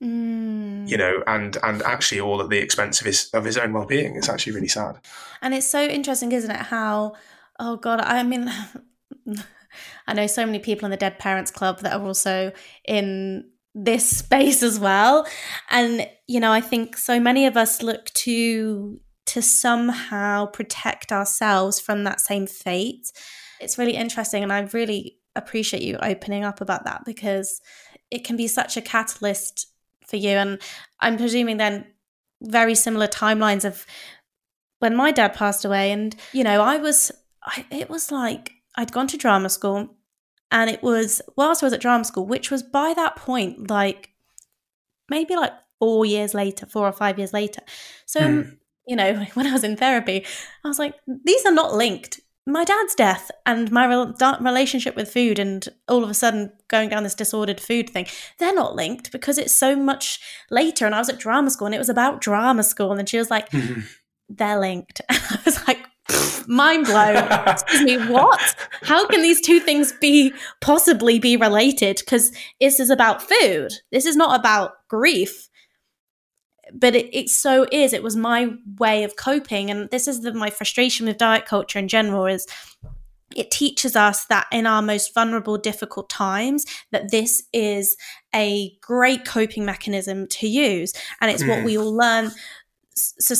Mm. 0.02 0.88
You 0.88 0.96
know, 0.96 1.22
and 1.26 1.56
and 1.62 1.82
actually 1.82 2.20
all 2.20 2.40
at 2.40 2.48
the 2.48 2.58
expense 2.58 3.00
of 3.00 3.06
his 3.06 3.30
of 3.34 3.44
his 3.44 3.56
own 3.58 3.72
well 3.72 3.86
being. 3.86 4.16
It's 4.16 4.28
actually 4.28 4.54
really 4.54 4.68
sad. 4.68 4.98
And 5.42 5.54
it's 5.54 5.68
so 5.68 5.82
interesting, 5.84 6.32
isn't 6.32 6.50
it? 6.50 6.56
How, 6.56 7.14
oh 7.60 7.76
God, 7.76 8.00
I 8.00 8.22
mean, 8.22 8.50
I 10.06 10.14
know 10.14 10.26
so 10.26 10.44
many 10.46 10.58
people 10.58 10.86
in 10.86 10.90
the 10.90 10.96
Dead 10.96 11.18
Parents 11.18 11.50
Club 11.50 11.80
that 11.80 11.92
are 11.92 12.04
also 12.04 12.52
in 12.86 13.50
this 13.74 14.08
space 14.18 14.62
as 14.62 14.78
well. 14.78 15.26
And, 15.70 16.08
you 16.26 16.40
know, 16.40 16.52
I 16.52 16.60
think 16.60 16.96
so 16.96 17.18
many 17.18 17.46
of 17.46 17.56
us 17.56 17.82
look 17.82 18.06
to 18.06 19.00
to 19.26 19.40
somehow 19.40 20.44
protect 20.44 21.10
ourselves 21.10 21.80
from 21.80 22.04
that 22.04 22.20
same 22.20 22.46
fate. 22.46 23.10
It's 23.58 23.78
really 23.78 23.94
interesting 23.94 24.42
and 24.42 24.52
I 24.52 24.60
really 24.72 25.16
appreciate 25.34 25.82
you 25.82 25.96
opening 25.96 26.44
up 26.44 26.60
about 26.60 26.84
that 26.84 27.04
because 27.06 27.62
it 28.10 28.22
can 28.22 28.36
be 28.36 28.46
such 28.46 28.76
a 28.76 28.82
catalyst 28.82 29.66
for 30.06 30.16
you 30.16 30.30
and 30.30 30.60
I'm 31.00 31.16
presuming 31.16 31.56
then 31.56 31.86
very 32.42 32.74
similar 32.74 33.06
timelines 33.06 33.64
of 33.64 33.86
when 34.78 34.94
my 34.94 35.10
dad 35.10 35.34
passed 35.34 35.64
away 35.64 35.90
and 35.92 36.14
you 36.32 36.44
know 36.44 36.60
i 36.60 36.76
was 36.76 37.10
I, 37.42 37.64
it 37.70 37.88
was 37.88 38.10
like 38.10 38.52
i'd 38.76 38.92
gone 38.92 39.06
to 39.06 39.16
drama 39.16 39.48
school 39.48 39.88
and 40.50 40.70
it 40.70 40.82
was 40.82 41.22
whilst 41.36 41.62
i 41.62 41.66
was 41.66 41.72
at 41.72 41.80
drama 41.80 42.04
school 42.04 42.26
which 42.26 42.50
was 42.50 42.62
by 42.62 42.92
that 42.94 43.16
point 43.16 43.70
like 43.70 44.10
maybe 45.08 45.36
like 45.36 45.52
four 45.78 46.06
years 46.06 46.34
later, 46.34 46.66
four 46.66 46.86
or 46.86 46.92
five 46.92 47.18
years 47.18 47.32
later. 47.32 47.60
So, 48.06 48.20
mm. 48.20 48.56
you 48.86 48.96
know, 48.96 49.14
when 49.34 49.46
I 49.46 49.52
was 49.52 49.64
in 49.64 49.76
therapy, 49.76 50.24
I 50.64 50.68
was 50.68 50.78
like, 50.78 50.94
these 51.24 51.44
are 51.44 51.52
not 51.52 51.74
linked. 51.74 52.20
My 52.46 52.64
dad's 52.64 52.94
death 52.94 53.30
and 53.46 53.72
my 53.72 53.86
relationship 54.38 54.96
with 54.96 55.10
food, 55.10 55.38
and 55.38 55.66
all 55.88 56.04
of 56.04 56.10
a 56.10 56.14
sudden 56.14 56.52
going 56.68 56.90
down 56.90 57.02
this 57.02 57.14
disordered 57.14 57.58
food 57.58 57.88
thing, 57.88 58.06
they're 58.38 58.54
not 58.54 58.74
linked 58.74 59.12
because 59.12 59.38
it's 59.38 59.54
so 59.54 59.74
much 59.74 60.20
later. 60.50 60.84
And 60.84 60.94
I 60.94 60.98
was 60.98 61.08
at 61.08 61.18
drama 61.18 61.48
school 61.48 61.64
and 61.66 61.74
it 61.74 61.78
was 61.78 61.88
about 61.88 62.20
drama 62.20 62.62
school. 62.62 62.90
And 62.90 62.98
then 62.98 63.06
she 63.06 63.16
was 63.16 63.30
like, 63.30 63.48
mm-hmm. 63.48 63.80
they're 64.28 64.60
linked. 64.60 65.00
And 65.08 65.18
I 65.30 65.40
was 65.46 65.66
like, 65.66 65.86
mind 66.46 66.86
blown. 66.86 67.16
Excuse 67.46 67.82
me, 67.82 67.96
what? 68.08 68.40
How 68.82 69.06
can 69.06 69.22
these 69.22 69.40
two 69.40 69.60
things 69.60 69.92
be 69.92 70.32
possibly 70.60 71.18
be 71.18 71.36
related? 71.36 71.98
Because 71.98 72.32
this 72.60 72.80
is 72.80 72.90
about 72.90 73.22
food. 73.22 73.72
This 73.92 74.06
is 74.06 74.16
not 74.16 74.38
about 74.38 74.72
grief. 74.88 75.48
But 76.72 76.96
it, 76.96 77.14
it 77.14 77.28
so 77.28 77.66
is. 77.70 77.92
It 77.92 78.02
was 78.02 78.16
my 78.16 78.48
way 78.78 79.04
of 79.04 79.16
coping, 79.16 79.70
and 79.70 79.90
this 79.90 80.08
is 80.08 80.22
the, 80.22 80.32
my 80.32 80.50
frustration 80.50 81.06
with 81.06 81.18
diet 81.18 81.44
culture 81.44 81.78
in 81.78 81.88
general. 81.88 82.26
Is 82.26 82.46
it 83.36 83.50
teaches 83.50 83.96
us 83.96 84.24
that 84.26 84.46
in 84.52 84.66
our 84.66 84.80
most 84.80 85.12
vulnerable 85.14 85.58
difficult 85.58 86.08
times 86.08 86.64
that 86.92 87.10
this 87.10 87.42
is 87.52 87.96
a 88.34 88.72
great 88.80 89.24
coping 89.24 89.64
mechanism 89.64 90.26
to 90.28 90.46
use 90.46 90.92
and 91.20 91.30
it's 91.30 91.42
mm. 91.42 91.48
what 91.48 91.64
we 91.64 91.76
all 91.76 91.94
learn 91.94 92.30
so 92.94 93.34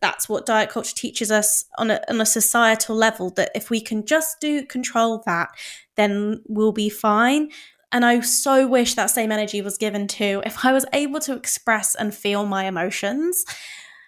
that's 0.00 0.28
what 0.28 0.46
diet 0.46 0.70
culture 0.70 0.94
teaches 0.94 1.30
us 1.30 1.64
on 1.78 1.90
a, 1.90 2.00
on 2.08 2.20
a 2.20 2.26
societal 2.26 2.94
level 2.94 3.30
that 3.30 3.50
if 3.54 3.68
we 3.68 3.80
can 3.80 4.06
just 4.06 4.40
do 4.40 4.64
control 4.64 5.22
that 5.26 5.48
then 5.96 6.40
we'll 6.46 6.72
be 6.72 6.88
fine 6.88 7.50
and 7.92 8.04
i 8.04 8.20
so 8.20 8.66
wish 8.66 8.94
that 8.94 9.10
same 9.10 9.32
energy 9.32 9.60
was 9.60 9.76
given 9.76 10.06
to 10.06 10.42
if 10.46 10.64
i 10.64 10.72
was 10.72 10.86
able 10.92 11.18
to 11.18 11.34
express 11.34 11.94
and 11.94 12.14
feel 12.14 12.46
my 12.46 12.64
emotions 12.64 13.44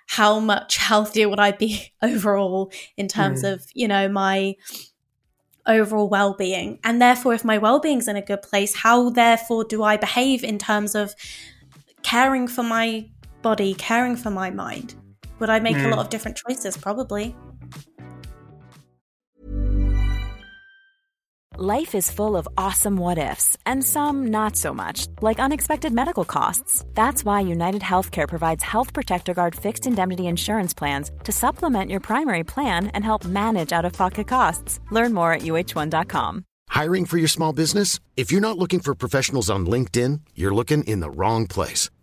how 0.09 0.39
much 0.39 0.77
healthier 0.77 1.29
would 1.29 1.41
i 1.41 1.51
be 1.51 1.93
overall 2.03 2.73
in 2.97 3.09
terms 3.09 3.43
mm. 3.43 3.53
of 3.53 3.67
you 3.75 3.89
know 3.89 4.09
my 4.09 4.55
overall 5.67 6.09
well-being 6.09 6.79
and 6.83 7.01
therefore 7.01 7.35
if 7.35 7.45
my 7.45 7.57
well-being's 7.57 8.09
in 8.09 8.17
a 8.17 8.23
good 8.23 8.43
place 8.43 8.77
how 8.77 9.11
therefore 9.11 9.65
do 9.65 9.83
i 9.83 9.97
behave 9.97 10.43
in 10.43 10.59
terms 10.59 10.95
of 10.95 11.15
caring 12.03 12.49
for 12.49 12.65
my 12.65 13.09
body, 13.43 13.75
caring 13.75 14.17
for 14.17 14.31
my 14.31 14.51
mind? 14.51 14.95
Would 15.39 15.51
I 15.51 15.59
make 15.59 15.77
mm. 15.77 15.85
a 15.85 15.89
lot 15.89 15.99
of 15.99 16.11
different 16.11 16.37
choices? 16.37 16.77
Probably. 16.77 17.35
Life 21.59 21.95
is 21.95 22.11
full 22.11 22.39
of 22.39 22.49
awesome 22.57 22.97
what 22.97 23.19
ifs, 23.19 23.59
and 23.67 23.85
some 23.85 24.29
not 24.29 24.57
so 24.57 24.73
much, 24.73 25.07
like 25.21 25.39
unexpected 25.39 25.93
medical 25.93 26.25
costs. 26.25 26.83
That's 26.95 27.27
why 27.27 27.41
United 27.41 27.83
Healthcare 27.83 28.27
provides 28.27 28.65
Health 28.65 28.95
Protector 28.95 29.35
Guard 29.35 29.55
fixed 29.55 29.87
indemnity 29.87 30.27
insurance 30.27 30.73
plans 30.73 31.11
to 31.25 31.31
supplement 31.31 31.91
your 31.91 32.01
primary 32.01 32.43
plan 32.43 32.87
and 32.95 33.05
help 33.05 33.27
manage 33.27 33.71
out 33.71 33.85
of 33.85 33.93
pocket 33.93 34.29
costs. 34.29 34.81
Learn 34.91 35.13
more 35.13 35.35
at 35.35 35.43
uh1.com. 35.43 36.45
Hiring 36.71 37.05
for 37.05 37.19
your 37.19 37.29
small 37.29 37.53
business? 37.53 38.01
If 38.17 38.33
you're 38.33 38.41
not 38.41 38.57
looking 38.57 38.81
for 38.81 38.95
professionals 38.95 39.51
on 39.51 39.67
LinkedIn, 39.67 40.21
you're 40.35 40.55
looking 40.55 40.85
in 40.85 41.01
the 41.01 41.11
wrong 41.11 41.47
place. 41.47 41.91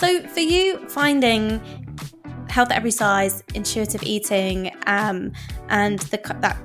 So 0.00 0.26
for 0.28 0.40
you, 0.40 0.78
finding 0.88 1.60
health 2.48 2.70
at 2.70 2.76
every 2.78 2.90
size, 2.90 3.44
intuitive 3.54 4.02
eating, 4.02 4.74
um, 4.86 5.30
and 5.68 5.98
the, 5.98 6.16
that 6.40 6.56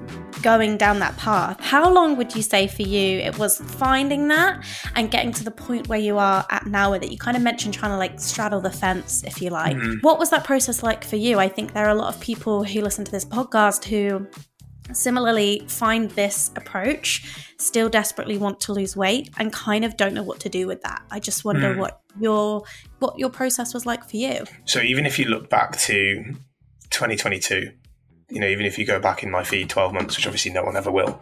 going 0.42 0.78
down 0.78 1.00
that 1.00 1.18
path, 1.18 1.60
how 1.60 1.92
long 1.92 2.16
would 2.16 2.34
you 2.34 2.42
say 2.42 2.66
for 2.66 2.84
you 2.84 3.20
it 3.20 3.38
was 3.38 3.58
finding 3.58 4.30
that 4.30 4.64
and 4.96 5.12
getting 5.12 5.34
to 5.34 5.44
the 5.44 5.52
point 5.52 5.90
where 5.90 6.00
you 6.00 6.18
are 6.18 6.46
at 6.50 6.66
now 6.66 6.92
with 6.92 7.04
it? 7.04 7.12
You 7.12 7.18
kind 7.18 7.36
of 7.36 7.44
mentioned 7.44 7.74
trying 7.74 7.92
to 7.92 7.98
like 7.98 8.22
straddle 8.22 8.62
the 8.62 8.72
fence, 8.72 9.22
if 9.26 9.42
you 9.42 9.50
like. 9.50 9.76
Mm-hmm. 9.76 10.00
What 10.00 10.18
was 10.18 10.30
that 10.30 10.46
process 10.46 10.82
like 10.82 11.04
for 11.04 11.18
you? 11.18 11.38
I 11.38 11.50
think 11.50 11.74
there 11.74 11.86
are 11.86 11.92
a 11.92 11.96
lot 11.96 12.16
of 12.16 12.22
people 12.22 12.64
who 12.64 12.80
listen 12.80 13.04
to 13.04 13.12
this 13.12 13.26
podcast 13.26 13.84
who 13.84 14.28
similarly 14.94 15.66
find 15.68 16.12
this 16.12 16.52
approach 16.56 17.48
still 17.58 17.90
desperately 17.90 18.38
want 18.38 18.60
to 18.60 18.74
lose 18.74 18.96
weight 18.96 19.30
and 19.38 19.52
kind 19.52 19.84
of 19.84 19.98
don't 19.98 20.14
know 20.14 20.24
what 20.24 20.40
to 20.40 20.50
do 20.50 20.68
with 20.68 20.82
that 20.82 21.02
i 21.12 21.20
just 21.20 21.44
wonder 21.46 21.74
mm. 21.74 21.78
what 21.78 22.02
your 22.20 22.64
what 23.00 23.18
your 23.18 23.30
process 23.30 23.74
was 23.74 23.86
like 23.86 24.08
for 24.10 24.18
you 24.18 24.46
so 24.66 24.80
even 24.82 25.06
if 25.06 25.18
you 25.18 25.26
look 25.26 25.50
back 25.50 25.78
to 25.78 26.24
2022 26.92 27.72
you 28.30 28.40
know 28.40 28.48
even 28.48 28.66
if 28.66 28.78
you 28.78 28.86
go 28.86 29.00
back 29.00 29.24
in 29.24 29.30
my 29.30 29.44
feed 29.44 29.70
12 29.70 29.94
months 29.94 30.16
which 30.16 30.26
obviously 30.26 30.52
no 30.52 30.64
one 30.64 30.76
ever 30.76 30.92
will 30.92 31.22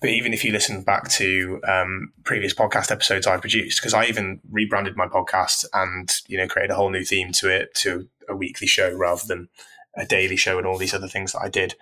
but 0.00 0.10
even 0.10 0.32
if 0.32 0.44
you 0.44 0.52
listen 0.52 0.82
back 0.82 1.08
to 1.08 1.60
um, 1.66 2.12
previous 2.24 2.54
podcast 2.54 2.90
episodes 2.90 3.26
i 3.26 3.36
produced 3.36 3.80
because 3.80 3.94
i 3.94 4.04
even 4.04 4.40
rebranded 4.50 4.96
my 4.96 5.06
podcast 5.06 5.64
and 5.72 6.12
you 6.28 6.36
know 6.36 6.46
created 6.46 6.70
a 6.70 6.74
whole 6.74 6.90
new 6.90 7.04
theme 7.04 7.32
to 7.32 7.48
it 7.48 7.74
to 7.74 8.08
a 8.28 8.36
weekly 8.36 8.66
show 8.66 8.94
rather 8.94 9.22
than 9.26 9.48
a 9.96 10.06
daily 10.06 10.36
show 10.36 10.58
and 10.58 10.66
all 10.66 10.78
these 10.78 10.94
other 10.94 11.08
things 11.08 11.32
that 11.32 11.42
I 11.42 11.48
did. 11.48 11.74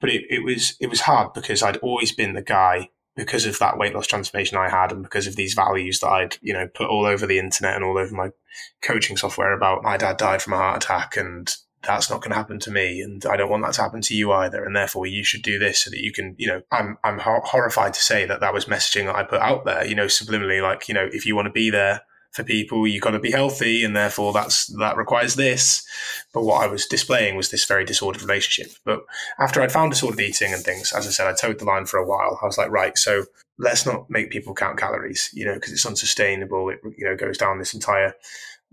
But 0.00 0.10
it, 0.10 0.24
it 0.28 0.44
was 0.44 0.76
it 0.80 0.88
was 0.88 1.02
hard 1.02 1.32
because 1.32 1.62
I'd 1.62 1.78
always 1.78 2.12
been 2.12 2.34
the 2.34 2.42
guy 2.42 2.90
because 3.16 3.46
of 3.46 3.58
that 3.60 3.78
weight 3.78 3.94
loss 3.94 4.06
transformation 4.06 4.58
I 4.58 4.68
had 4.68 4.90
and 4.90 5.02
because 5.02 5.26
of 5.26 5.36
these 5.36 5.54
values 5.54 6.00
that 6.00 6.08
I'd, 6.08 6.36
you 6.40 6.52
know, 6.52 6.66
put 6.66 6.88
all 6.88 7.06
over 7.06 7.26
the 7.26 7.38
internet 7.38 7.76
and 7.76 7.84
all 7.84 7.98
over 7.98 8.14
my 8.14 8.30
coaching 8.82 9.16
software 9.16 9.52
about 9.52 9.82
my 9.82 9.96
dad 9.96 10.16
died 10.16 10.42
from 10.42 10.54
a 10.54 10.56
heart 10.56 10.82
attack 10.82 11.16
and 11.16 11.54
that's 11.86 12.10
not 12.10 12.20
going 12.20 12.30
to 12.30 12.36
happen 12.36 12.58
to 12.58 12.70
me 12.70 13.00
and 13.00 13.24
I 13.26 13.36
don't 13.36 13.50
want 13.50 13.62
that 13.64 13.74
to 13.74 13.82
happen 13.82 14.00
to 14.02 14.14
you 14.14 14.32
either 14.32 14.64
and 14.64 14.74
therefore 14.74 15.06
you 15.06 15.22
should 15.22 15.42
do 15.42 15.58
this 15.58 15.84
so 15.84 15.90
that 15.90 16.00
you 16.00 16.12
can 16.12 16.34
you 16.38 16.48
know 16.48 16.62
I'm 16.72 16.96
I'm 17.04 17.18
horrified 17.18 17.94
to 17.94 18.00
say 18.00 18.24
that 18.24 18.40
that 18.40 18.54
was 18.54 18.64
messaging 18.64 19.04
that 19.04 19.16
I 19.16 19.22
put 19.22 19.40
out 19.40 19.64
there 19.64 19.84
you 19.84 19.94
know 19.94 20.06
subliminally 20.06 20.62
like 20.62 20.88
you 20.88 20.94
know 20.94 21.06
if 21.12 21.26
you 21.26 21.36
want 21.36 21.46
to 21.46 21.52
be 21.52 21.70
there 21.70 22.00
for 22.34 22.42
people, 22.42 22.86
you've 22.86 23.02
got 23.02 23.12
to 23.12 23.20
be 23.20 23.30
healthy, 23.30 23.84
and 23.84 23.94
therefore 23.94 24.32
that's 24.32 24.66
that 24.78 24.96
requires 24.96 25.36
this. 25.36 25.86
But 26.32 26.42
what 26.42 26.62
I 26.62 26.66
was 26.66 26.84
displaying 26.84 27.36
was 27.36 27.50
this 27.50 27.64
very 27.64 27.84
disordered 27.84 28.22
relationship. 28.22 28.76
But 28.84 29.04
after 29.38 29.62
I'd 29.62 29.70
found 29.70 29.92
disordered 29.92 30.20
eating 30.20 30.52
and 30.52 30.62
things, 30.62 30.92
as 30.92 31.06
I 31.06 31.10
said, 31.10 31.28
I 31.28 31.32
toed 31.32 31.60
the 31.60 31.64
line 31.64 31.86
for 31.86 31.98
a 31.98 32.06
while. 32.06 32.38
I 32.42 32.46
was 32.46 32.58
like, 32.58 32.70
right, 32.70 32.98
so 32.98 33.24
let's 33.56 33.86
not 33.86 34.10
make 34.10 34.32
people 34.32 34.52
count 34.52 34.78
calories, 34.78 35.30
you 35.32 35.44
know, 35.44 35.54
because 35.54 35.72
it's 35.72 35.86
unsustainable. 35.86 36.70
It 36.70 36.80
you 36.98 37.04
know 37.04 37.16
goes 37.16 37.38
down 37.38 37.60
this 37.60 37.72
entire 37.72 38.14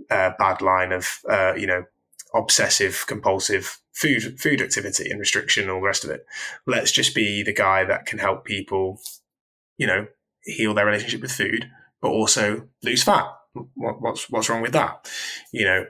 uh, 0.10 0.32
bad 0.40 0.62
line 0.62 0.92
of 0.92 1.20
uh, 1.30 1.54
you 1.56 1.68
know 1.68 1.86
obsessive 2.34 3.06
compulsive 3.08 3.80
food 3.94 4.40
food 4.40 4.60
activity 4.60 5.12
and 5.12 5.20
restriction 5.20 5.64
and 5.64 5.72
all 5.72 5.82
the 5.82 5.88
rest 5.88 6.04
of 6.04 6.10
it. 6.10 6.26
Let's 6.66 6.92
just 6.92 7.14
be 7.14 7.44
the 7.44 7.54
guy 7.54 7.84
that 7.84 8.08
can 8.08 8.18
help 8.18 8.44
people, 8.44 9.00
you 9.78 9.86
know, 9.86 10.08
heal 10.44 10.74
their 10.74 10.88
relationship 10.88 11.22
with 11.22 11.32
food, 11.32 11.70
but 12.02 12.10
also 12.10 12.68
lose 12.82 13.04
fat 13.04 13.28
what, 13.54 14.02
what's 14.02 14.30
what's 14.30 14.50
wrong 14.50 14.62
with 14.62 14.74
that? 14.74 15.10
You 15.52 15.66
know, 15.66 15.86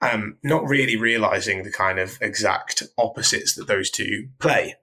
um, 0.00 0.36
not 0.42 0.68
really 0.68 0.96
realizing 0.96 1.62
the 1.62 1.72
kind 1.72 1.98
of 1.98 2.18
exact 2.20 2.82
opposites 2.98 3.54
that 3.54 3.66
those 3.66 3.90
two 3.90 4.28
play. 4.38 4.76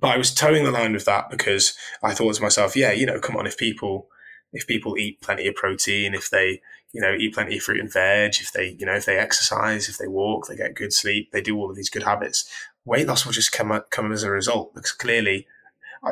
But 0.00 0.08
I 0.08 0.18
was 0.18 0.32
toeing 0.32 0.64
the 0.64 0.70
line 0.70 0.92
with 0.92 1.04
that 1.06 1.28
because 1.28 1.74
I 2.02 2.14
thought 2.14 2.36
to 2.36 2.42
myself, 2.42 2.76
yeah, 2.76 2.92
you 2.92 3.04
know, 3.04 3.18
come 3.18 3.36
on, 3.36 3.46
if 3.46 3.56
people 3.56 4.08
if 4.52 4.66
people 4.66 4.96
eat 4.96 5.20
plenty 5.20 5.46
of 5.48 5.54
protein, 5.54 6.14
if 6.14 6.30
they 6.30 6.60
you 6.92 7.00
know 7.00 7.14
eat 7.14 7.34
plenty 7.34 7.56
of 7.56 7.62
fruit 7.62 7.80
and 7.80 7.92
veg, 7.92 8.36
if 8.40 8.52
they 8.52 8.76
you 8.78 8.86
know 8.86 8.94
if 8.94 9.06
they 9.06 9.18
exercise, 9.18 9.88
if 9.88 9.98
they 9.98 10.08
walk, 10.08 10.46
they 10.46 10.56
get 10.56 10.74
good 10.74 10.92
sleep, 10.92 11.30
they 11.32 11.42
do 11.42 11.56
all 11.56 11.70
of 11.70 11.76
these 11.76 11.90
good 11.90 12.04
habits, 12.04 12.48
weight 12.84 13.06
loss 13.06 13.26
will 13.26 13.32
just 13.32 13.52
come 13.52 13.78
come 13.90 14.12
as 14.12 14.22
a 14.22 14.30
result 14.30 14.74
because 14.74 14.92
clearly 14.92 15.46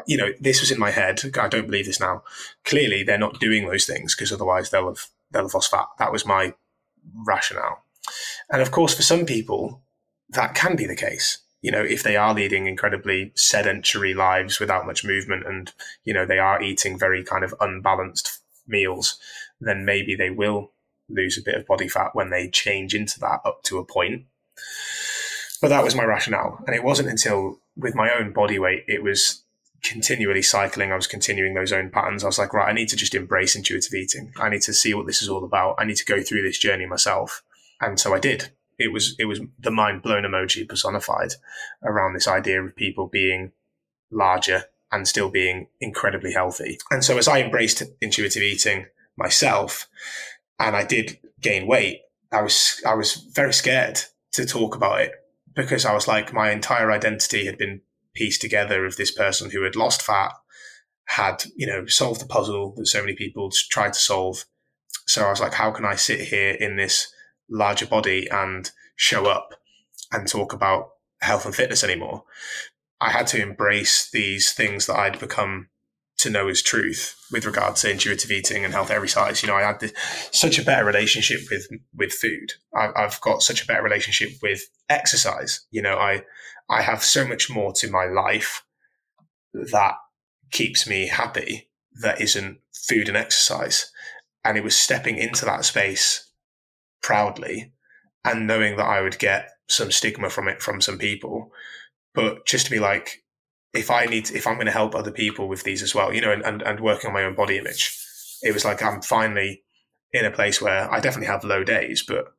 you 0.06 0.16
know, 0.16 0.30
this 0.40 0.60
was 0.60 0.70
in 0.70 0.78
my 0.78 0.90
head. 0.90 1.20
I 1.38 1.48
don't 1.48 1.66
believe 1.66 1.86
this 1.86 2.00
now. 2.00 2.22
Clearly, 2.64 3.02
they're 3.02 3.18
not 3.18 3.40
doing 3.40 3.66
those 3.66 3.86
things 3.86 4.14
because 4.14 4.32
otherwise 4.32 4.70
they'll 4.70 4.88
have 4.88 5.08
fat. 5.32 5.86
That 5.98 6.12
was 6.12 6.26
my 6.26 6.54
rationale. 7.26 7.82
And 8.50 8.62
of 8.62 8.70
course, 8.70 8.94
for 8.94 9.02
some 9.02 9.26
people, 9.26 9.82
that 10.30 10.54
can 10.54 10.76
be 10.76 10.86
the 10.86 10.96
case. 10.96 11.38
You 11.62 11.72
know, 11.72 11.82
if 11.82 12.02
they 12.02 12.16
are 12.16 12.34
leading 12.34 12.66
incredibly 12.66 13.32
sedentary 13.34 14.14
lives 14.14 14.60
without 14.60 14.86
much 14.86 15.04
movement, 15.04 15.46
and 15.46 15.72
you 16.04 16.14
know 16.14 16.26
they 16.26 16.38
are 16.38 16.62
eating 16.62 16.98
very 16.98 17.24
kind 17.24 17.44
of 17.44 17.54
unbalanced 17.60 18.40
meals, 18.68 19.18
then 19.60 19.84
maybe 19.84 20.14
they 20.14 20.30
will 20.30 20.72
lose 21.08 21.38
a 21.38 21.42
bit 21.42 21.54
of 21.54 21.66
body 21.66 21.88
fat 21.88 22.14
when 22.14 22.30
they 22.30 22.48
change 22.48 22.94
into 22.94 23.18
that 23.20 23.40
up 23.44 23.62
to 23.64 23.78
a 23.78 23.84
point. 23.84 24.26
But 25.60 25.68
that 25.68 25.84
was 25.84 25.94
my 25.94 26.04
rationale. 26.04 26.62
And 26.66 26.76
it 26.76 26.84
wasn't 26.84 27.08
until 27.08 27.60
with 27.76 27.94
my 27.94 28.10
own 28.12 28.32
body 28.32 28.58
weight, 28.58 28.84
it 28.86 29.02
was 29.02 29.42
continually 29.86 30.42
cycling. 30.42 30.92
I 30.92 30.96
was 30.96 31.06
continuing 31.06 31.54
those 31.54 31.72
own 31.72 31.90
patterns. 31.90 32.24
I 32.24 32.26
was 32.26 32.38
like, 32.38 32.52
right, 32.52 32.68
I 32.68 32.72
need 32.72 32.88
to 32.88 32.96
just 32.96 33.14
embrace 33.14 33.54
intuitive 33.54 33.94
eating. 33.94 34.32
I 34.38 34.48
need 34.48 34.62
to 34.62 34.74
see 34.74 34.94
what 34.94 35.06
this 35.06 35.22
is 35.22 35.28
all 35.28 35.44
about. 35.44 35.76
I 35.78 35.84
need 35.84 35.96
to 35.96 36.04
go 36.04 36.22
through 36.22 36.42
this 36.42 36.58
journey 36.58 36.86
myself. 36.86 37.42
And 37.80 37.98
so 37.98 38.14
I 38.14 38.18
did. 38.18 38.50
It 38.78 38.92
was 38.92 39.14
it 39.18 39.24
was 39.24 39.40
the 39.58 39.70
mind 39.70 40.02
blown 40.02 40.24
emoji 40.24 40.68
personified 40.68 41.32
around 41.82 42.12
this 42.12 42.28
idea 42.28 42.62
of 42.62 42.76
people 42.76 43.06
being 43.06 43.52
larger 44.10 44.64
and 44.92 45.08
still 45.08 45.30
being 45.30 45.68
incredibly 45.80 46.32
healthy. 46.32 46.78
And 46.90 47.02
so 47.02 47.16
as 47.16 47.28
I 47.28 47.40
embraced 47.40 47.82
intuitive 48.00 48.42
eating 48.42 48.86
myself 49.16 49.88
and 50.58 50.76
I 50.76 50.84
did 50.84 51.18
gain 51.40 51.66
weight, 51.66 52.02
I 52.30 52.42
was 52.42 52.82
I 52.86 52.94
was 52.94 53.14
very 53.14 53.54
scared 53.54 54.00
to 54.32 54.44
talk 54.44 54.76
about 54.76 55.00
it 55.00 55.12
because 55.54 55.86
I 55.86 55.94
was 55.94 56.06
like 56.06 56.34
my 56.34 56.50
entire 56.50 56.92
identity 56.92 57.46
had 57.46 57.56
been 57.56 57.80
pieced 58.16 58.40
together 58.40 58.84
of 58.84 58.96
this 58.96 59.10
person 59.10 59.50
who 59.50 59.62
had 59.62 59.76
lost 59.76 60.02
fat, 60.02 60.32
had, 61.06 61.44
you 61.54 61.66
know, 61.66 61.86
solved 61.86 62.20
the 62.20 62.26
puzzle 62.26 62.74
that 62.76 62.86
so 62.86 63.00
many 63.00 63.14
people 63.14 63.50
tried 63.70 63.92
to 63.92 63.98
solve. 63.98 64.44
So 65.06 65.24
I 65.24 65.30
was 65.30 65.40
like, 65.40 65.54
how 65.54 65.70
can 65.70 65.84
I 65.84 65.94
sit 65.94 66.20
here 66.20 66.52
in 66.52 66.76
this 66.76 67.12
larger 67.48 67.86
body 67.86 68.28
and 68.28 68.70
show 68.96 69.26
up 69.26 69.54
and 70.10 70.26
talk 70.26 70.52
about 70.52 70.88
health 71.20 71.46
and 71.46 71.54
fitness 71.54 71.84
anymore? 71.84 72.24
I 73.00 73.10
had 73.10 73.26
to 73.28 73.40
embrace 73.40 74.10
these 74.10 74.52
things 74.52 74.86
that 74.86 74.98
I'd 74.98 75.20
become 75.20 75.68
to 76.18 76.30
know 76.30 76.48
his 76.48 76.62
truth 76.62 77.14
with 77.30 77.44
regard 77.44 77.76
to 77.76 77.90
intuitive 77.90 78.30
eating 78.30 78.64
and 78.64 78.72
health 78.72 78.90
every 78.90 79.08
size. 79.08 79.42
You 79.42 79.48
know, 79.48 79.54
I 79.54 79.62
had 79.62 79.80
this, 79.80 79.92
such 80.32 80.58
a 80.58 80.64
better 80.64 80.84
relationship 80.84 81.40
with 81.50 81.68
with 81.94 82.12
food. 82.12 82.52
I, 82.74 82.90
I've 82.96 83.20
got 83.20 83.42
such 83.42 83.62
a 83.62 83.66
better 83.66 83.82
relationship 83.82 84.30
with 84.42 84.62
exercise. 84.88 85.66
You 85.70 85.82
know, 85.82 85.96
I 85.96 86.22
I 86.68 86.82
have 86.82 87.02
so 87.02 87.26
much 87.26 87.50
more 87.50 87.72
to 87.74 87.90
my 87.90 88.06
life 88.06 88.64
that 89.52 89.94
keeps 90.50 90.88
me 90.88 91.08
happy 91.08 91.68
that 92.00 92.20
isn't 92.20 92.58
food 92.88 93.08
and 93.08 93.16
exercise. 93.16 93.90
And 94.44 94.56
it 94.56 94.64
was 94.64 94.76
stepping 94.76 95.16
into 95.16 95.44
that 95.44 95.64
space 95.64 96.30
proudly 97.02 97.72
and 98.24 98.46
knowing 98.46 98.76
that 98.76 98.86
I 98.86 99.00
would 99.00 99.18
get 99.18 99.50
some 99.68 99.90
stigma 99.90 100.30
from 100.30 100.48
it 100.48 100.62
from 100.62 100.80
some 100.80 100.98
people. 100.98 101.52
But 102.14 102.46
just 102.46 102.66
to 102.66 102.70
be 102.70 102.78
like, 102.78 103.22
if 103.74 103.90
I 103.90 104.06
need, 104.06 104.26
to, 104.26 104.36
if 104.36 104.46
I'm 104.46 104.54
going 104.54 104.66
to 104.66 104.72
help 104.72 104.94
other 104.94 105.10
people 105.10 105.48
with 105.48 105.62
these 105.62 105.82
as 105.82 105.94
well, 105.94 106.12
you 106.12 106.20
know, 106.20 106.32
and, 106.32 106.42
and, 106.42 106.62
and 106.62 106.80
working 106.80 107.08
on 107.08 107.14
my 107.14 107.24
own 107.24 107.34
body 107.34 107.58
image, 107.58 107.98
it 108.42 108.52
was 108.54 108.64
like 108.64 108.82
I'm 108.82 109.02
finally 109.02 109.62
in 110.12 110.24
a 110.24 110.30
place 110.30 110.60
where 110.60 110.90
I 110.92 111.00
definitely 111.00 111.26
have 111.26 111.44
low 111.44 111.64
days, 111.64 112.04
but 112.06 112.32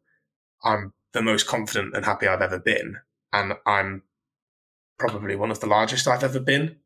I'm 0.64 0.94
the 1.14 1.22
most 1.22 1.48
confident 1.48 1.96
and 1.96 2.06
happy 2.06 2.28
I've 2.28 2.42
ever 2.42 2.60
been. 2.60 2.98
And 3.34 3.54
I'm 3.66 4.04
probably 4.98 5.36
one 5.36 5.52
of 5.52 5.60
the 5.60 5.68
largest 5.68 6.08
I've 6.08 6.24
ever 6.24 6.40
been 6.40 6.78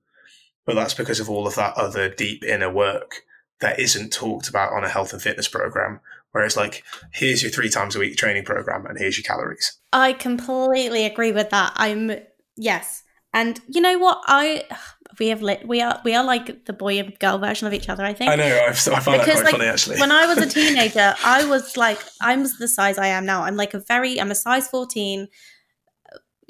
but 0.66 0.76
that's 0.76 0.94
because 0.94 1.20
of 1.20 1.30
all 1.30 1.48
of 1.48 1.56
that 1.56 1.76
other 1.76 2.10
deep 2.10 2.44
inner 2.44 2.72
work 2.72 3.24
that 3.60 3.80
isn't 3.80 4.14
talked 4.14 4.48
about 4.48 4.74
on 4.74 4.84
a 4.84 4.90
health 4.90 5.14
and 5.14 5.22
fitness 5.22 5.48
program. 5.48 6.00
Whereas, 6.32 6.56
like, 6.56 6.84
here's 7.12 7.44
your 7.44 7.52
three 7.52 7.70
times 7.70 7.96
a 7.96 8.00
week 8.00 8.16
training 8.16 8.46
program, 8.46 8.86
and 8.86 8.98
here's 8.98 9.18
your 9.18 9.24
calories. 9.24 9.78
I 9.92 10.14
completely 10.14 11.06
agree 11.06 11.32
with 11.32 11.50
that. 11.50 11.74
I'm 11.76 12.12
yes, 12.56 13.01
and 13.34 13.60
you 13.68 13.82
know 13.82 13.98
what? 13.98 14.22
I 14.26 14.64
we 15.20 15.28
have 15.28 15.42
lit. 15.42 15.68
We 15.68 15.82
are 15.82 16.02
we 16.04 16.16
are 16.16 16.24
like 16.24 16.66
the 16.66 16.74
boy 16.74 17.00
and 17.00 17.18
girl 17.20 17.38
version 17.38 17.68
of 17.68 17.74
each 17.74 17.90
other. 17.90 18.04
I 18.04 18.14
think. 18.14 18.32
I 18.32 18.36
know. 18.36 18.46
I, 18.46 18.70
I 18.70 18.74
find 18.74 18.94
because, 18.94 19.26
that 19.26 19.26
quite 19.26 19.44
like, 19.44 19.52
funny 19.52 19.66
actually. 19.66 20.00
when 20.00 20.12
I 20.12 20.26
was 20.26 20.38
a 20.38 20.48
teenager, 20.50 21.16
I 21.24 21.46
was 21.46 21.78
like, 21.78 22.00
I'm 22.22 22.44
the 22.60 22.68
size 22.68 22.98
I 22.98 23.08
am 23.08 23.26
now. 23.26 23.44
I'm 23.44 23.56
like 23.56 23.74
a 23.74 23.80
very. 23.80 24.20
I'm 24.20 24.32
a 24.32 24.36
size 24.36 24.68
fourteen. 24.68 25.28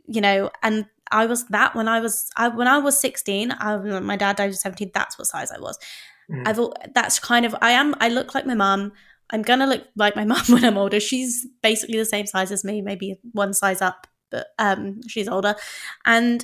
You 0.07 0.19
know, 0.19 0.49
and 0.61 0.87
I 1.11 1.25
was 1.25 1.45
that 1.47 1.75
when 1.75 1.87
I 1.87 1.99
was 1.99 2.29
I, 2.37 2.47
when 2.47 2.67
I 2.67 2.79
was 2.79 2.99
16. 2.99 3.51
I, 3.51 3.77
my 3.77 4.15
dad 4.15 4.37
died 4.37 4.49
at 4.49 4.55
17. 4.55 4.91
That's 4.93 5.17
what 5.17 5.27
size 5.27 5.51
I 5.51 5.59
was. 5.59 5.77
Mm. 6.29 6.47
I 6.47 6.53
thought 6.53 6.77
that's 6.93 7.19
kind 7.19 7.45
of 7.45 7.55
I 7.61 7.71
am. 7.71 7.95
I 7.99 8.09
look 8.09 8.33
like 8.33 8.45
my 8.45 8.55
mum. 8.55 8.93
I'm 9.29 9.41
gonna 9.41 9.67
look 9.67 9.83
like 9.95 10.15
my 10.15 10.25
mum 10.31 10.43
when 10.49 10.65
I'm 10.65 10.77
older. 10.77 10.99
She's 10.99 11.45
basically 11.61 11.97
the 11.97 12.05
same 12.05 12.25
size 12.25 12.51
as 12.51 12.63
me, 12.63 12.81
maybe 12.81 13.19
one 13.33 13.53
size 13.53 13.81
up, 13.81 14.07
but 14.29 14.47
um, 14.57 15.01
she's 15.07 15.27
older. 15.27 15.55
And 16.05 16.43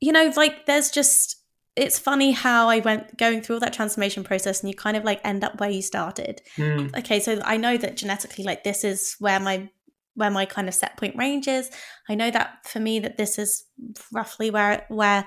you 0.00 0.12
know, 0.12 0.32
like 0.36 0.66
there's 0.66 0.90
just 0.90 1.36
it's 1.76 1.98
funny 1.98 2.32
how 2.32 2.68
I 2.68 2.80
went 2.80 3.16
going 3.16 3.42
through 3.42 3.56
all 3.56 3.60
that 3.60 3.72
transformation 3.72 4.24
process 4.24 4.60
and 4.60 4.68
you 4.68 4.74
kind 4.74 4.96
of 4.96 5.04
like 5.04 5.20
end 5.24 5.44
up 5.44 5.60
where 5.60 5.70
you 5.70 5.82
started. 5.82 6.42
Mm. 6.56 6.96
Okay, 6.98 7.20
so 7.20 7.40
I 7.44 7.56
know 7.56 7.76
that 7.76 7.96
genetically, 7.96 8.44
like 8.44 8.64
this 8.64 8.84
is 8.84 9.16
where 9.18 9.40
my 9.40 9.68
where 10.14 10.30
my 10.30 10.44
kind 10.44 10.68
of 10.68 10.74
set 10.74 10.96
point 10.96 11.16
range 11.16 11.48
is. 11.48 11.70
I 12.08 12.14
know 12.14 12.30
that 12.30 12.66
for 12.66 12.80
me 12.80 12.98
that 13.00 13.16
this 13.16 13.38
is 13.38 13.64
roughly 14.12 14.50
where 14.50 14.84
where 14.88 15.26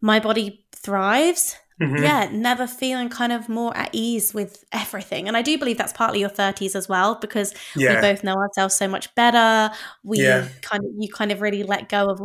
my 0.00 0.20
body 0.20 0.66
thrives. 0.74 1.56
Mm-hmm. 1.82 2.04
Yeah, 2.04 2.28
never 2.30 2.68
feeling 2.68 3.08
kind 3.08 3.32
of 3.32 3.48
more 3.48 3.76
at 3.76 3.90
ease 3.92 4.32
with 4.32 4.62
everything. 4.70 5.26
And 5.26 5.36
I 5.36 5.42
do 5.42 5.58
believe 5.58 5.76
that's 5.76 5.92
partly 5.92 6.20
your 6.20 6.30
30s 6.30 6.76
as 6.76 6.88
well, 6.88 7.16
because 7.16 7.52
yeah. 7.74 7.96
we 7.96 8.00
both 8.00 8.22
know 8.22 8.36
ourselves 8.36 8.76
so 8.76 8.86
much 8.86 9.12
better. 9.16 9.74
We 10.04 10.22
yeah. 10.22 10.46
kind 10.62 10.84
of, 10.84 10.90
you 10.96 11.08
kind 11.12 11.32
of 11.32 11.40
really 11.40 11.64
let 11.64 11.88
go 11.88 12.08
of 12.10 12.20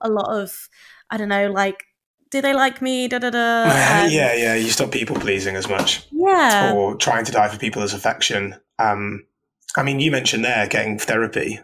a 0.00 0.08
lot 0.08 0.30
of, 0.34 0.70
I 1.14 1.16
don't 1.16 1.28
know, 1.28 1.48
like, 1.48 1.84
do 2.30 2.42
they 2.42 2.54
like 2.54 2.82
me? 2.82 3.06
Da 3.06 3.20
da 3.20 3.30
da. 3.30 3.64
Um, 3.64 4.10
yeah, 4.10 4.34
yeah. 4.34 4.54
You 4.56 4.68
stop 4.70 4.90
people 4.90 5.14
pleasing 5.14 5.54
as 5.54 5.68
much. 5.68 6.04
Yeah. 6.10 6.74
Or 6.74 6.96
trying 6.96 7.24
to 7.26 7.30
die 7.30 7.46
for 7.46 7.56
people's 7.56 7.94
affection. 7.94 8.56
Um, 8.80 9.24
I 9.76 9.84
mean, 9.84 10.00
you 10.00 10.10
mentioned 10.10 10.44
there 10.44 10.66
getting 10.66 10.98
therapy. 10.98 11.60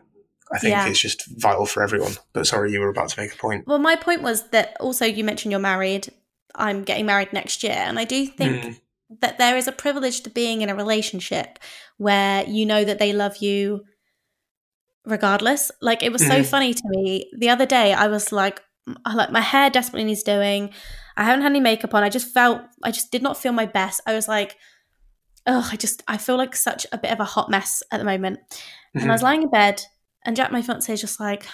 I 0.53 0.59
think 0.61 0.71
yeah. 0.71 0.87
it's 0.87 1.01
just 1.01 1.27
vital 1.37 1.67
for 1.67 1.83
everyone. 1.83 2.13
But 2.33 2.47
sorry, 2.47 2.71
you 2.71 2.79
were 2.79 2.91
about 2.91 3.09
to 3.09 3.21
make 3.21 3.35
a 3.35 3.37
point. 3.37 3.67
Well, 3.67 3.79
my 3.79 3.97
point 3.97 4.23
was 4.23 4.51
that 4.51 4.77
also 4.79 5.05
you 5.05 5.25
mentioned 5.25 5.51
you're 5.51 5.61
married. 5.61 6.13
I'm 6.55 6.85
getting 6.85 7.07
married 7.07 7.33
next 7.33 7.65
year. 7.65 7.73
And 7.75 7.99
I 7.99 8.05
do 8.05 8.27
think 8.27 8.65
mm. 8.65 8.81
that 9.21 9.39
there 9.39 9.57
is 9.57 9.67
a 9.67 9.73
privilege 9.73 10.21
to 10.21 10.31
being 10.31 10.63
in 10.63 10.71
a 10.71 10.77
relationship 10.77 11.59
where 11.97 12.45
you 12.47 12.65
know 12.65 12.85
that 12.85 13.01
they 13.01 13.13
love 13.13 13.39
you 13.39 13.85
regardless. 15.05 15.73
Like 15.81 16.05
it 16.05 16.13
was 16.13 16.25
so 16.25 16.41
mm. 16.43 16.47
funny 16.47 16.75
to 16.75 16.83
me. 16.85 17.29
The 17.37 17.49
other 17.49 17.67
day 17.67 17.93
I 17.93 18.07
was 18.07 18.31
like 18.31 18.63
like 19.15 19.31
my 19.31 19.41
hair 19.41 19.71
desperately 19.71 20.05
needs 20.05 20.23
doing. 20.23 20.71
I 21.17 21.25
haven't 21.25 21.43
had 21.43 21.53
any 21.53 21.61
makeup 21.61 21.95
on. 21.95 22.03
I 22.03 22.09
just 22.09 22.33
felt 22.33 22.63
I 22.83 22.91
just 22.91 23.11
did 23.11 23.23
not 23.23 23.37
feel 23.37 23.53
my 23.53 23.67
best. 23.67 24.01
I 24.07 24.15
was 24.15 24.29
like 24.29 24.57
oh, 25.47 25.69
I 25.73 25.77
just 25.77 26.03
I 26.09 26.17
feel 26.17 26.37
like 26.37 26.55
such 26.55 26.87
a 26.93 26.99
bit 26.99 27.13
of 27.13 27.21
a 27.21 27.25
hot 27.25 27.51
mess 27.51 27.83
at 27.93 27.99
the 27.99 28.05
moment. 28.05 28.39
Mm-hmm. 28.51 29.01
And 29.01 29.11
I 29.11 29.15
was 29.15 29.21
mm-hmm. 29.21 29.27
lying 29.27 29.43
in 29.43 29.51
bed, 29.51 29.83
and 30.25 30.37
Jack, 30.37 30.53
my 30.53 30.63
fiance, 30.63 30.93
is 30.93 31.01
just 31.01 31.21
like, 31.21 31.47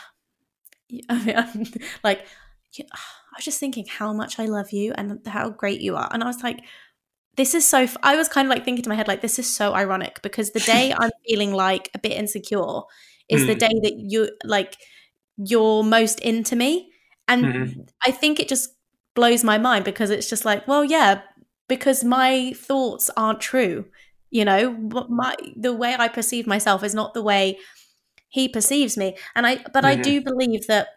I 1.09 1.25
mean, 1.25 1.37
I'm 1.37 1.67
like, 2.03 2.27
I 2.79 3.39
was 3.39 3.45
just 3.45 3.61
thinking 3.61 3.87
how 3.87 4.13
much 4.13 4.39
I 4.39 4.47
love 4.47 4.73
you 4.73 4.93
and 4.97 5.21
how 5.27 5.51
great 5.51 5.81
you 5.81 5.97
are, 5.97 6.09
and 6.13 6.23
I 6.23 6.27
was 6.27 6.43
like. 6.43 6.61
This 7.37 7.53
is 7.53 7.69
so. 7.69 7.81
F-. 7.81 7.99
I 8.03 8.17
was 8.17 8.31
kind 8.31 8.47
of 8.47 8.51
like 8.51 8.65
thinking 8.65 8.83
to 8.83 8.89
my 8.89 8.95
head, 8.95 9.09
like, 9.09 9.21
this 9.21 9.39
is 9.39 9.47
so 9.47 9.75
ironic 9.75 10.23
because 10.23 10.53
the 10.53 10.61
day 10.61 10.95
I'm 10.99 11.11
feeling 11.29 11.53
like 11.53 11.91
a 11.93 11.99
bit 11.99 12.13
insecure 12.13 12.81
is 13.29 13.43
mm. 13.43 13.47
the 13.49 13.55
day 13.55 13.79
that 13.83 13.93
you 13.99 14.31
like 14.43 14.79
you're 15.37 15.83
most 15.83 16.19
into 16.21 16.57
me, 16.57 16.91
and 17.29 17.45
mm-hmm. 17.45 17.81
I 18.05 18.11
think 18.11 18.41
it 18.41 18.49
just 18.49 18.71
blows 19.15 19.43
my 19.43 19.59
mind 19.59 19.85
because 19.85 20.11
it's 20.11 20.29
just 20.29 20.45
like, 20.45 20.67
well, 20.69 20.85
yeah, 20.85 21.23
because 21.69 22.05
my 22.05 22.53
thoughts 22.57 23.11
aren't 23.17 23.41
true. 23.41 23.87
You 24.31 24.45
know, 24.45 24.73
my 25.09 25.35
the 25.57 25.73
way 25.73 25.97
I 25.99 26.09
perceive 26.09 26.47
myself 26.47 26.83
is 26.85 26.95
not 26.95 27.15
the 27.15 27.23
way 27.23 27.59
he 28.29 28.49
perceives 28.49 28.97
me. 28.97 29.17
And 29.35 29.47
I 29.47 29.57
but 29.73 29.85
mm-hmm. 29.85 29.87
I 29.87 29.97
do 29.97 30.21
believe 30.21 30.67
that 30.67 30.89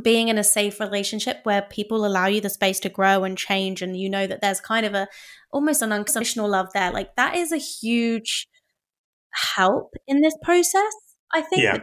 being 0.00 0.28
in 0.28 0.38
a 0.38 0.44
safe 0.44 0.80
relationship 0.80 1.40
where 1.42 1.62
people 1.62 2.06
allow 2.06 2.26
you 2.26 2.40
the 2.40 2.48
space 2.48 2.80
to 2.80 2.88
grow 2.88 3.24
and 3.24 3.36
change 3.36 3.82
and 3.82 3.96
you 3.96 4.08
know 4.08 4.26
that 4.26 4.40
there's 4.40 4.60
kind 4.60 4.86
of 4.86 4.94
a 4.94 5.06
almost 5.52 5.82
an 5.82 5.92
unconditional 5.92 6.48
love 6.48 6.68
there 6.72 6.90
like 6.90 7.14
that 7.16 7.36
is 7.36 7.52
a 7.52 7.58
huge 7.58 8.48
help 9.54 9.92
in 10.06 10.22
this 10.22 10.34
process 10.42 10.94
i 11.34 11.42
think 11.42 11.62
yeah 11.62 11.76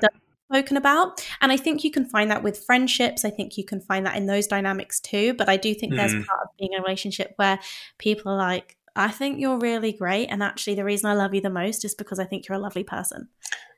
spoken 0.50 0.78
about. 0.78 1.26
And 1.42 1.52
I 1.52 1.58
think 1.58 1.84
you 1.84 1.92
can 1.92 2.06
find 2.06 2.32
that 2.32 2.44
with 2.44 2.64
friendships. 2.66 3.24
I 3.24 3.30
think 3.30 3.58
you 3.58 3.64
can 3.64 3.82
find 3.82 4.06
that 4.06 4.16
in 4.16 4.26
those 4.26 4.48
dynamics 4.48 5.00
too. 5.00 5.34
But 5.36 5.50
I 5.50 5.58
do 5.58 5.74
think 5.74 5.94
mm. 5.94 5.98
there's 5.98 6.14
part 6.14 6.42
of 6.44 6.50
being 6.58 6.74
in 6.74 6.80
a 6.80 6.84
relationship 6.84 7.34
where 7.36 7.60
people 7.98 8.32
are 8.32 8.38
like, 8.38 8.78
I 8.96 9.10
think 9.10 9.40
you're 9.40 9.60
really 9.60 9.94
great. 9.94 10.28
And 10.28 10.42
actually, 10.42 10.76
the 10.76 10.84
reason 10.84 11.10
I 11.10 11.14
love 11.14 11.34
you 11.34 11.42
the 11.42 11.50
most 11.50 11.86
is 11.86 11.94
because 11.94 12.20
I 12.20 12.26
think 12.26 12.48
you're 12.48 12.58
a 12.58 12.62
lovely 12.62 12.84
person. 12.84 13.30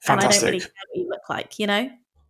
Fantastic. 0.02 0.10
And 0.10 0.20
I 0.20 0.32
don't 0.32 0.46
really 0.46 0.60
care 0.60 0.70
what 0.90 1.00
you 1.00 1.10
look 1.10 1.30
like, 1.30 1.60
you 1.60 1.68
know? 1.68 1.90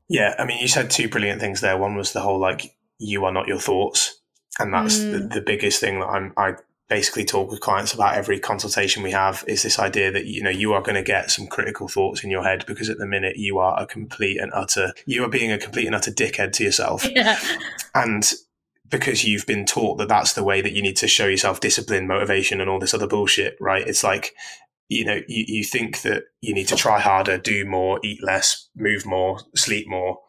Yeah. 0.09 0.35
I 0.37 0.45
mean, 0.45 0.59
you 0.59 0.67
said 0.67 0.89
two 0.89 1.07
brilliant 1.07 1.39
things 1.39 1.61
there. 1.61 1.77
One 1.77 1.95
was 1.95 2.13
the 2.13 2.21
whole 2.21 2.39
like, 2.39 2.75
you 2.97 3.23
are 3.25 3.31
not 3.31 3.47
your 3.47 3.59
thoughts. 3.59 4.19
And 4.59 4.73
that's 4.73 4.97
mm. 4.97 5.13
the, 5.13 5.19
the, 5.35 5.41
biggest 5.41 5.79
thing 5.79 5.99
that 6.01 6.07
I'm, 6.07 6.33
I 6.35 6.55
basically 6.91 7.23
talk 7.23 7.49
with 7.49 7.61
clients 7.61 7.93
about 7.93 8.15
every 8.15 8.37
consultation 8.37 9.01
we 9.01 9.11
have. 9.11 9.45
Is 9.47 9.63
this 9.63 9.79
idea 9.79 10.11
that 10.11 10.25
you 10.25 10.43
know 10.43 10.49
you 10.49 10.73
are 10.73 10.81
going 10.81 10.95
to 10.95 11.01
get 11.01 11.31
some 11.31 11.47
critical 11.47 11.87
thoughts 11.87 12.21
in 12.21 12.29
your 12.29 12.43
head 12.43 12.65
because 12.67 12.89
at 12.89 12.97
the 12.97 13.07
minute 13.07 13.37
you 13.37 13.59
are 13.59 13.81
a 13.81 13.87
complete 13.87 14.37
and 14.41 14.51
utter 14.53 14.91
you 15.05 15.23
are 15.23 15.29
being 15.29 15.53
a 15.53 15.57
complete 15.57 15.85
and 15.85 15.95
utter 15.95 16.11
dickhead 16.11 16.51
to 16.53 16.63
yourself. 16.65 17.07
Yeah. 17.21 17.39
and 17.93 18.33
because 18.89 19.23
you've 19.23 19.45
been 19.45 19.65
taught 19.65 19.97
that 19.99 20.09
that's 20.09 20.33
the 20.33 20.43
way 20.43 20.61
that 20.61 20.73
you 20.73 20.81
need 20.81 20.97
to 20.97 21.07
show 21.07 21.27
yourself 21.27 21.59
discipline 21.59 22.07
motivation 22.07 22.59
and 22.59 22.69
all 22.69 22.79
this 22.79 22.93
other 22.93 23.07
bullshit 23.07 23.55
right? 23.61 23.87
It's 23.87 24.03
like 24.03 24.33
you 24.89 25.05
know 25.05 25.21
you, 25.27 25.45
you 25.47 25.63
think 25.63 26.01
that 26.01 26.23
you 26.41 26.53
need 26.53 26.67
to 26.67 26.75
try 26.75 26.99
harder 26.99 27.37
do 27.37 27.63
more 27.63 28.01
eat 28.03 28.21
less 28.21 28.67
move 28.75 29.05
more 29.05 29.39
sleep 29.55 29.87
more 29.87 30.19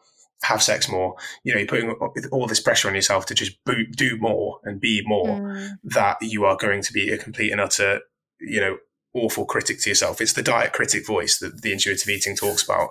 have 0.43 0.61
sex 0.61 0.89
more. 0.89 1.15
You 1.43 1.53
know, 1.53 1.59
you're 1.59 1.67
putting 1.67 1.91
all 2.31 2.47
this 2.47 2.59
pressure 2.59 2.87
on 2.87 2.95
yourself 2.95 3.25
to 3.27 3.33
just 3.33 3.57
do 3.65 4.17
more 4.17 4.59
and 4.63 4.79
be 4.79 5.01
more. 5.05 5.39
Mm. 5.39 5.69
That 5.83 6.17
you 6.21 6.45
are 6.45 6.57
going 6.57 6.81
to 6.83 6.93
be 6.93 7.09
a 7.09 7.17
complete 7.17 7.51
and 7.51 7.61
utter, 7.61 8.01
you 8.39 8.59
know, 8.59 8.77
awful 9.13 9.45
critic 9.45 9.79
to 9.81 9.89
yourself. 9.89 10.19
It's 10.21 10.33
the 10.33 10.41
diet 10.41 10.73
critic 10.73 11.05
voice 11.05 11.37
that 11.39 11.61
the 11.61 11.71
intuitive 11.71 12.09
eating 12.09 12.35
talks 12.35 12.63
about. 12.63 12.89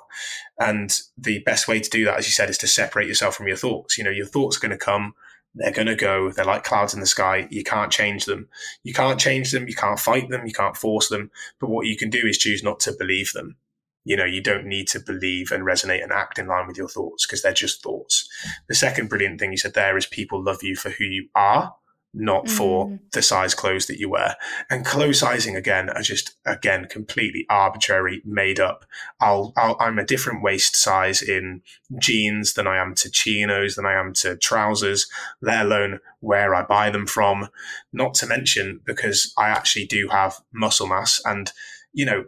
And 0.58 0.96
the 1.18 1.40
best 1.40 1.68
way 1.68 1.80
to 1.80 1.90
do 1.90 2.04
that, 2.04 2.18
as 2.18 2.26
you 2.26 2.32
said, 2.32 2.48
is 2.48 2.58
to 2.58 2.66
separate 2.66 3.08
yourself 3.08 3.36
from 3.36 3.48
your 3.48 3.56
thoughts. 3.56 3.98
You 3.98 4.04
know, 4.04 4.10
your 4.10 4.26
thoughts 4.26 4.56
are 4.56 4.60
going 4.60 4.78
to 4.78 4.84
come, 4.84 5.14
they're 5.54 5.72
going 5.72 5.88
to 5.88 5.96
go, 5.96 6.30
they're 6.30 6.44
like 6.44 6.64
clouds 6.64 6.94
in 6.94 7.00
the 7.00 7.06
sky. 7.06 7.48
You 7.50 7.64
can't 7.64 7.92
change 7.92 8.24
them. 8.24 8.48
You 8.84 8.94
can't 8.94 9.20
change 9.20 9.50
them. 9.50 9.68
You 9.68 9.74
can't 9.74 9.98
fight 9.98 10.30
them. 10.30 10.46
You 10.46 10.52
can't 10.52 10.76
force 10.76 11.08
them. 11.08 11.30
But 11.60 11.70
what 11.70 11.86
you 11.86 11.96
can 11.96 12.08
do 12.08 12.26
is 12.26 12.38
choose 12.38 12.62
not 12.62 12.80
to 12.80 12.92
believe 12.98 13.32
them. 13.32 13.56
You 14.04 14.16
know, 14.16 14.24
you 14.24 14.42
don't 14.42 14.66
need 14.66 14.88
to 14.88 15.00
believe 15.00 15.52
and 15.52 15.64
resonate 15.64 16.02
and 16.02 16.12
act 16.12 16.38
in 16.38 16.46
line 16.46 16.66
with 16.66 16.76
your 16.76 16.88
thoughts 16.88 17.26
because 17.26 17.42
they're 17.42 17.52
just 17.52 17.82
thoughts. 17.82 18.28
The 18.68 18.74
second 18.74 19.08
brilliant 19.08 19.38
thing 19.38 19.52
you 19.52 19.58
said 19.58 19.74
there 19.74 19.96
is 19.96 20.06
people 20.06 20.42
love 20.42 20.62
you 20.62 20.76
for 20.76 20.90
who 20.90 21.04
you 21.04 21.28
are 21.34 21.74
not 22.14 22.48
for 22.48 22.88
mm. 22.88 22.98
the 23.12 23.22
size 23.22 23.54
clothes 23.54 23.86
that 23.86 23.98
you 23.98 24.10
wear. 24.10 24.36
And 24.68 24.84
clothes 24.84 25.20
sizing 25.20 25.56
again 25.56 25.88
are 25.90 26.02
just 26.02 26.36
again 26.44 26.86
completely 26.86 27.46
arbitrary, 27.48 28.20
made 28.24 28.60
up. 28.60 28.84
I'll, 29.20 29.52
i 29.56 29.74
am 29.86 29.98
a 29.98 30.04
different 30.04 30.42
waist 30.42 30.76
size 30.76 31.22
in 31.22 31.62
jeans 31.98 32.52
than 32.52 32.66
I 32.66 32.76
am 32.76 32.94
to 32.96 33.10
chinos 33.10 33.76
than 33.76 33.86
I 33.86 33.94
am 33.94 34.12
to 34.14 34.36
trousers, 34.36 35.06
let 35.40 35.64
alone 35.64 36.00
where 36.20 36.54
I 36.54 36.62
buy 36.62 36.90
them 36.90 37.06
from. 37.06 37.48
Not 37.92 38.14
to 38.14 38.26
mention 38.26 38.80
because 38.84 39.32
I 39.38 39.48
actually 39.48 39.86
do 39.86 40.08
have 40.08 40.40
muscle 40.52 40.86
mass 40.86 41.20
and 41.24 41.50
you 41.94 42.04
know 42.04 42.24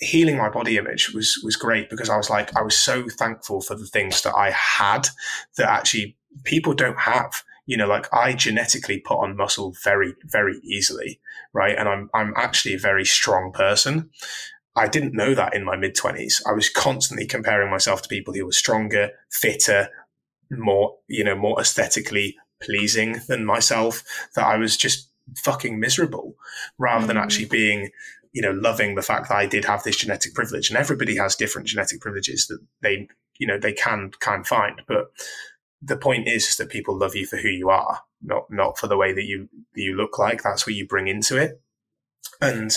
healing 0.00 0.36
my 0.36 0.48
body 0.48 0.76
image 0.76 1.10
was 1.14 1.40
was 1.44 1.56
great 1.56 1.88
because 1.88 2.10
I 2.10 2.16
was 2.16 2.28
like 2.28 2.56
I 2.56 2.62
was 2.62 2.76
so 2.76 3.08
thankful 3.08 3.60
for 3.60 3.74
the 3.74 3.86
things 3.86 4.22
that 4.22 4.34
I 4.36 4.50
had 4.50 5.08
that 5.56 5.68
actually 5.68 6.16
people 6.44 6.74
don't 6.74 6.98
have 6.98 7.42
you 7.66 7.76
know, 7.76 7.86
like 7.86 8.12
I 8.12 8.34
genetically 8.34 9.00
put 9.00 9.18
on 9.18 9.36
muscle 9.36 9.74
very, 9.82 10.14
very 10.24 10.58
easily, 10.62 11.20
right? 11.52 11.76
And 11.76 11.88
I'm, 11.88 12.10
I'm 12.14 12.34
actually 12.36 12.74
a 12.74 12.78
very 12.78 13.04
strong 13.04 13.52
person. 13.52 14.10
I 14.76 14.88
didn't 14.88 15.14
know 15.14 15.34
that 15.34 15.54
in 15.54 15.64
my 15.64 15.76
mid 15.76 15.94
twenties. 15.94 16.42
I 16.46 16.52
was 16.52 16.68
constantly 16.68 17.26
comparing 17.26 17.70
myself 17.70 18.02
to 18.02 18.08
people 18.08 18.34
who 18.34 18.44
were 18.44 18.52
stronger, 18.52 19.10
fitter, 19.30 19.88
more, 20.50 20.96
you 21.08 21.24
know, 21.24 21.36
more 21.36 21.60
aesthetically 21.60 22.36
pleasing 22.62 23.20
than 23.28 23.44
myself, 23.44 24.02
that 24.34 24.44
I 24.44 24.56
was 24.56 24.76
just 24.76 25.08
fucking 25.36 25.80
miserable 25.80 26.34
rather 26.78 27.06
than 27.06 27.16
mm-hmm. 27.16 27.24
actually 27.24 27.46
being, 27.46 27.90
you 28.34 28.42
know, 28.42 28.50
loving 28.50 28.94
the 28.94 29.02
fact 29.02 29.28
that 29.28 29.36
I 29.36 29.46
did 29.46 29.64
have 29.64 29.82
this 29.84 29.96
genetic 29.96 30.34
privilege 30.34 30.68
and 30.68 30.76
everybody 30.76 31.16
has 31.16 31.36
different 31.36 31.68
genetic 31.68 32.00
privileges 32.00 32.46
that 32.48 32.58
they, 32.82 33.08
you 33.38 33.46
know, 33.46 33.58
they 33.58 33.72
can, 33.72 34.10
can 34.20 34.44
find. 34.44 34.82
But 34.86 35.06
the 35.80 35.96
point 35.96 36.28
is 36.28 36.56
that 36.56 36.68
people 36.68 36.98
love 36.98 37.14
you 37.14 37.26
for 37.26 37.36
who 37.36 37.48
you 37.48 37.70
are, 37.70 38.00
not 38.22 38.44
not 38.50 38.78
for 38.78 38.86
the 38.86 38.96
way 38.96 39.12
that 39.12 39.24
you 39.24 39.48
you 39.74 39.94
look 39.94 40.18
like. 40.18 40.42
That's 40.42 40.66
what 40.66 40.74
you 40.74 40.86
bring 40.86 41.08
into 41.08 41.36
it. 41.36 41.60
And 42.40 42.72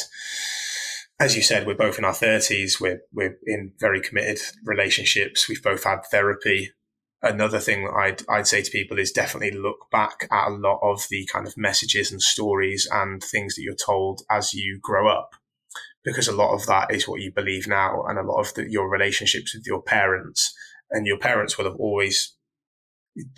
as 1.19 1.35
you 1.35 1.41
said, 1.41 1.65
we're 1.65 1.75
both 1.75 1.97
in 1.97 2.05
our 2.05 2.13
thirties. 2.13 2.79
We're 2.79 3.01
we're 3.13 3.37
in 3.45 3.73
very 3.79 4.01
committed 4.01 4.39
relationships. 4.63 5.47
We've 5.47 5.63
both 5.63 5.85
had 5.85 6.05
therapy. 6.05 6.71
Another 7.21 7.59
thing 7.59 7.85
that 7.85 7.93
I'd 7.93 8.21
I'd 8.29 8.47
say 8.47 8.61
to 8.61 8.71
people 8.71 8.99
is 8.99 9.11
definitely 9.11 9.57
look 9.57 9.89
back 9.89 10.27
at 10.29 10.49
a 10.49 10.51
lot 10.51 10.79
of 10.83 11.05
the 11.09 11.25
kind 11.31 11.47
of 11.47 11.57
messages 11.57 12.11
and 12.11 12.21
stories 12.21 12.87
and 12.91 13.23
things 13.23 13.55
that 13.55 13.63
you're 13.63 13.73
told 13.73 14.21
as 14.29 14.53
you 14.53 14.79
grow 14.81 15.07
up, 15.07 15.33
because 16.07 16.27
a 16.27 16.35
lot 16.35 16.53
of 16.53 16.65
that 16.67 16.93
is 16.93 17.07
what 17.07 17.21
you 17.21 17.31
believe 17.31 17.67
now, 17.67 18.03
and 18.07 18.17
a 18.17 18.23
lot 18.23 18.39
of 18.39 18.53
the, 18.53 18.69
your 18.69 18.89
relationships 18.89 19.53
with 19.53 19.65
your 19.65 19.81
parents 19.81 20.55
and 20.89 21.05
your 21.05 21.17
parents 21.17 21.57
will 21.57 21.65
have 21.65 21.75
always 21.75 22.33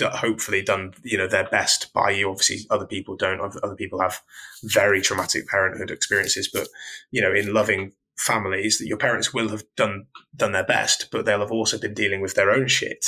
hopefully 0.01 0.61
done 0.61 0.93
you 1.03 1.17
know 1.17 1.28
their 1.28 1.49
best 1.49 1.91
by 1.93 2.11
you. 2.11 2.30
Obviously 2.30 2.59
other 2.70 2.86
people 2.86 3.15
don't. 3.15 3.41
Other 3.41 3.76
people 3.76 4.01
have 4.01 4.22
very 4.63 5.01
traumatic 5.01 5.47
parenthood 5.47 5.91
experiences 5.91 6.49
but 6.51 6.67
you 7.11 7.22
know 7.22 7.34
in 7.34 7.53
loving 7.53 7.93
families 8.17 8.78
that 8.78 8.88
your 8.88 8.97
parents 8.97 9.34
will 9.34 9.49
have 9.49 9.63
done 9.78 10.05
done 10.36 10.51
their 10.51 10.65
best 10.65 11.07
but 11.11 11.26
they'll 11.26 11.39
have 11.39 11.51
also 11.51 11.80
been 11.80 11.93
dealing 11.93 12.22
with 12.22 12.36
their 12.36 12.51
own 12.51 12.67
shit 12.67 13.05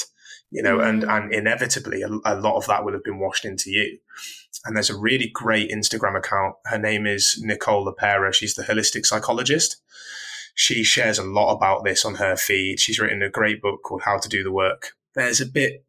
you 0.50 0.64
know 0.64 0.78
mm. 0.78 0.88
and 0.88 1.04
and 1.04 1.34
inevitably 1.34 2.02
a, 2.02 2.08
a, 2.08 2.40
lot 2.40 2.56
of 2.56 2.66
that 2.68 2.86
will 2.86 2.94
have 2.94 3.04
been 3.04 3.20
washed 3.20 3.44
into 3.44 3.70
you 3.70 3.98
and 4.66 4.76
there's 4.76 4.90
a 4.90 4.98
really 4.98 5.30
great 5.34 5.72
instagram 5.72 6.18
account 6.18 6.56
her 6.66 6.78
name 6.78 7.06
is 7.06 7.40
nicole 7.44 7.86
lepera 7.86 8.34
she's 8.34 8.56
the 8.56 8.64
holistic 8.64 9.06
psychologist 9.06 9.82
she 10.54 10.84
shares 10.84 11.18
a 11.18 11.24
lot 11.24 11.54
about 11.56 11.84
this 11.84 12.04
on 12.06 12.16
her 12.16 12.36
feed 12.36 12.80
she's 12.80 13.00
written 13.00 13.22
a 13.22 13.30
great 13.30 13.62
book 13.62 13.82
called 13.84 14.02
how 14.04 14.18
to 14.18 14.30
do 14.30 14.44
the 14.44 14.52
work 14.52 14.94
there's 15.16 15.42
a 15.42 15.46
bit 15.46 15.86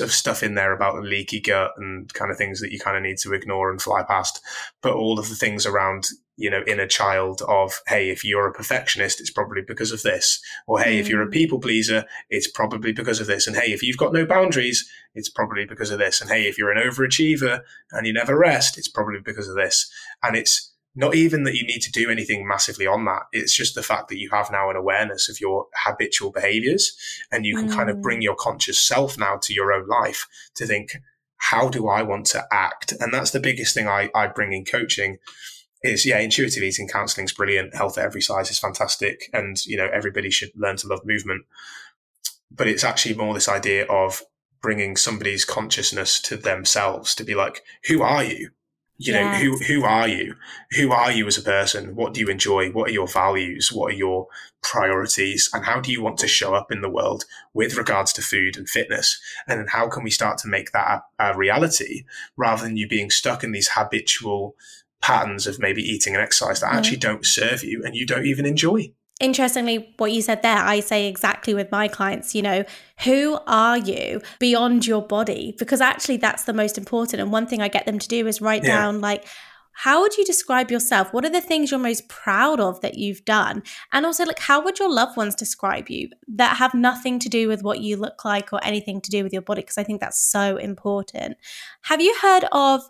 of 0.00 0.12
stuff 0.12 0.42
in 0.42 0.54
there 0.54 0.72
about 0.72 0.96
the 0.96 1.02
leaky 1.02 1.40
gut 1.40 1.72
and 1.76 2.12
kind 2.12 2.30
of 2.30 2.36
things 2.36 2.60
that 2.60 2.72
you 2.72 2.80
kind 2.80 2.96
of 2.96 3.02
need 3.02 3.18
to 3.18 3.32
ignore 3.32 3.70
and 3.70 3.80
fly 3.80 4.02
past. 4.02 4.40
But 4.82 4.94
all 4.94 5.18
of 5.18 5.28
the 5.28 5.36
things 5.36 5.66
around, 5.66 6.08
you 6.36 6.50
know, 6.50 6.62
inner 6.66 6.86
child 6.86 7.42
of, 7.46 7.80
hey, 7.86 8.10
if 8.10 8.24
you're 8.24 8.48
a 8.48 8.52
perfectionist, 8.52 9.20
it's 9.20 9.30
probably 9.30 9.62
because 9.62 9.92
of 9.92 10.02
this. 10.02 10.40
Or 10.66 10.80
hey, 10.80 10.96
mm. 10.96 11.00
if 11.00 11.08
you're 11.08 11.22
a 11.22 11.28
mm. 11.28 11.32
people 11.32 11.60
pleaser, 11.60 12.04
it's 12.28 12.50
probably 12.50 12.92
because 12.92 13.20
of 13.20 13.28
this. 13.28 13.46
And 13.46 13.56
hey, 13.56 13.72
if 13.72 13.82
you've 13.82 13.96
got 13.96 14.12
no 14.12 14.26
boundaries, 14.26 14.90
it's 15.18 15.28
probably 15.28 15.64
because 15.64 15.90
of 15.90 15.98
this. 15.98 16.20
And 16.20 16.30
hey, 16.30 16.44
if 16.44 16.56
you're 16.56 16.72
an 16.72 16.82
overachiever 16.82 17.60
and 17.92 18.06
you 18.06 18.12
never 18.12 18.38
rest, 18.38 18.78
it's 18.78 18.88
probably 18.88 19.20
because 19.24 19.48
of 19.48 19.56
this. 19.56 19.90
And 20.22 20.36
it's 20.36 20.72
not 20.94 21.14
even 21.14 21.44
that 21.44 21.54
you 21.54 21.66
need 21.66 21.80
to 21.82 21.92
do 21.92 22.10
anything 22.10 22.46
massively 22.46 22.86
on 22.86 23.04
that. 23.04 23.22
It's 23.32 23.54
just 23.54 23.74
the 23.74 23.82
fact 23.82 24.08
that 24.08 24.18
you 24.18 24.30
have 24.30 24.50
now 24.50 24.70
an 24.70 24.76
awareness 24.76 25.28
of 25.28 25.40
your 25.40 25.66
habitual 25.74 26.32
behaviors 26.32 26.96
and 27.30 27.44
you 27.44 27.56
can 27.56 27.68
mm. 27.68 27.74
kind 27.74 27.90
of 27.90 28.02
bring 28.02 28.22
your 28.22 28.34
conscious 28.34 28.80
self 28.80 29.18
now 29.18 29.36
to 29.42 29.52
your 29.52 29.72
own 29.72 29.86
life 29.86 30.26
to 30.56 30.66
think, 30.66 30.96
how 31.36 31.68
do 31.68 31.88
I 31.88 32.02
want 32.02 32.26
to 32.26 32.44
act? 32.50 32.92
And 32.98 33.14
that's 33.14 33.30
the 33.30 33.40
biggest 33.40 33.74
thing 33.74 33.86
I, 33.86 34.10
I 34.14 34.26
bring 34.26 34.52
in 34.52 34.64
coaching 34.64 35.18
is 35.82 36.04
yeah, 36.04 36.18
intuitive 36.18 36.62
eating 36.62 36.88
counseling 36.88 37.26
is 37.26 37.32
brilliant. 37.32 37.76
Health 37.76 37.96
at 37.98 38.04
every 38.04 38.20
size 38.20 38.50
is 38.50 38.58
fantastic. 38.58 39.30
And, 39.32 39.64
you 39.66 39.76
know, 39.76 39.88
everybody 39.92 40.30
should 40.30 40.50
learn 40.56 40.76
to 40.78 40.88
love 40.88 41.04
movement. 41.04 41.44
But 42.50 42.66
it's 42.66 42.82
actually 42.82 43.14
more 43.14 43.34
this 43.34 43.48
idea 43.48 43.84
of 43.86 44.22
bringing 44.60 44.96
somebody's 44.96 45.44
consciousness 45.44 46.20
to 46.22 46.36
themselves 46.36 47.14
to 47.14 47.24
be 47.24 47.34
like, 47.34 47.62
who 47.88 48.02
are 48.02 48.24
you? 48.24 48.50
you 49.00 49.12
know 49.12 49.28
who 49.34 49.56
who 49.58 49.84
are 49.84 50.08
you? 50.08 50.34
Who 50.72 50.90
are 50.90 51.12
you 51.12 51.26
as 51.28 51.38
a 51.38 51.42
person? 51.42 51.94
What 51.94 52.14
do 52.14 52.20
you 52.20 52.28
enjoy? 52.28 52.72
What 52.72 52.90
are 52.90 52.92
your 52.92 53.06
values? 53.06 53.70
What 53.72 53.92
are 53.92 53.96
your 53.96 54.26
priorities? 54.60 55.48
And 55.54 55.64
how 55.64 55.80
do 55.80 55.92
you 55.92 56.02
want 56.02 56.18
to 56.18 56.28
show 56.28 56.52
up 56.52 56.72
in 56.72 56.80
the 56.80 56.90
world 56.90 57.24
with 57.54 57.76
regards 57.76 58.12
to 58.14 58.22
food 58.22 58.56
and 58.56 58.68
fitness? 58.68 59.20
And 59.46 59.60
then 59.60 59.68
how 59.68 59.88
can 59.88 60.02
we 60.02 60.10
start 60.10 60.38
to 60.38 60.48
make 60.48 60.72
that 60.72 61.02
a, 61.20 61.30
a 61.30 61.36
reality 61.36 62.04
rather 62.36 62.64
than 62.64 62.76
you 62.76 62.88
being 62.88 63.10
stuck 63.10 63.44
in 63.44 63.52
these 63.52 63.70
habitual 63.72 64.56
patterns 65.00 65.46
of 65.46 65.60
maybe 65.60 65.80
eating 65.80 66.16
and 66.16 66.22
exercise 66.22 66.58
that 66.58 66.66
mm-hmm. 66.66 66.78
actually 66.78 66.96
don't 66.96 67.24
serve 67.24 67.62
you 67.62 67.84
and 67.84 67.94
you 67.94 68.04
don't 68.04 68.26
even 68.26 68.44
enjoy 68.44 68.92
interestingly, 69.20 69.94
what 69.96 70.12
you 70.12 70.22
said 70.22 70.42
there, 70.42 70.58
I 70.58 70.80
say 70.80 71.08
exactly 71.08 71.54
with 71.54 71.70
my 71.70 71.88
clients, 71.88 72.34
you 72.34 72.42
know, 72.42 72.64
who 73.04 73.38
are 73.46 73.78
you 73.78 74.20
beyond 74.38 74.86
your 74.86 75.02
body? 75.02 75.54
Because 75.58 75.80
actually, 75.80 76.18
that's 76.18 76.44
the 76.44 76.52
most 76.52 76.78
important. 76.78 77.20
And 77.20 77.32
one 77.32 77.46
thing 77.46 77.60
I 77.60 77.68
get 77.68 77.86
them 77.86 77.98
to 77.98 78.08
do 78.08 78.26
is 78.26 78.40
write 78.40 78.64
yeah. 78.64 78.76
down, 78.76 79.00
like, 79.00 79.26
how 79.72 80.00
would 80.00 80.16
you 80.16 80.24
describe 80.24 80.72
yourself? 80.72 81.12
What 81.12 81.24
are 81.24 81.30
the 81.30 81.40
things 81.40 81.70
you're 81.70 81.78
most 81.78 82.08
proud 82.08 82.58
of 82.58 82.80
that 82.80 82.98
you've 82.98 83.24
done? 83.24 83.62
And 83.92 84.04
also, 84.04 84.24
like, 84.24 84.40
how 84.40 84.60
would 84.64 84.80
your 84.80 84.92
loved 84.92 85.16
ones 85.16 85.36
describe 85.36 85.88
you 85.88 86.10
that 86.26 86.56
have 86.56 86.74
nothing 86.74 87.20
to 87.20 87.28
do 87.28 87.46
with 87.46 87.62
what 87.62 87.80
you 87.80 87.96
look 87.96 88.24
like 88.24 88.52
or 88.52 88.58
anything 88.64 89.00
to 89.00 89.10
do 89.10 89.22
with 89.22 89.32
your 89.32 89.42
body? 89.42 89.60
Because 89.60 89.78
I 89.78 89.84
think 89.84 90.00
that's 90.00 90.18
so 90.20 90.56
important. 90.56 91.36
Have 91.82 92.00
you 92.00 92.12
heard 92.20 92.44
of 92.50 92.82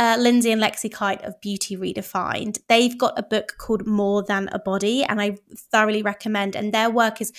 uh, 0.00 0.16
Lindsay 0.18 0.50
and 0.50 0.62
Lexi 0.62 0.90
Kite 0.90 1.22
of 1.22 1.38
Beauty 1.42 1.76
Redefined. 1.76 2.58
They've 2.68 2.96
got 2.96 3.18
a 3.18 3.22
book 3.22 3.56
called 3.58 3.86
More 3.86 4.22
Than 4.22 4.48
a 4.50 4.58
Body, 4.58 5.04
and 5.04 5.20
I 5.20 5.36
thoroughly 5.70 6.02
recommend. 6.02 6.56
And 6.56 6.72
their 6.72 6.88
work 6.88 7.20
is 7.20 7.32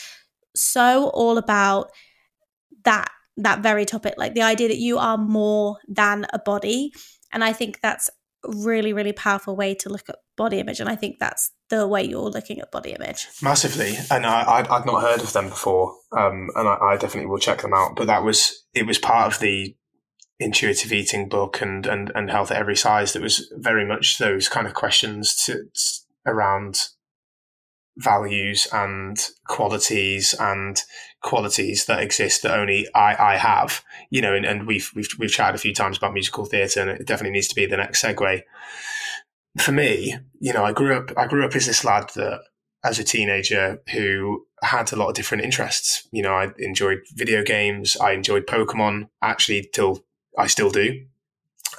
so 0.55 1.09
all 1.09 1.37
about 1.39 1.91
that 2.85 3.09
that 3.37 3.63
very 3.63 3.85
topic, 3.85 4.13
like 4.17 4.35
the 4.35 4.43
idea 4.43 4.67
that 4.67 4.77
you 4.77 4.99
are 4.99 5.17
more 5.17 5.79
than 5.87 6.27
a 6.33 6.39
body. 6.39 6.93
And 7.31 7.43
I 7.43 7.53
think 7.53 7.79
that's 7.81 8.09
really, 8.45 8.93
really 8.93 9.13
powerful 9.13 9.55
way 9.55 9.73
to 9.75 9.89
look 9.89 10.09
at 10.09 10.17
body 10.37 10.59
image. 10.59 10.79
And 10.79 10.89
I 10.89 10.95
think 10.95 11.17
that's 11.17 11.51
the 11.69 11.87
way 11.87 12.03
you're 12.03 12.29
looking 12.29 12.59
at 12.59 12.71
body 12.71 12.91
image. 12.91 13.27
Massively. 13.41 13.95
And 14.11 14.25
i 14.25 14.41
I, 14.41 14.61
would 14.61 14.85
not 14.85 15.01
heard 15.01 15.21
of 15.21 15.33
them 15.33 15.49
before. 15.49 15.95
Um, 16.11 16.49
and 16.55 16.67
I, 16.67 16.77
I, 16.81 16.97
definitely 16.97 17.27
will 17.27 17.39
check 17.39 17.61
them 17.61 17.73
out. 17.73 17.95
But 17.95 18.07
that 18.07 18.23
was, 18.23 18.65
it 18.73 18.85
was 18.85 18.99
part 18.99 19.33
of 19.33 19.39
the 19.39 19.75
intuitive 20.41 20.91
eating 20.91 21.29
book 21.29 21.61
and, 21.61 21.85
and, 21.85 22.11
and 22.15 22.31
health 22.31 22.51
at 22.51 22.57
every 22.57 22.75
size 22.75 23.13
that 23.13 23.21
was 23.21 23.51
very 23.57 23.85
much 23.85 24.17
those 24.17 24.49
kind 24.49 24.67
of 24.67 24.73
questions 24.73 25.35
to, 25.45 25.63
around 26.25 26.87
values 27.97 28.67
and 28.71 29.29
qualities 29.47 30.33
and 30.39 30.83
qualities 31.21 31.85
that 31.85 32.01
exist 32.01 32.41
that 32.41 32.57
only 32.57 32.87
I, 32.95 33.33
I 33.33 33.37
have, 33.37 33.83
you 34.09 34.21
know, 34.21 34.33
and, 34.33 34.45
and 34.45 34.65
we've, 34.65 34.91
we've, 34.95 35.09
we've 35.19 35.29
chatted 35.29 35.55
a 35.55 35.59
few 35.59 35.73
times 35.73 35.97
about 35.97 36.13
musical 36.13 36.45
theatre 36.45 36.81
and 36.81 36.89
it 36.89 37.05
definitely 37.05 37.33
needs 37.33 37.49
to 37.49 37.55
be 37.55 37.65
the 37.65 37.77
next 37.77 38.03
segue. 38.03 38.41
For 39.59 39.71
me, 39.71 40.15
you 40.39 40.53
know, 40.53 40.63
I 40.63 40.71
grew 40.71 40.95
up, 40.95 41.11
I 41.17 41.27
grew 41.27 41.45
up 41.45 41.55
as 41.55 41.67
this 41.67 41.83
lad 41.83 42.09
that 42.15 42.41
as 42.83 42.97
a 42.97 43.03
teenager 43.03 43.81
who 43.91 44.45
had 44.63 44.91
a 44.91 44.95
lot 44.95 45.09
of 45.09 45.15
different 45.15 45.43
interests. 45.43 46.07
You 46.11 46.23
know, 46.23 46.33
I 46.33 46.51
enjoyed 46.57 46.99
video 47.13 47.43
games. 47.43 47.97
I 47.97 48.11
enjoyed 48.13 48.47
Pokemon 48.47 49.09
actually 49.21 49.69
till 49.73 50.03
I 50.37 50.47
still 50.47 50.69
do. 50.69 51.05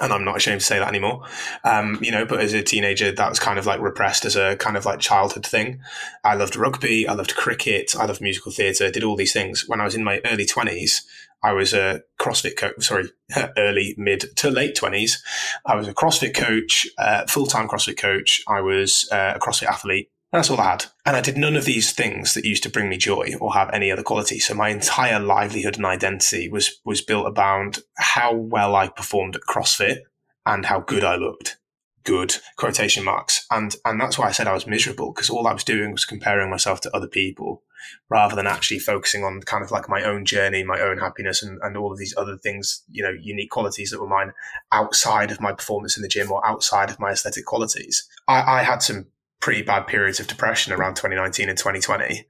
and 0.01 0.11
I'm 0.11 0.25
not 0.25 0.37
ashamed 0.37 0.61
to 0.61 0.65
say 0.65 0.79
that 0.79 0.87
anymore. 0.87 1.23
Um, 1.63 1.99
you 2.01 2.11
know, 2.11 2.25
but 2.25 2.39
as 2.39 2.53
a 2.53 2.63
teenager, 2.63 3.11
that 3.11 3.29
was 3.29 3.39
kind 3.39 3.59
of 3.59 3.65
like 3.65 3.79
repressed 3.79 4.25
as 4.25 4.35
a 4.35 4.55
kind 4.57 4.75
of 4.75 4.85
like 4.85 4.99
childhood 4.99 5.45
thing. 5.45 5.81
I 6.23 6.33
loved 6.35 6.55
rugby, 6.55 7.07
I 7.07 7.13
loved 7.13 7.35
cricket, 7.35 7.93
I 7.97 8.05
loved 8.05 8.21
musical 8.21 8.51
theatre, 8.51 8.89
did 8.89 9.03
all 9.03 9.15
these 9.15 9.33
things. 9.33 9.65
When 9.67 9.79
I 9.79 9.85
was 9.85 9.95
in 9.95 10.03
my 10.03 10.19
early 10.25 10.45
20s, 10.45 11.03
I 11.43 11.51
was 11.51 11.73
a 11.73 12.01
CrossFit 12.19 12.57
coach, 12.57 12.83
sorry, 12.83 13.09
early, 13.57 13.93
mid 13.97 14.35
to 14.37 14.49
late 14.49 14.75
20s. 14.75 15.19
I 15.65 15.75
was 15.75 15.87
a 15.87 15.93
CrossFit 15.93 16.33
coach, 16.33 16.87
uh, 16.97 17.25
full 17.27 17.45
time 17.45 17.67
CrossFit 17.67 17.97
coach. 17.97 18.41
I 18.47 18.61
was 18.61 19.07
uh, 19.11 19.33
a 19.35 19.39
CrossFit 19.39 19.67
athlete. 19.67 20.09
That's 20.33 20.49
all 20.49 20.59
I 20.59 20.71
had. 20.71 20.85
And 21.05 21.15
I 21.15 21.21
did 21.21 21.37
none 21.37 21.55
of 21.55 21.65
these 21.65 21.91
things 21.91 22.33
that 22.33 22.43
used 22.43 22.63
to 22.63 22.69
bring 22.69 22.89
me 22.89 22.97
joy 22.97 23.35
or 23.39 23.53
have 23.53 23.69
any 23.71 23.91
other 23.91 24.01
quality. 24.01 24.39
So 24.39 24.55
my 24.55 24.69
entire 24.69 25.19
livelihood 25.19 25.77
and 25.77 25.85
identity 25.85 26.49
was 26.49 26.81
was 26.83 27.01
built 27.01 27.37
around 27.37 27.79
how 27.97 28.33
well 28.33 28.75
I 28.75 28.87
performed 28.87 29.35
at 29.35 29.43
CrossFit 29.43 29.99
and 30.43 30.65
how 30.65 30.79
good 30.79 31.03
I 31.03 31.17
looked. 31.17 31.57
Good 32.03 32.37
quotation 32.57 33.05
marks. 33.05 33.45
And 33.51 33.75
and 33.85 34.01
that's 34.01 34.17
why 34.17 34.27
I 34.27 34.31
said 34.31 34.47
I 34.47 34.53
was 34.53 34.65
miserable, 34.65 35.13
because 35.13 35.29
all 35.29 35.45
I 35.45 35.53
was 35.53 35.63
doing 35.63 35.91
was 35.91 36.03
comparing 36.03 36.49
myself 36.49 36.81
to 36.81 36.95
other 36.95 37.07
people 37.07 37.61
rather 38.09 38.35
than 38.35 38.47
actually 38.47 38.79
focusing 38.79 39.23
on 39.23 39.41
kind 39.41 39.63
of 39.63 39.69
like 39.69 39.87
my 39.87 40.03
own 40.03 40.25
journey, 40.25 40.63
my 40.63 40.79
own 40.79 40.97
happiness 40.97 41.43
and, 41.43 41.59
and 41.61 41.77
all 41.77 41.91
of 41.91 41.99
these 41.99 42.15
other 42.17 42.37
things, 42.37 42.83
you 42.89 43.03
know, 43.03 43.13
unique 43.21 43.51
qualities 43.51 43.91
that 43.91 43.99
were 44.01 44.07
mine 44.07 44.31
outside 44.71 45.29
of 45.29 45.41
my 45.41 45.51
performance 45.51 45.95
in 45.95 46.01
the 46.01 46.07
gym 46.07 46.31
or 46.31 46.45
outside 46.47 46.89
of 46.89 46.99
my 46.99 47.11
aesthetic 47.11 47.45
qualities. 47.45 48.07
I, 48.27 48.59
I 48.59 48.63
had 48.63 48.81
some 48.81 49.07
pretty 49.43 49.61
bad 49.61 49.85
periods 49.87 50.21
of 50.21 50.27
depression 50.27 50.71
around 50.71 50.95
2019 50.95 51.49
and 51.49 51.57
2020 51.57 52.25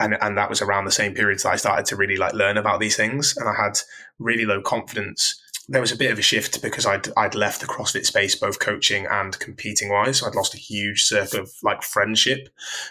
and 0.00 0.18
and 0.20 0.36
that 0.36 0.50
was 0.50 0.60
around 0.60 0.86
the 0.86 0.90
same 0.90 1.14
periods 1.14 1.44
that 1.44 1.52
I 1.52 1.56
started 1.56 1.86
to 1.86 1.94
really 1.94 2.16
like 2.16 2.32
learn 2.32 2.56
about 2.56 2.80
these 2.80 2.96
things. 2.96 3.36
And 3.36 3.48
I 3.48 3.54
had 3.54 3.78
really 4.18 4.44
low 4.44 4.60
confidence 4.60 5.40
there 5.70 5.82
was 5.82 5.92
a 5.92 5.96
bit 5.96 6.10
of 6.10 6.18
a 6.18 6.22
shift 6.22 6.62
because 6.62 6.86
I'd 6.86 7.08
I'd 7.16 7.34
left 7.34 7.60
the 7.60 7.66
CrossFit 7.66 8.06
space, 8.06 8.34
both 8.34 8.58
coaching 8.58 9.06
and 9.06 9.38
competing 9.38 9.90
wise. 9.90 10.18
So 10.18 10.26
I'd 10.26 10.34
lost 10.34 10.54
a 10.54 10.58
huge 10.58 11.04
circle 11.04 11.40
of 11.40 11.50
like 11.62 11.82
friendship 11.82 12.48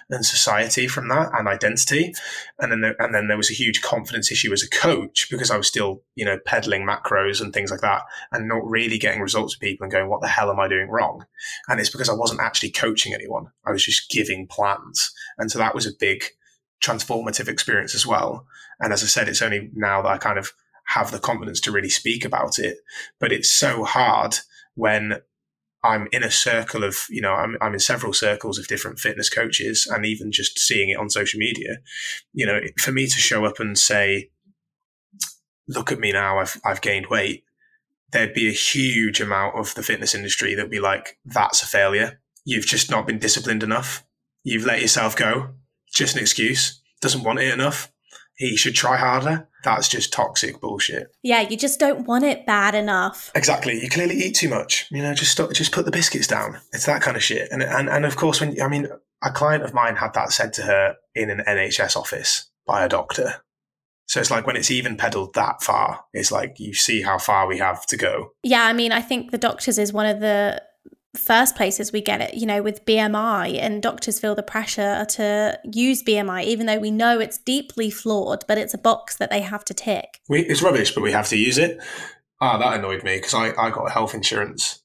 and 0.10 0.24
society 0.24 0.88
from 0.88 1.08
that 1.08 1.32
and 1.34 1.48
identity. 1.48 2.14
And 2.60 2.72
then 2.72 2.82
there, 2.82 2.96
and 3.00 3.16
then 3.16 3.28
there 3.28 3.38
was 3.38 3.50
a 3.50 3.56
huge 3.56 3.82
confidence 3.82 4.32
issue 4.32 4.54
as 4.54 4.62
a 4.62 4.70
coach 4.70 5.28
because 5.32 5.50
I 5.50 5.58
was 5.58 5.68
still, 5.68 6.04
you 6.16 6.24
know, 6.24 6.38
peddling 6.46 6.86
macros 6.86 7.42
and 7.42 7.52
things 7.52 7.72
like 7.72 7.82
that 7.82 8.04
and 8.32 8.48
not 8.48 8.70
really 8.70 9.00
getting 9.00 9.22
results 9.22 9.56
with 9.56 9.68
people 9.68 9.84
and 9.84 9.92
going, 9.92 10.08
what 10.08 10.22
the 10.22 10.28
hell 10.28 10.52
am 10.52 10.60
I 10.60 10.68
doing 10.68 10.90
wrong? 10.90 11.26
And 11.68 11.80
it's 11.80 11.90
because 11.90 12.10
I 12.10 12.14
wasn't 12.14 12.42
actually 12.42 12.72
coaching 12.72 13.14
anyone. 13.14 13.48
I 13.66 13.72
was 13.72 13.84
just 13.84 14.12
giving 14.12 14.46
plans. 14.46 15.12
And 15.40 15.50
so 15.50 15.58
that 15.58 15.74
was 15.74 15.88
a 15.88 15.98
big 16.00 16.26
transformative 16.80 17.48
experience 17.48 17.96
as 17.96 18.06
well. 18.06 18.46
And 18.80 18.94
as 18.94 19.02
I 19.02 19.08
said, 19.08 19.28
it's 19.28 19.42
only 19.42 19.72
now 19.74 20.04
that 20.04 20.10
I 20.10 20.18
kind 20.18 20.38
of 20.38 20.52
have 20.88 21.12
the 21.12 21.20
confidence 21.20 21.60
to 21.62 21.72
really 21.72 21.90
speak 21.90 22.26
about 22.26 22.60
it. 22.60 22.78
But 23.20 23.32
it's 23.32 23.52
so 23.52 23.84
hard 23.84 24.38
when 24.76 25.22
I'm 25.84 26.08
in 26.12 26.24
a 26.24 26.32
circle 26.32 26.84
of, 26.84 26.98
you 27.10 27.22
know, 27.22 27.34
I'm, 27.34 27.58
I'm 27.62 27.74
in 27.74 27.80
several 27.80 28.14
circles 28.14 28.58
of 28.58 28.68
different 28.68 29.00
fitness 29.00 29.30
coaches 29.30 29.88
and 29.90 30.06
even 30.06 30.32
just 30.32 30.58
seeing 30.60 30.90
it 30.90 30.98
on 30.98 31.10
social 31.10 31.40
media, 31.40 31.78
you 32.34 32.46
know, 32.46 32.60
for 32.80 32.92
me 32.92 33.06
to 33.06 33.20
show 33.20 33.46
up 33.46 33.60
and 33.60 33.78
say, 33.78 34.30
look 35.68 35.92
at 35.92 36.00
me 36.00 36.12
now, 36.12 36.40
I've, 36.40 36.60
I've 36.66 36.82
gained 36.82 37.08
weight. 37.08 37.44
There'd 38.12 38.34
be 38.34 38.48
a 38.48 38.54
huge 38.54 39.20
amount 39.20 39.58
of 39.58 39.76
the 39.76 39.84
fitness 39.84 40.16
industry 40.16 40.56
that'd 40.56 40.72
be 40.72 40.80
like, 40.80 41.20
that's 41.26 41.62
a 41.62 41.68
failure. 41.68 42.22
You've 42.46 42.66
just 42.66 42.90
not 42.90 43.06
been 43.06 43.20
disciplined 43.20 43.64
enough. 43.64 44.06
You've 44.44 44.66
let 44.66 44.82
yourself 44.82 45.18
go. 45.18 45.56
Just 45.94 46.16
an 46.16 46.22
excuse. 46.22 46.82
Doesn't 47.02 47.24
want 47.24 47.40
it 47.40 47.54
enough 47.54 47.92
he 48.38 48.56
should 48.56 48.76
try 48.76 48.98
harder. 48.98 49.50
That's 49.64 49.90
just 49.90 50.14
toxic 50.14 50.62
bullshit. 50.62 51.08
Yeah, 51.24 51.42
you 51.42 51.58
just 51.58 51.80
don't 51.80 52.08
want 52.08 52.24
it 52.24 52.46
bad 52.46 52.76
enough. 52.76 53.32
Exactly. 53.36 53.82
You 53.82 53.90
clearly 53.90 54.16
eat 54.16 54.36
too 54.36 54.48
much. 54.48 54.88
You 54.92 55.02
know, 55.02 55.14
just 55.14 55.32
stop, 55.32 55.52
just 55.52 55.74
put 55.74 55.86
the 55.86 55.92
biscuits 55.92 56.28
down. 56.28 56.60
It's 56.72 56.86
that 56.86 57.02
kind 57.02 57.18
of 57.18 57.24
shit. 57.24 57.50
And 57.52 57.62
and 57.62 57.90
and 57.90 58.06
of 58.06 58.16
course, 58.16 58.40
when 58.40 58.62
I 58.62 58.68
mean, 58.68 58.88
a 59.24 59.32
client 59.32 59.64
of 59.64 59.74
mine 59.74 59.96
had 59.96 60.14
that 60.14 60.32
said 60.32 60.54
to 60.54 60.62
her 60.64 60.96
in 61.16 61.30
an 61.30 61.44
NHS 61.48 61.98
office 61.98 62.50
by 62.66 62.86
a 62.86 62.90
doctor. 62.90 63.42
So 64.08 64.22
it's 64.22 64.32
like 64.32 64.48
when 64.48 64.56
it's 64.56 64.72
even 64.72 64.96
peddled 64.96 65.34
that 65.34 65.62
far, 65.62 66.06
it's 66.14 66.32
like 66.32 66.60
you 66.60 66.74
see 66.74 67.02
how 67.02 67.18
far 67.18 67.46
we 67.46 67.58
have 67.58 67.86
to 67.88 67.98
go. 67.98 68.32
Yeah, 68.42 68.64
I 68.64 68.72
mean, 68.72 68.94
I 68.94 69.02
think 69.02 69.32
the 69.32 69.38
doctors 69.38 69.78
is 69.78 69.92
one 69.92 70.06
of 70.06 70.22
the 70.22 70.62
first 71.18 71.56
places 71.56 71.92
we 71.92 72.02
get 72.02 72.22
it, 72.22 72.34
you 72.34 72.46
know, 72.46 72.62
with 72.62 72.86
BMI, 72.86 73.60
and 73.60 73.82
doctors 73.82 74.20
feel 74.20 74.36
the 74.36 74.44
pressure 74.44 75.06
to 75.10 75.60
use 75.64 76.04
BMI, 76.04 76.44
even 76.44 76.66
though 76.66 76.80
we 76.80 76.92
know 76.92 77.20
it's 77.20 77.38
deeply 77.38 77.90
flawed, 77.90 78.44
but 78.48 78.58
it's 78.58 78.74
a 78.74 78.78
box 78.78 79.18
that 79.18 79.30
they 79.30 79.42
have 79.42 79.66
to 79.66 79.74
tick. 79.74 80.20
We, 80.30 80.42
it's 80.42 80.62
rubbish, 80.62 80.94
but 80.94 81.02
we 81.02 81.12
have 81.12 81.28
to 81.30 81.38
use 81.38 81.58
it. 81.58 81.80
Ah, 82.40 82.58
that 82.58 82.80
annoyed 82.80 83.04
me 83.04 83.18
because 83.18 83.34
I, 83.34 83.54
I 83.58 83.72
got 83.72 83.92
health 83.92 84.14
insurance 84.14 84.84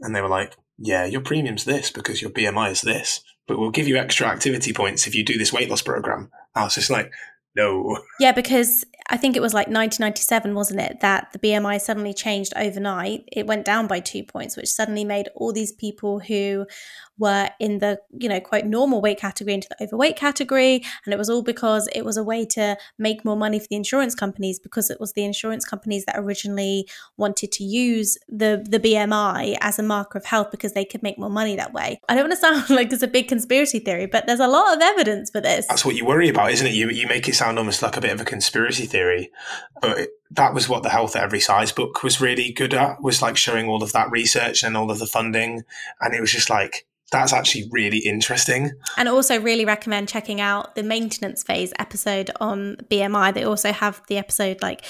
and 0.00 0.14
they 0.14 0.20
were 0.20 0.28
like, 0.28 0.54
yeah, 0.78 1.04
your 1.04 1.20
premium's 1.20 1.64
this 1.64 1.90
because 1.90 2.22
your 2.22 2.30
BMI 2.30 2.70
is 2.70 2.82
this, 2.82 3.20
but 3.46 3.58
we'll 3.58 3.70
give 3.70 3.88
you 3.88 3.96
extra 3.96 4.26
activity 4.26 4.72
points 4.72 5.06
if 5.06 5.14
you 5.14 5.24
do 5.24 5.38
this 5.38 5.52
weight 5.52 5.70
loss 5.70 5.82
program. 5.82 6.30
I 6.54 6.64
was 6.64 6.74
just 6.74 6.90
like, 6.90 7.12
no. 7.56 7.98
Yeah, 8.18 8.32
because 8.32 8.84
I 9.08 9.16
think 9.16 9.36
it 9.36 9.42
was 9.42 9.54
like 9.54 9.66
1997, 9.66 10.54
wasn't 10.54 10.80
it, 10.80 11.00
that 11.00 11.32
the 11.32 11.38
BMI 11.38 11.80
suddenly 11.80 12.14
changed 12.14 12.52
overnight. 12.56 13.24
It 13.30 13.46
went 13.46 13.64
down 13.64 13.86
by 13.86 14.00
two 14.00 14.24
points, 14.24 14.56
which 14.56 14.68
suddenly 14.68 15.04
made 15.04 15.28
all 15.34 15.52
these 15.52 15.72
people 15.72 16.20
who 16.20 16.66
were 17.18 17.48
in 17.60 17.78
the, 17.78 18.00
you 18.18 18.28
know, 18.28 18.40
quote, 18.40 18.64
normal 18.64 19.00
weight 19.00 19.18
category 19.18 19.54
into 19.54 19.68
the 19.68 19.84
overweight 19.84 20.16
category. 20.16 20.84
And 21.04 21.14
it 21.14 21.18
was 21.18 21.30
all 21.30 21.42
because 21.42 21.88
it 21.94 22.04
was 22.04 22.16
a 22.16 22.24
way 22.24 22.44
to 22.46 22.76
make 22.98 23.24
more 23.24 23.36
money 23.36 23.58
for 23.58 23.66
the 23.68 23.76
insurance 23.76 24.14
companies 24.14 24.58
because 24.58 24.90
it 24.90 25.00
was 25.00 25.12
the 25.12 25.24
insurance 25.24 25.64
companies 25.64 26.04
that 26.06 26.16
originally 26.18 26.88
wanted 27.16 27.52
to 27.52 27.64
use 27.64 28.18
the, 28.28 28.64
the 28.68 28.80
BMI 28.80 29.56
as 29.60 29.78
a 29.78 29.82
marker 29.82 30.18
of 30.18 30.24
health 30.24 30.50
because 30.50 30.72
they 30.72 30.84
could 30.84 31.02
make 31.02 31.18
more 31.18 31.30
money 31.30 31.56
that 31.56 31.72
way. 31.72 32.00
I 32.08 32.14
don't 32.14 32.24
want 32.28 32.32
to 32.32 32.36
sound 32.36 32.70
like 32.70 32.92
it's 32.92 33.02
a 33.02 33.08
big 33.08 33.28
conspiracy 33.28 33.78
theory, 33.78 34.06
but 34.06 34.26
there's 34.26 34.40
a 34.40 34.48
lot 34.48 34.76
of 34.76 34.82
evidence 34.82 35.30
for 35.30 35.40
this. 35.40 35.66
That's 35.66 35.84
what 35.84 35.94
you 35.94 36.04
worry 36.04 36.28
about, 36.28 36.50
isn't 36.52 36.66
it? 36.66 36.74
You, 36.74 36.90
you 36.90 37.06
make 37.06 37.28
it 37.28 37.34
sound 37.34 37.58
almost 37.58 37.82
like 37.82 37.96
a 37.96 38.00
bit 38.00 38.12
of 38.12 38.20
a 38.20 38.24
conspiracy 38.24 38.86
theory, 38.86 39.30
but 39.80 40.08
that 40.30 40.54
was 40.54 40.68
what 40.68 40.82
the 40.82 40.88
Health 40.88 41.14
at 41.16 41.22
Every 41.22 41.40
Size 41.40 41.72
book 41.72 42.02
was 42.02 42.20
really 42.20 42.52
good 42.52 42.74
at, 42.74 43.00
was 43.00 43.22
like 43.22 43.36
showing 43.36 43.68
all 43.68 43.82
of 43.82 43.92
that 43.92 44.10
research 44.10 44.62
and 44.62 44.76
all 44.76 44.90
of 44.90 44.98
the 44.98 45.06
funding. 45.06 45.62
And 46.00 46.14
it 46.14 46.20
was 46.20 46.32
just 46.32 46.50
like, 46.50 46.86
that's 47.10 47.32
actually 47.32 47.68
really 47.70 47.98
interesting. 47.98 48.72
And 48.96 49.08
also, 49.08 49.40
really 49.40 49.64
recommend 49.64 50.08
checking 50.08 50.40
out 50.40 50.74
the 50.74 50.82
maintenance 50.82 51.42
phase 51.42 51.72
episode 51.78 52.30
on 52.40 52.76
BMI. 52.90 53.34
They 53.34 53.44
also 53.44 53.72
have 53.72 54.02
the 54.08 54.18
episode 54.18 54.62
like, 54.62 54.84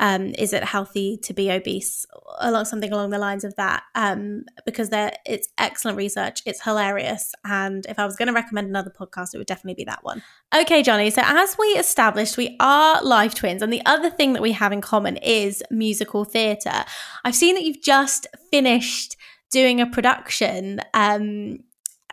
um, 0.00 0.28
is 0.38 0.52
it 0.52 0.62
healthy 0.62 1.18
to 1.24 1.34
be 1.34 1.50
obese? 1.50 2.06
Along 2.40 2.64
something 2.64 2.92
along 2.92 3.10
the 3.10 3.18
lines 3.18 3.44
of 3.44 3.56
that, 3.56 3.82
um, 3.94 4.44
because 4.64 4.90
there 4.90 5.12
it's 5.26 5.48
excellent 5.58 5.98
research. 5.98 6.42
It's 6.46 6.62
hilarious, 6.62 7.34
and 7.44 7.84
if 7.86 7.98
I 7.98 8.06
was 8.06 8.16
going 8.16 8.28
to 8.28 8.34
recommend 8.34 8.68
another 8.68 8.92
podcast, 8.96 9.34
it 9.34 9.38
would 9.38 9.46
definitely 9.46 9.82
be 9.82 9.84
that 9.84 10.04
one. 10.04 10.22
Okay, 10.54 10.82
Jonny. 10.82 11.10
So 11.10 11.22
as 11.24 11.56
we 11.58 11.66
established, 11.68 12.36
we 12.36 12.56
are 12.60 13.02
life 13.02 13.34
twins, 13.34 13.60
and 13.60 13.72
the 13.72 13.84
other 13.84 14.08
thing 14.08 14.32
that 14.34 14.42
we 14.42 14.52
have 14.52 14.72
in 14.72 14.80
common 14.80 15.16
is 15.18 15.62
musical 15.70 16.24
theatre. 16.24 16.84
I've 17.24 17.34
seen 17.34 17.56
that 17.56 17.64
you've 17.64 17.82
just 17.82 18.28
finished 18.50 19.16
doing 19.50 19.80
a 19.80 19.86
production. 19.86 20.80
Um, 20.94 21.60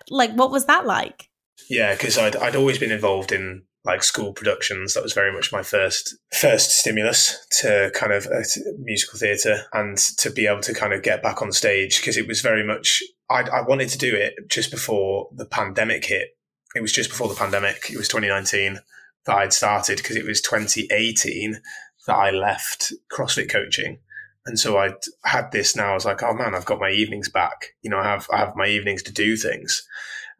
like, 0.09 0.31
what 0.33 0.51
was 0.51 0.65
that 0.65 0.85
like? 0.85 1.29
Yeah, 1.69 1.93
because 1.93 2.17
I'd, 2.17 2.35
I'd 2.35 2.55
always 2.55 2.77
been 2.77 2.91
involved 2.91 3.31
in 3.31 3.63
like 3.85 4.03
school 4.03 4.33
productions. 4.33 4.93
That 4.93 5.03
was 5.03 5.13
very 5.13 5.31
much 5.31 5.51
my 5.51 5.63
first 5.63 6.15
first 6.33 6.71
stimulus 6.71 7.45
to 7.61 7.91
kind 7.93 8.11
of 8.11 8.25
uh, 8.25 8.41
musical 8.79 9.19
theatre 9.19 9.61
and 9.73 9.97
to 10.17 10.31
be 10.31 10.47
able 10.47 10.61
to 10.61 10.73
kind 10.73 10.93
of 10.93 11.03
get 11.03 11.21
back 11.21 11.41
on 11.41 11.51
stage 11.51 11.99
because 11.99 12.17
it 12.17 12.27
was 12.27 12.41
very 12.41 12.65
much 12.65 13.03
I, 13.29 13.41
I 13.41 13.61
wanted 13.61 13.89
to 13.89 13.97
do 13.97 14.15
it 14.15 14.33
just 14.49 14.71
before 14.71 15.29
the 15.33 15.45
pandemic 15.45 16.05
hit. 16.05 16.29
It 16.75 16.81
was 16.81 16.91
just 16.91 17.09
before 17.09 17.29
the 17.29 17.35
pandemic. 17.35 17.89
It 17.89 17.97
was 17.97 18.07
2019 18.07 18.79
that 19.25 19.35
I'd 19.35 19.53
started 19.53 19.97
because 19.97 20.15
it 20.15 20.25
was 20.25 20.41
2018 20.41 21.61
that 22.07 22.15
I 22.15 22.31
left 22.31 22.91
CrossFit 23.11 23.49
coaching 23.49 23.99
and 24.45 24.59
so 24.59 24.77
I 24.77 24.93
had 25.23 25.51
this 25.51 25.75
now. 25.75 25.91
I 25.91 25.93
was 25.95 26.05
like, 26.05 26.21
oh 26.21 26.33
man, 26.33 26.53
I've 26.53 26.65
got 26.65 26.79
my 26.79 26.91
evenings 26.91 27.29
back. 27.29 27.73
You 27.81 27.89
know, 27.89 27.97
I 27.97 28.03
have 28.03 28.27
I 28.31 28.37
have 28.37 28.55
my 28.55 28.67
evenings 28.67 29.01
to 29.03 29.13
do 29.13 29.35
things. 29.35 29.87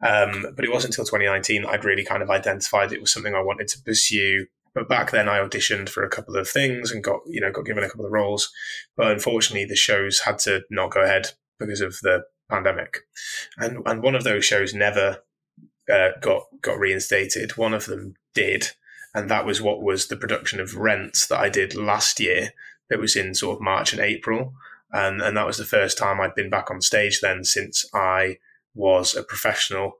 Um, 0.06 0.46
but 0.54 0.64
it 0.64 0.70
wasn't 0.70 0.92
until 0.92 1.06
2019 1.06 1.64
I'd 1.64 1.84
really 1.84 2.04
kind 2.04 2.22
of 2.22 2.30
identified 2.30 2.92
it 2.92 3.00
was 3.00 3.12
something 3.12 3.34
I 3.34 3.42
wanted 3.42 3.68
to 3.68 3.82
pursue. 3.82 4.46
But 4.74 4.88
back 4.90 5.10
then, 5.10 5.28
I 5.28 5.38
auditioned 5.38 5.88
for 5.88 6.04
a 6.04 6.10
couple 6.10 6.36
of 6.36 6.48
things 6.48 6.92
and 6.92 7.02
got 7.02 7.20
you 7.26 7.40
know 7.40 7.50
got 7.50 7.64
given 7.64 7.82
a 7.82 7.88
couple 7.88 8.06
of 8.06 8.12
roles. 8.12 8.52
But 8.96 9.10
unfortunately, 9.10 9.64
the 9.64 9.76
shows 9.76 10.20
had 10.20 10.38
to 10.40 10.62
not 10.70 10.92
go 10.92 11.02
ahead 11.02 11.32
because 11.58 11.80
of 11.80 11.98
the 12.02 12.24
pandemic. 12.48 13.00
And 13.58 13.78
and 13.86 14.02
one 14.02 14.14
of 14.14 14.24
those 14.24 14.44
shows 14.44 14.72
never 14.72 15.22
uh, 15.92 16.10
got 16.20 16.44
got 16.62 16.78
reinstated. 16.78 17.56
One 17.56 17.74
of 17.74 17.86
them 17.86 18.14
did, 18.34 18.70
and 19.14 19.28
that 19.30 19.46
was 19.46 19.60
what 19.60 19.82
was 19.82 20.06
the 20.06 20.16
production 20.16 20.60
of 20.60 20.76
Rent 20.76 21.26
that 21.28 21.40
I 21.40 21.48
did 21.48 21.74
last 21.74 22.20
year 22.20 22.52
it 22.90 23.00
was 23.00 23.16
in 23.16 23.34
sort 23.34 23.56
of 23.56 23.62
March 23.62 23.92
and 23.92 24.00
April. 24.00 24.54
And, 24.92 25.20
and 25.20 25.36
that 25.36 25.46
was 25.46 25.58
the 25.58 25.64
first 25.64 25.98
time 25.98 26.20
I'd 26.20 26.34
been 26.34 26.50
back 26.50 26.70
on 26.70 26.80
stage 26.80 27.20
then 27.20 27.44
since 27.44 27.84
I 27.92 28.38
was 28.74 29.14
a 29.14 29.22
professional. 29.22 29.94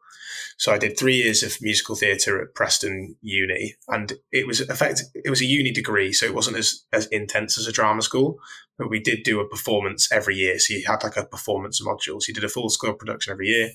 So 0.59 0.73
I 0.73 0.79
did 0.79 0.99
three 0.99 1.17
years 1.17 1.43
of 1.43 1.61
musical 1.61 1.97
theatre 1.97 2.41
at 2.41 2.55
Preston 2.55 3.17
Uni, 3.21 3.75
and 3.89 4.15
it 4.33 4.47
was 4.47 4.61
effect. 4.61 5.03
It 5.15 5.29
was 5.31 5.43
a 5.43 5.47
uni 5.47 5.71
degree, 5.71 6.13
so 6.13 6.27
it 6.27 6.35
wasn't 6.35 6.57
as 6.57 6.85
as 6.93 7.07
intense 7.07 7.59
as 7.59 7.67
a 7.67 7.73
drama 7.73 8.03
school, 8.03 8.39
but 8.79 8.91
we 8.91 8.99
did 8.99 9.23
do 9.23 9.41
a 9.41 9.49
performance 9.49 10.11
every 10.11 10.37
year. 10.37 10.59
So 10.59 10.75
you 10.75 10.85
had 10.87 11.03
like 11.03 11.17
a 11.17 11.27
performance 11.27 11.81
module. 11.83 12.21
So 12.21 12.29
you 12.29 12.35
did 12.35 12.45
a 12.45 12.49
full 12.49 12.71
score 12.71 12.95
production 12.95 13.33
every 13.33 13.49
year. 13.49 13.71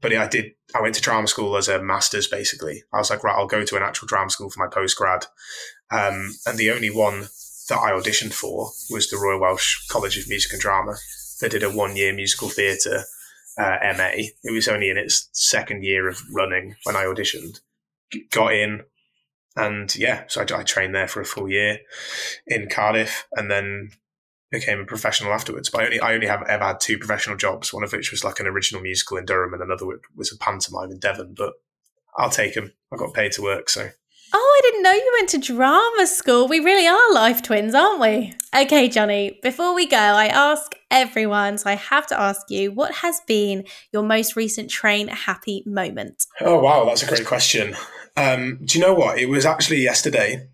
But 0.00 0.14
I 0.14 0.28
did, 0.28 0.52
I 0.74 0.80
went 0.80 0.94
to 0.94 1.00
drama 1.00 1.26
school 1.26 1.56
as 1.56 1.68
a 1.68 1.82
master's 1.82 2.28
basically. 2.28 2.84
I 2.92 2.98
was 2.98 3.10
like, 3.10 3.24
right, 3.24 3.34
I'll 3.34 3.48
go 3.48 3.64
to 3.64 3.76
an 3.76 3.82
actual 3.82 4.06
drama 4.06 4.30
school 4.30 4.48
for 4.48 4.60
my 4.60 4.68
postgrad. 4.68 5.26
Um, 5.90 6.34
and 6.46 6.56
the 6.56 6.70
only 6.70 6.90
one 6.90 7.28
that 7.68 7.78
I 7.78 7.92
auditioned 7.92 8.32
for 8.32 8.70
was 8.90 9.10
the 9.10 9.18
Royal 9.18 9.40
Welsh 9.40 9.86
College 9.88 10.18
of 10.18 10.28
Music 10.28 10.52
and 10.52 10.60
Drama. 10.60 10.96
They 11.40 11.48
did 11.48 11.62
a 11.62 11.70
one 11.70 11.96
year 11.96 12.12
musical 12.12 12.48
theatre 12.48 13.04
uh, 13.58 13.76
MA. 13.96 14.10
It 14.42 14.52
was 14.52 14.68
only 14.68 14.90
in 14.90 14.96
its 14.96 15.28
second 15.32 15.84
year 15.84 16.08
of 16.08 16.20
running 16.32 16.76
when 16.84 16.96
I 16.96 17.04
auditioned. 17.04 17.60
Got 18.30 18.54
in, 18.54 18.82
and 19.56 19.94
yeah, 19.96 20.24
so 20.28 20.40
I, 20.40 20.60
I, 20.60 20.62
trained 20.62 20.94
there 20.94 21.08
for 21.08 21.20
a 21.20 21.26
full 21.26 21.48
year 21.48 21.78
in 22.46 22.68
Cardiff, 22.70 23.26
and 23.32 23.50
then 23.50 23.90
became 24.50 24.80
a 24.80 24.86
professional 24.86 25.32
afterwards. 25.32 25.68
But 25.68 25.82
I 25.82 25.84
only 25.84 26.00
I 26.00 26.14
only 26.14 26.26
have 26.26 26.42
ever 26.48 26.64
had 26.64 26.80
two 26.80 26.96
professional 26.96 27.36
jobs. 27.36 27.72
One 27.72 27.84
of 27.84 27.92
which 27.92 28.10
was 28.10 28.24
like 28.24 28.40
an 28.40 28.46
original 28.46 28.80
musical 28.80 29.18
in 29.18 29.26
Durham, 29.26 29.52
and 29.52 29.62
another 29.62 29.84
was 30.16 30.32
a 30.32 30.38
pantomime 30.38 30.90
in 30.90 30.98
Devon. 30.98 31.34
But 31.36 31.54
I'll 32.16 32.30
take 32.30 32.54
them. 32.54 32.72
I 32.92 32.96
got 32.96 33.12
paid 33.12 33.32
to 33.32 33.42
work, 33.42 33.68
so 33.68 33.90
Oh, 34.32 34.60
I 34.60 34.70
didn't 34.70 34.82
know 34.82 34.92
you 34.92 35.12
went 35.18 35.28
to 35.30 35.38
drama 35.38 36.06
school. 36.06 36.48
We 36.48 36.60
really 36.60 36.86
are 36.86 37.14
life 37.14 37.42
twins, 37.42 37.74
aren't 37.74 38.00
we? 38.00 38.34
Okay, 38.54 38.88
Jonny, 38.88 39.38
before 39.42 39.74
we 39.74 39.86
go, 39.86 39.96
I 39.96 40.26
ask 40.26 40.74
everyone, 40.90 41.58
so 41.58 41.70
I 41.70 41.74
have 41.74 42.06
to 42.08 42.20
ask 42.20 42.50
you, 42.50 42.72
what 42.72 42.96
has 42.96 43.20
been 43.26 43.64
your 43.92 44.02
most 44.02 44.36
recent 44.36 44.70
train 44.70 45.08
happy 45.08 45.62
moment? 45.66 46.26
Oh, 46.40 46.58
wow, 46.60 46.84
that's 46.84 47.02
a 47.02 47.06
great 47.06 47.26
question. 47.26 47.74
Um, 48.16 48.58
do 48.64 48.78
you 48.78 48.84
know 48.84 48.94
what? 48.94 49.18
It 49.18 49.28
was 49.28 49.46
actually 49.46 49.82
yesterday. 49.82 50.48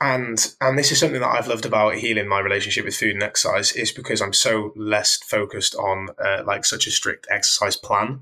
And 0.00 0.54
and 0.60 0.78
this 0.78 0.92
is 0.92 1.00
something 1.00 1.20
that 1.20 1.28
I've 1.28 1.48
loved 1.48 1.66
about 1.66 1.96
healing 1.96 2.28
my 2.28 2.38
relationship 2.38 2.84
with 2.84 2.96
food 2.96 3.14
and 3.14 3.22
exercise 3.22 3.72
is 3.72 3.90
because 3.90 4.22
I'm 4.22 4.32
so 4.32 4.72
less 4.76 5.16
focused 5.16 5.74
on 5.74 6.10
uh, 6.24 6.44
like 6.46 6.64
such 6.64 6.86
a 6.86 6.92
strict 6.92 7.26
exercise 7.28 7.76
plan. 7.76 8.20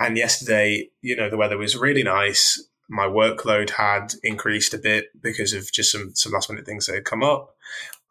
And 0.00 0.16
yesterday, 0.16 0.90
you 1.02 1.14
know, 1.14 1.30
the 1.30 1.36
weather 1.36 1.56
was 1.56 1.76
really 1.76 2.02
nice 2.02 2.60
my 2.88 3.06
workload 3.06 3.70
had 3.70 4.14
increased 4.22 4.74
a 4.74 4.78
bit 4.78 5.06
because 5.20 5.52
of 5.52 5.70
just 5.72 5.90
some 5.90 6.14
some 6.14 6.32
last 6.32 6.50
minute 6.50 6.66
things 6.66 6.86
that 6.86 6.94
had 6.94 7.04
come 7.04 7.22
up. 7.22 7.54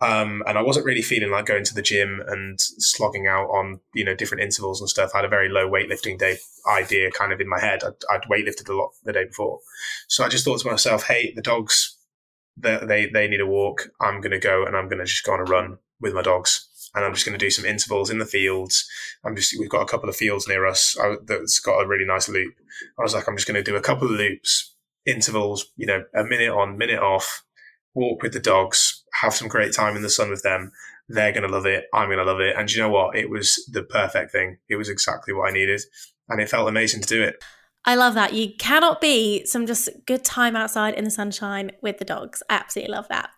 Um, 0.01 0.43
and 0.47 0.57
I 0.57 0.61
wasn't 0.61 0.85
really 0.85 1.01
feeling 1.01 1.31
like 1.31 1.45
going 1.45 1.63
to 1.63 1.73
the 1.73 1.81
gym 1.81 2.21
and 2.27 2.59
slogging 2.59 3.27
out 3.27 3.45
on 3.45 3.79
you 3.93 4.03
know 4.03 4.15
different 4.15 4.43
intervals 4.43 4.81
and 4.81 4.89
stuff. 4.89 5.11
I 5.13 5.19
had 5.19 5.25
a 5.25 5.29
very 5.29 5.49
low 5.49 5.69
weightlifting 5.69 6.17
day 6.17 6.37
idea 6.67 7.11
kind 7.11 7.31
of 7.31 7.39
in 7.39 7.47
my 7.47 7.59
head. 7.59 7.83
I'd, 7.83 8.03
I'd 8.09 8.29
weightlifted 8.29 8.69
a 8.69 8.73
lot 8.73 8.91
the 9.03 9.13
day 9.13 9.25
before, 9.25 9.59
so 10.07 10.23
I 10.23 10.29
just 10.29 10.43
thought 10.43 10.59
to 10.61 10.69
myself, 10.69 11.03
"Hey, 11.03 11.33
the 11.35 11.41
dogs, 11.41 11.97
they 12.57 12.79
they, 12.83 13.05
they 13.05 13.27
need 13.27 13.41
a 13.41 13.47
walk. 13.47 13.89
I'm 14.01 14.19
going 14.19 14.31
to 14.31 14.39
go 14.39 14.65
and 14.65 14.75
I'm 14.75 14.89
going 14.89 14.99
to 14.99 15.05
just 15.05 15.23
go 15.23 15.33
on 15.33 15.39
a 15.39 15.43
run 15.43 15.77
with 16.01 16.13
my 16.13 16.21
dogs." 16.21 16.67
And 16.95 17.03
I'm 17.03 17.13
just 17.13 17.25
going 17.25 17.37
to 17.37 17.43
do 17.43 17.49
some 17.49 17.65
intervals 17.65 18.09
in 18.09 18.19
the 18.19 18.25
fields. 18.25 18.87
I'm 19.23 19.35
just 19.35 19.59
we've 19.59 19.69
got 19.69 19.81
a 19.81 19.87
couple 19.87 20.09
of 20.09 20.15
fields 20.15 20.47
near 20.47 20.65
us 20.65 20.97
that's 21.25 21.59
got 21.59 21.79
a 21.79 21.87
really 21.87 22.05
nice 22.05 22.29
loop. 22.29 22.53
I 22.99 23.01
was 23.01 23.13
like, 23.13 23.27
I'm 23.27 23.35
just 23.35 23.47
going 23.47 23.63
to 23.63 23.71
do 23.71 23.75
a 23.75 23.81
couple 23.81 24.07
of 24.07 24.13
loops, 24.13 24.75
intervals, 25.05 25.71
you 25.75 25.85
know, 25.85 26.03
a 26.15 26.23
minute 26.23 26.51
on, 26.51 26.77
minute 26.77 26.99
off, 26.99 27.43
walk 27.93 28.21
with 28.21 28.33
the 28.33 28.39
dogs, 28.39 29.03
have 29.21 29.33
some 29.33 29.47
great 29.47 29.73
time 29.73 29.95
in 29.95 30.01
the 30.01 30.09
sun 30.09 30.29
with 30.29 30.43
them. 30.43 30.71
They're 31.09 31.33
going 31.33 31.47
to 31.47 31.53
love 31.53 31.65
it. 31.65 31.85
I'm 31.93 32.07
going 32.07 32.19
to 32.19 32.23
love 32.23 32.39
it. 32.39 32.55
And 32.57 32.71
you 32.71 32.81
know 32.81 32.89
what? 32.89 33.17
It 33.17 33.29
was 33.29 33.67
the 33.71 33.83
perfect 33.83 34.31
thing. 34.31 34.57
It 34.69 34.77
was 34.77 34.89
exactly 34.89 35.33
what 35.33 35.49
I 35.49 35.53
needed, 35.53 35.81
and 36.29 36.39
it 36.39 36.49
felt 36.49 36.69
amazing 36.69 37.01
to 37.01 37.07
do 37.07 37.23
it. 37.23 37.43
I 37.85 37.95
love 37.95 38.13
that. 38.13 38.33
You 38.33 38.53
cannot 38.57 39.01
be 39.01 39.45
some 39.45 39.65
just 39.65 39.89
good 40.05 40.23
time 40.23 40.55
outside 40.55 40.93
in 40.93 41.03
the 41.03 41.11
sunshine 41.11 41.71
with 41.81 41.97
the 41.97 42.05
dogs. 42.05 42.41
I 42.49 42.55
absolutely 42.55 42.93
love 42.93 43.07
that. 43.09 43.29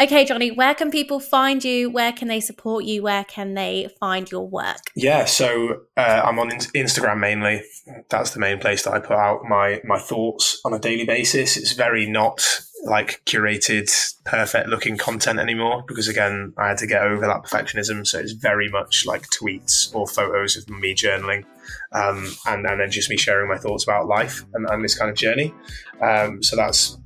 Okay, 0.00 0.24
Jonny, 0.24 0.50
where 0.50 0.74
can 0.74 0.90
people 0.90 1.20
find 1.20 1.62
you? 1.62 1.90
Where 1.90 2.12
can 2.12 2.28
they 2.28 2.40
support 2.40 2.84
you? 2.84 3.02
Where 3.02 3.24
can 3.24 3.54
they 3.54 3.90
find 4.00 4.30
your 4.30 4.48
work? 4.48 4.90
Yeah, 4.96 5.26
so 5.26 5.82
uh, 5.98 6.22
I'm 6.24 6.38
on 6.38 6.50
Instagram 6.50 7.18
mainly. 7.18 7.62
That's 8.08 8.30
the 8.30 8.40
main 8.40 8.58
place 8.58 8.84
that 8.84 8.94
I 8.94 9.00
put 9.00 9.16
out 9.16 9.44
my 9.44 9.80
my 9.84 9.98
thoughts 9.98 10.60
on 10.64 10.72
a 10.72 10.78
daily 10.78 11.04
basis. 11.04 11.58
It's 11.58 11.72
very 11.72 12.08
not 12.08 12.62
like 12.84 13.22
curated, 13.26 13.90
perfect 14.24 14.68
looking 14.68 14.96
content 14.96 15.38
anymore 15.38 15.84
because 15.86 16.08
again, 16.08 16.54
I 16.56 16.68
had 16.68 16.78
to 16.78 16.86
get 16.86 17.02
over 17.02 17.26
that 17.26 17.42
perfectionism. 17.42 18.06
So 18.06 18.18
it's 18.18 18.32
very 18.32 18.70
much 18.70 19.04
like 19.04 19.26
tweets 19.28 19.94
or 19.94 20.06
photos 20.06 20.56
of 20.56 20.70
me 20.70 20.94
journaling 20.94 21.44
um, 21.92 22.26
and, 22.46 22.66
and 22.66 22.80
then 22.80 22.90
just 22.90 23.10
me 23.10 23.16
sharing 23.16 23.48
my 23.48 23.58
thoughts 23.58 23.84
about 23.84 24.06
life 24.06 24.44
and, 24.54 24.68
and 24.70 24.84
this 24.84 24.96
kind 24.96 25.10
of 25.10 25.16
journey. 25.16 25.54
Um, 26.02 26.42
so 26.42 26.56
that's 26.56 26.98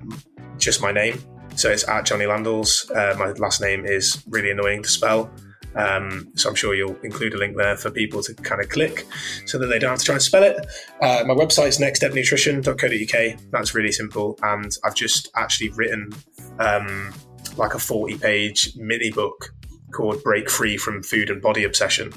just 0.59 0.81
my 0.81 0.93
name. 0.93 1.19
So 1.57 1.71
it's 1.71 1.89
at 1.89 2.05
Jonny 2.05 2.25
Landels. 2.25 2.91
Uh, 2.91 3.17
my 3.19 3.31
last 3.33 3.61
name 3.61 3.87
is 3.87 4.23
really 4.29 4.51
annoying 4.51 4.83
to 4.83 4.89
spell. 4.89 5.31
Um, 5.77 6.29
so 6.35 6.49
I'm 6.49 6.55
sure 6.55 6.75
you'll 6.75 6.97
include 7.03 7.35
a 7.35 7.39
link 7.39 7.57
there 7.57 7.77
for 7.77 7.91
people 7.91 8.23
to 8.23 8.35
kind 8.35 8.61
of 8.62 8.69
click 8.69 9.07
so 9.47 9.59
that 9.59 9.67
they 9.67 9.79
don't 9.79 9.91
have 9.91 9.99
to 9.99 10.05
try 10.05 10.15
and 10.15 10.23
spell 10.23 10.43
it. 10.43 10.57
Uh, 11.01 11.25
my 11.27 11.35
website 11.35 11.69
is 11.69 11.79
nextstepnutrition.co.uk. 11.79 13.41
That's 13.51 13.75
really 13.75 13.93
simple. 13.93 14.39
And 14.43 14.71
I've 14.85 14.95
just 14.95 15.31
actually 15.35 15.71
written 15.71 16.12
um, 16.59 17.12
like 17.57 17.75
a 17.75 17.79
40 17.79 18.19
page 18.19 18.73
mini 18.77 19.11
book 19.11 19.53
called 19.93 20.23
Break 20.23 20.51
Free 20.51 20.77
from 20.77 21.03
Food 21.03 21.31
and 21.31 21.41
Body 21.43 21.65
Obsession 21.65 22.12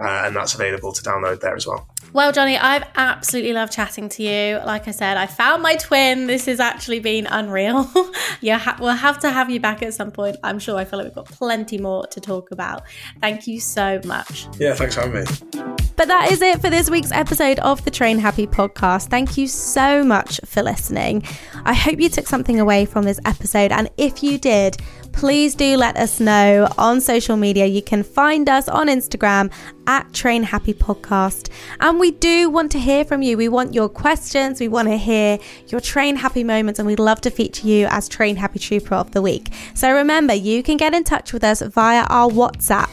uh, 0.00 0.22
and 0.26 0.36
that's 0.36 0.54
available 0.54 0.92
to 0.92 1.02
download 1.02 1.40
there 1.40 1.56
as 1.56 1.66
well. 1.66 1.88
Well, 2.12 2.32
Jonny, 2.32 2.56
I've 2.56 2.84
absolutely 2.96 3.52
loved 3.52 3.72
chatting 3.72 4.08
to 4.10 4.22
you. 4.22 4.58
Like 4.64 4.88
I 4.88 4.92
said, 4.92 5.16
I 5.16 5.26
found 5.26 5.62
my 5.62 5.76
twin. 5.76 6.26
This 6.26 6.46
has 6.46 6.60
actually 6.60 7.00
been 7.00 7.26
unreal. 7.26 7.90
yeah, 8.40 8.58
ha- 8.58 8.78
we'll 8.80 8.92
have 8.94 9.18
to 9.20 9.30
have 9.30 9.50
you 9.50 9.60
back 9.60 9.82
at 9.82 9.92
some 9.94 10.10
point. 10.10 10.36
I'm 10.42 10.58
sure 10.58 10.76
I 10.78 10.84
feel 10.84 10.98
like 10.98 11.06
we've 11.06 11.14
got 11.14 11.26
plenty 11.26 11.78
more 11.78 12.06
to 12.06 12.20
talk 12.20 12.50
about. 12.50 12.82
Thank 13.20 13.46
you 13.46 13.60
so 13.60 14.00
much. 14.04 14.46
Yeah, 14.58 14.74
thanks 14.74 14.94
for 14.94 15.02
having 15.02 15.24
me. 15.24 15.77
But 15.98 16.06
that 16.06 16.30
is 16.30 16.40
it 16.42 16.60
for 16.60 16.70
this 16.70 16.88
week's 16.88 17.10
episode 17.10 17.58
of 17.58 17.84
the 17.84 17.90
Train 17.90 18.20
Happy 18.20 18.46
podcast. 18.46 19.08
Thank 19.08 19.36
you 19.36 19.48
so 19.48 20.04
much 20.04 20.38
for 20.44 20.62
listening. 20.62 21.24
I 21.64 21.74
hope 21.74 21.98
you 21.98 22.08
took 22.08 22.28
something 22.28 22.60
away 22.60 22.84
from 22.84 23.02
this 23.02 23.18
episode. 23.24 23.72
And 23.72 23.90
if 23.96 24.22
you 24.22 24.38
did, 24.38 24.76
please 25.10 25.56
do 25.56 25.76
let 25.76 25.96
us 25.96 26.20
know 26.20 26.68
on 26.78 27.00
social 27.00 27.36
media. 27.36 27.66
You 27.66 27.82
can 27.82 28.04
find 28.04 28.48
us 28.48 28.68
on 28.68 28.86
Instagram 28.86 29.52
at 29.88 30.14
Train 30.14 30.44
Happy 30.44 30.72
Podcast. 30.72 31.50
And 31.80 31.98
we 31.98 32.12
do 32.12 32.48
want 32.48 32.70
to 32.72 32.78
hear 32.78 33.04
from 33.04 33.20
you. 33.22 33.36
We 33.36 33.48
want 33.48 33.74
your 33.74 33.88
questions. 33.88 34.60
We 34.60 34.68
want 34.68 34.86
to 34.86 34.96
hear 34.96 35.40
your 35.66 35.80
Train 35.80 36.14
Happy 36.14 36.44
moments. 36.44 36.78
And 36.78 36.86
we'd 36.86 37.00
love 37.00 37.20
to 37.22 37.30
feature 37.30 37.66
you 37.66 37.88
as 37.90 38.08
Train 38.08 38.36
Happy 38.36 38.60
Trouper 38.60 38.94
of 38.94 39.10
the 39.10 39.20
Week. 39.20 39.52
So 39.74 39.92
remember, 39.92 40.32
you 40.32 40.62
can 40.62 40.76
get 40.76 40.94
in 40.94 41.02
touch 41.02 41.32
with 41.32 41.42
us 41.42 41.60
via 41.60 42.04
our 42.04 42.30
WhatsApp. 42.30 42.88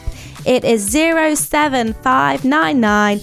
It 0.46 0.64
is 0.64 0.90
07599 0.90 3.20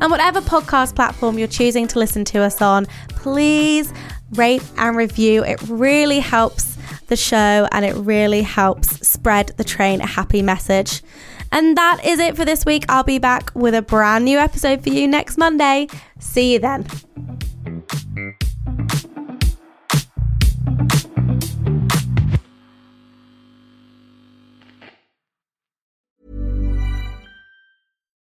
And 0.00 0.10
whatever 0.10 0.40
podcast 0.40 0.94
platform 0.94 1.38
you're 1.38 1.48
choosing 1.48 1.86
to 1.88 1.98
listen 1.98 2.24
to 2.26 2.40
us 2.40 2.62
on, 2.62 2.86
please 3.10 3.92
rate 4.32 4.62
and 4.78 4.96
review. 4.96 5.44
It 5.44 5.60
really 5.68 6.20
helps 6.20 6.78
the 7.08 7.16
show 7.16 7.68
and 7.72 7.84
it 7.84 7.94
really 7.96 8.40
helps 8.40 9.06
spread 9.06 9.48
the 9.58 9.64
train 9.64 10.00
a 10.00 10.06
happy 10.06 10.40
message. 10.40 11.02
And 11.52 11.76
that 11.76 12.00
is 12.04 12.20
it 12.20 12.36
for 12.36 12.46
this 12.46 12.64
week. 12.64 12.86
I'll 12.88 13.04
be 13.04 13.18
back 13.18 13.50
with 13.54 13.74
a 13.74 13.82
brand 13.82 14.24
new 14.24 14.38
episode 14.38 14.82
for 14.82 14.88
you 14.88 15.06
next 15.06 15.36
Monday. 15.36 15.88
See 16.18 16.54
you 16.54 16.58
then. 16.58 16.86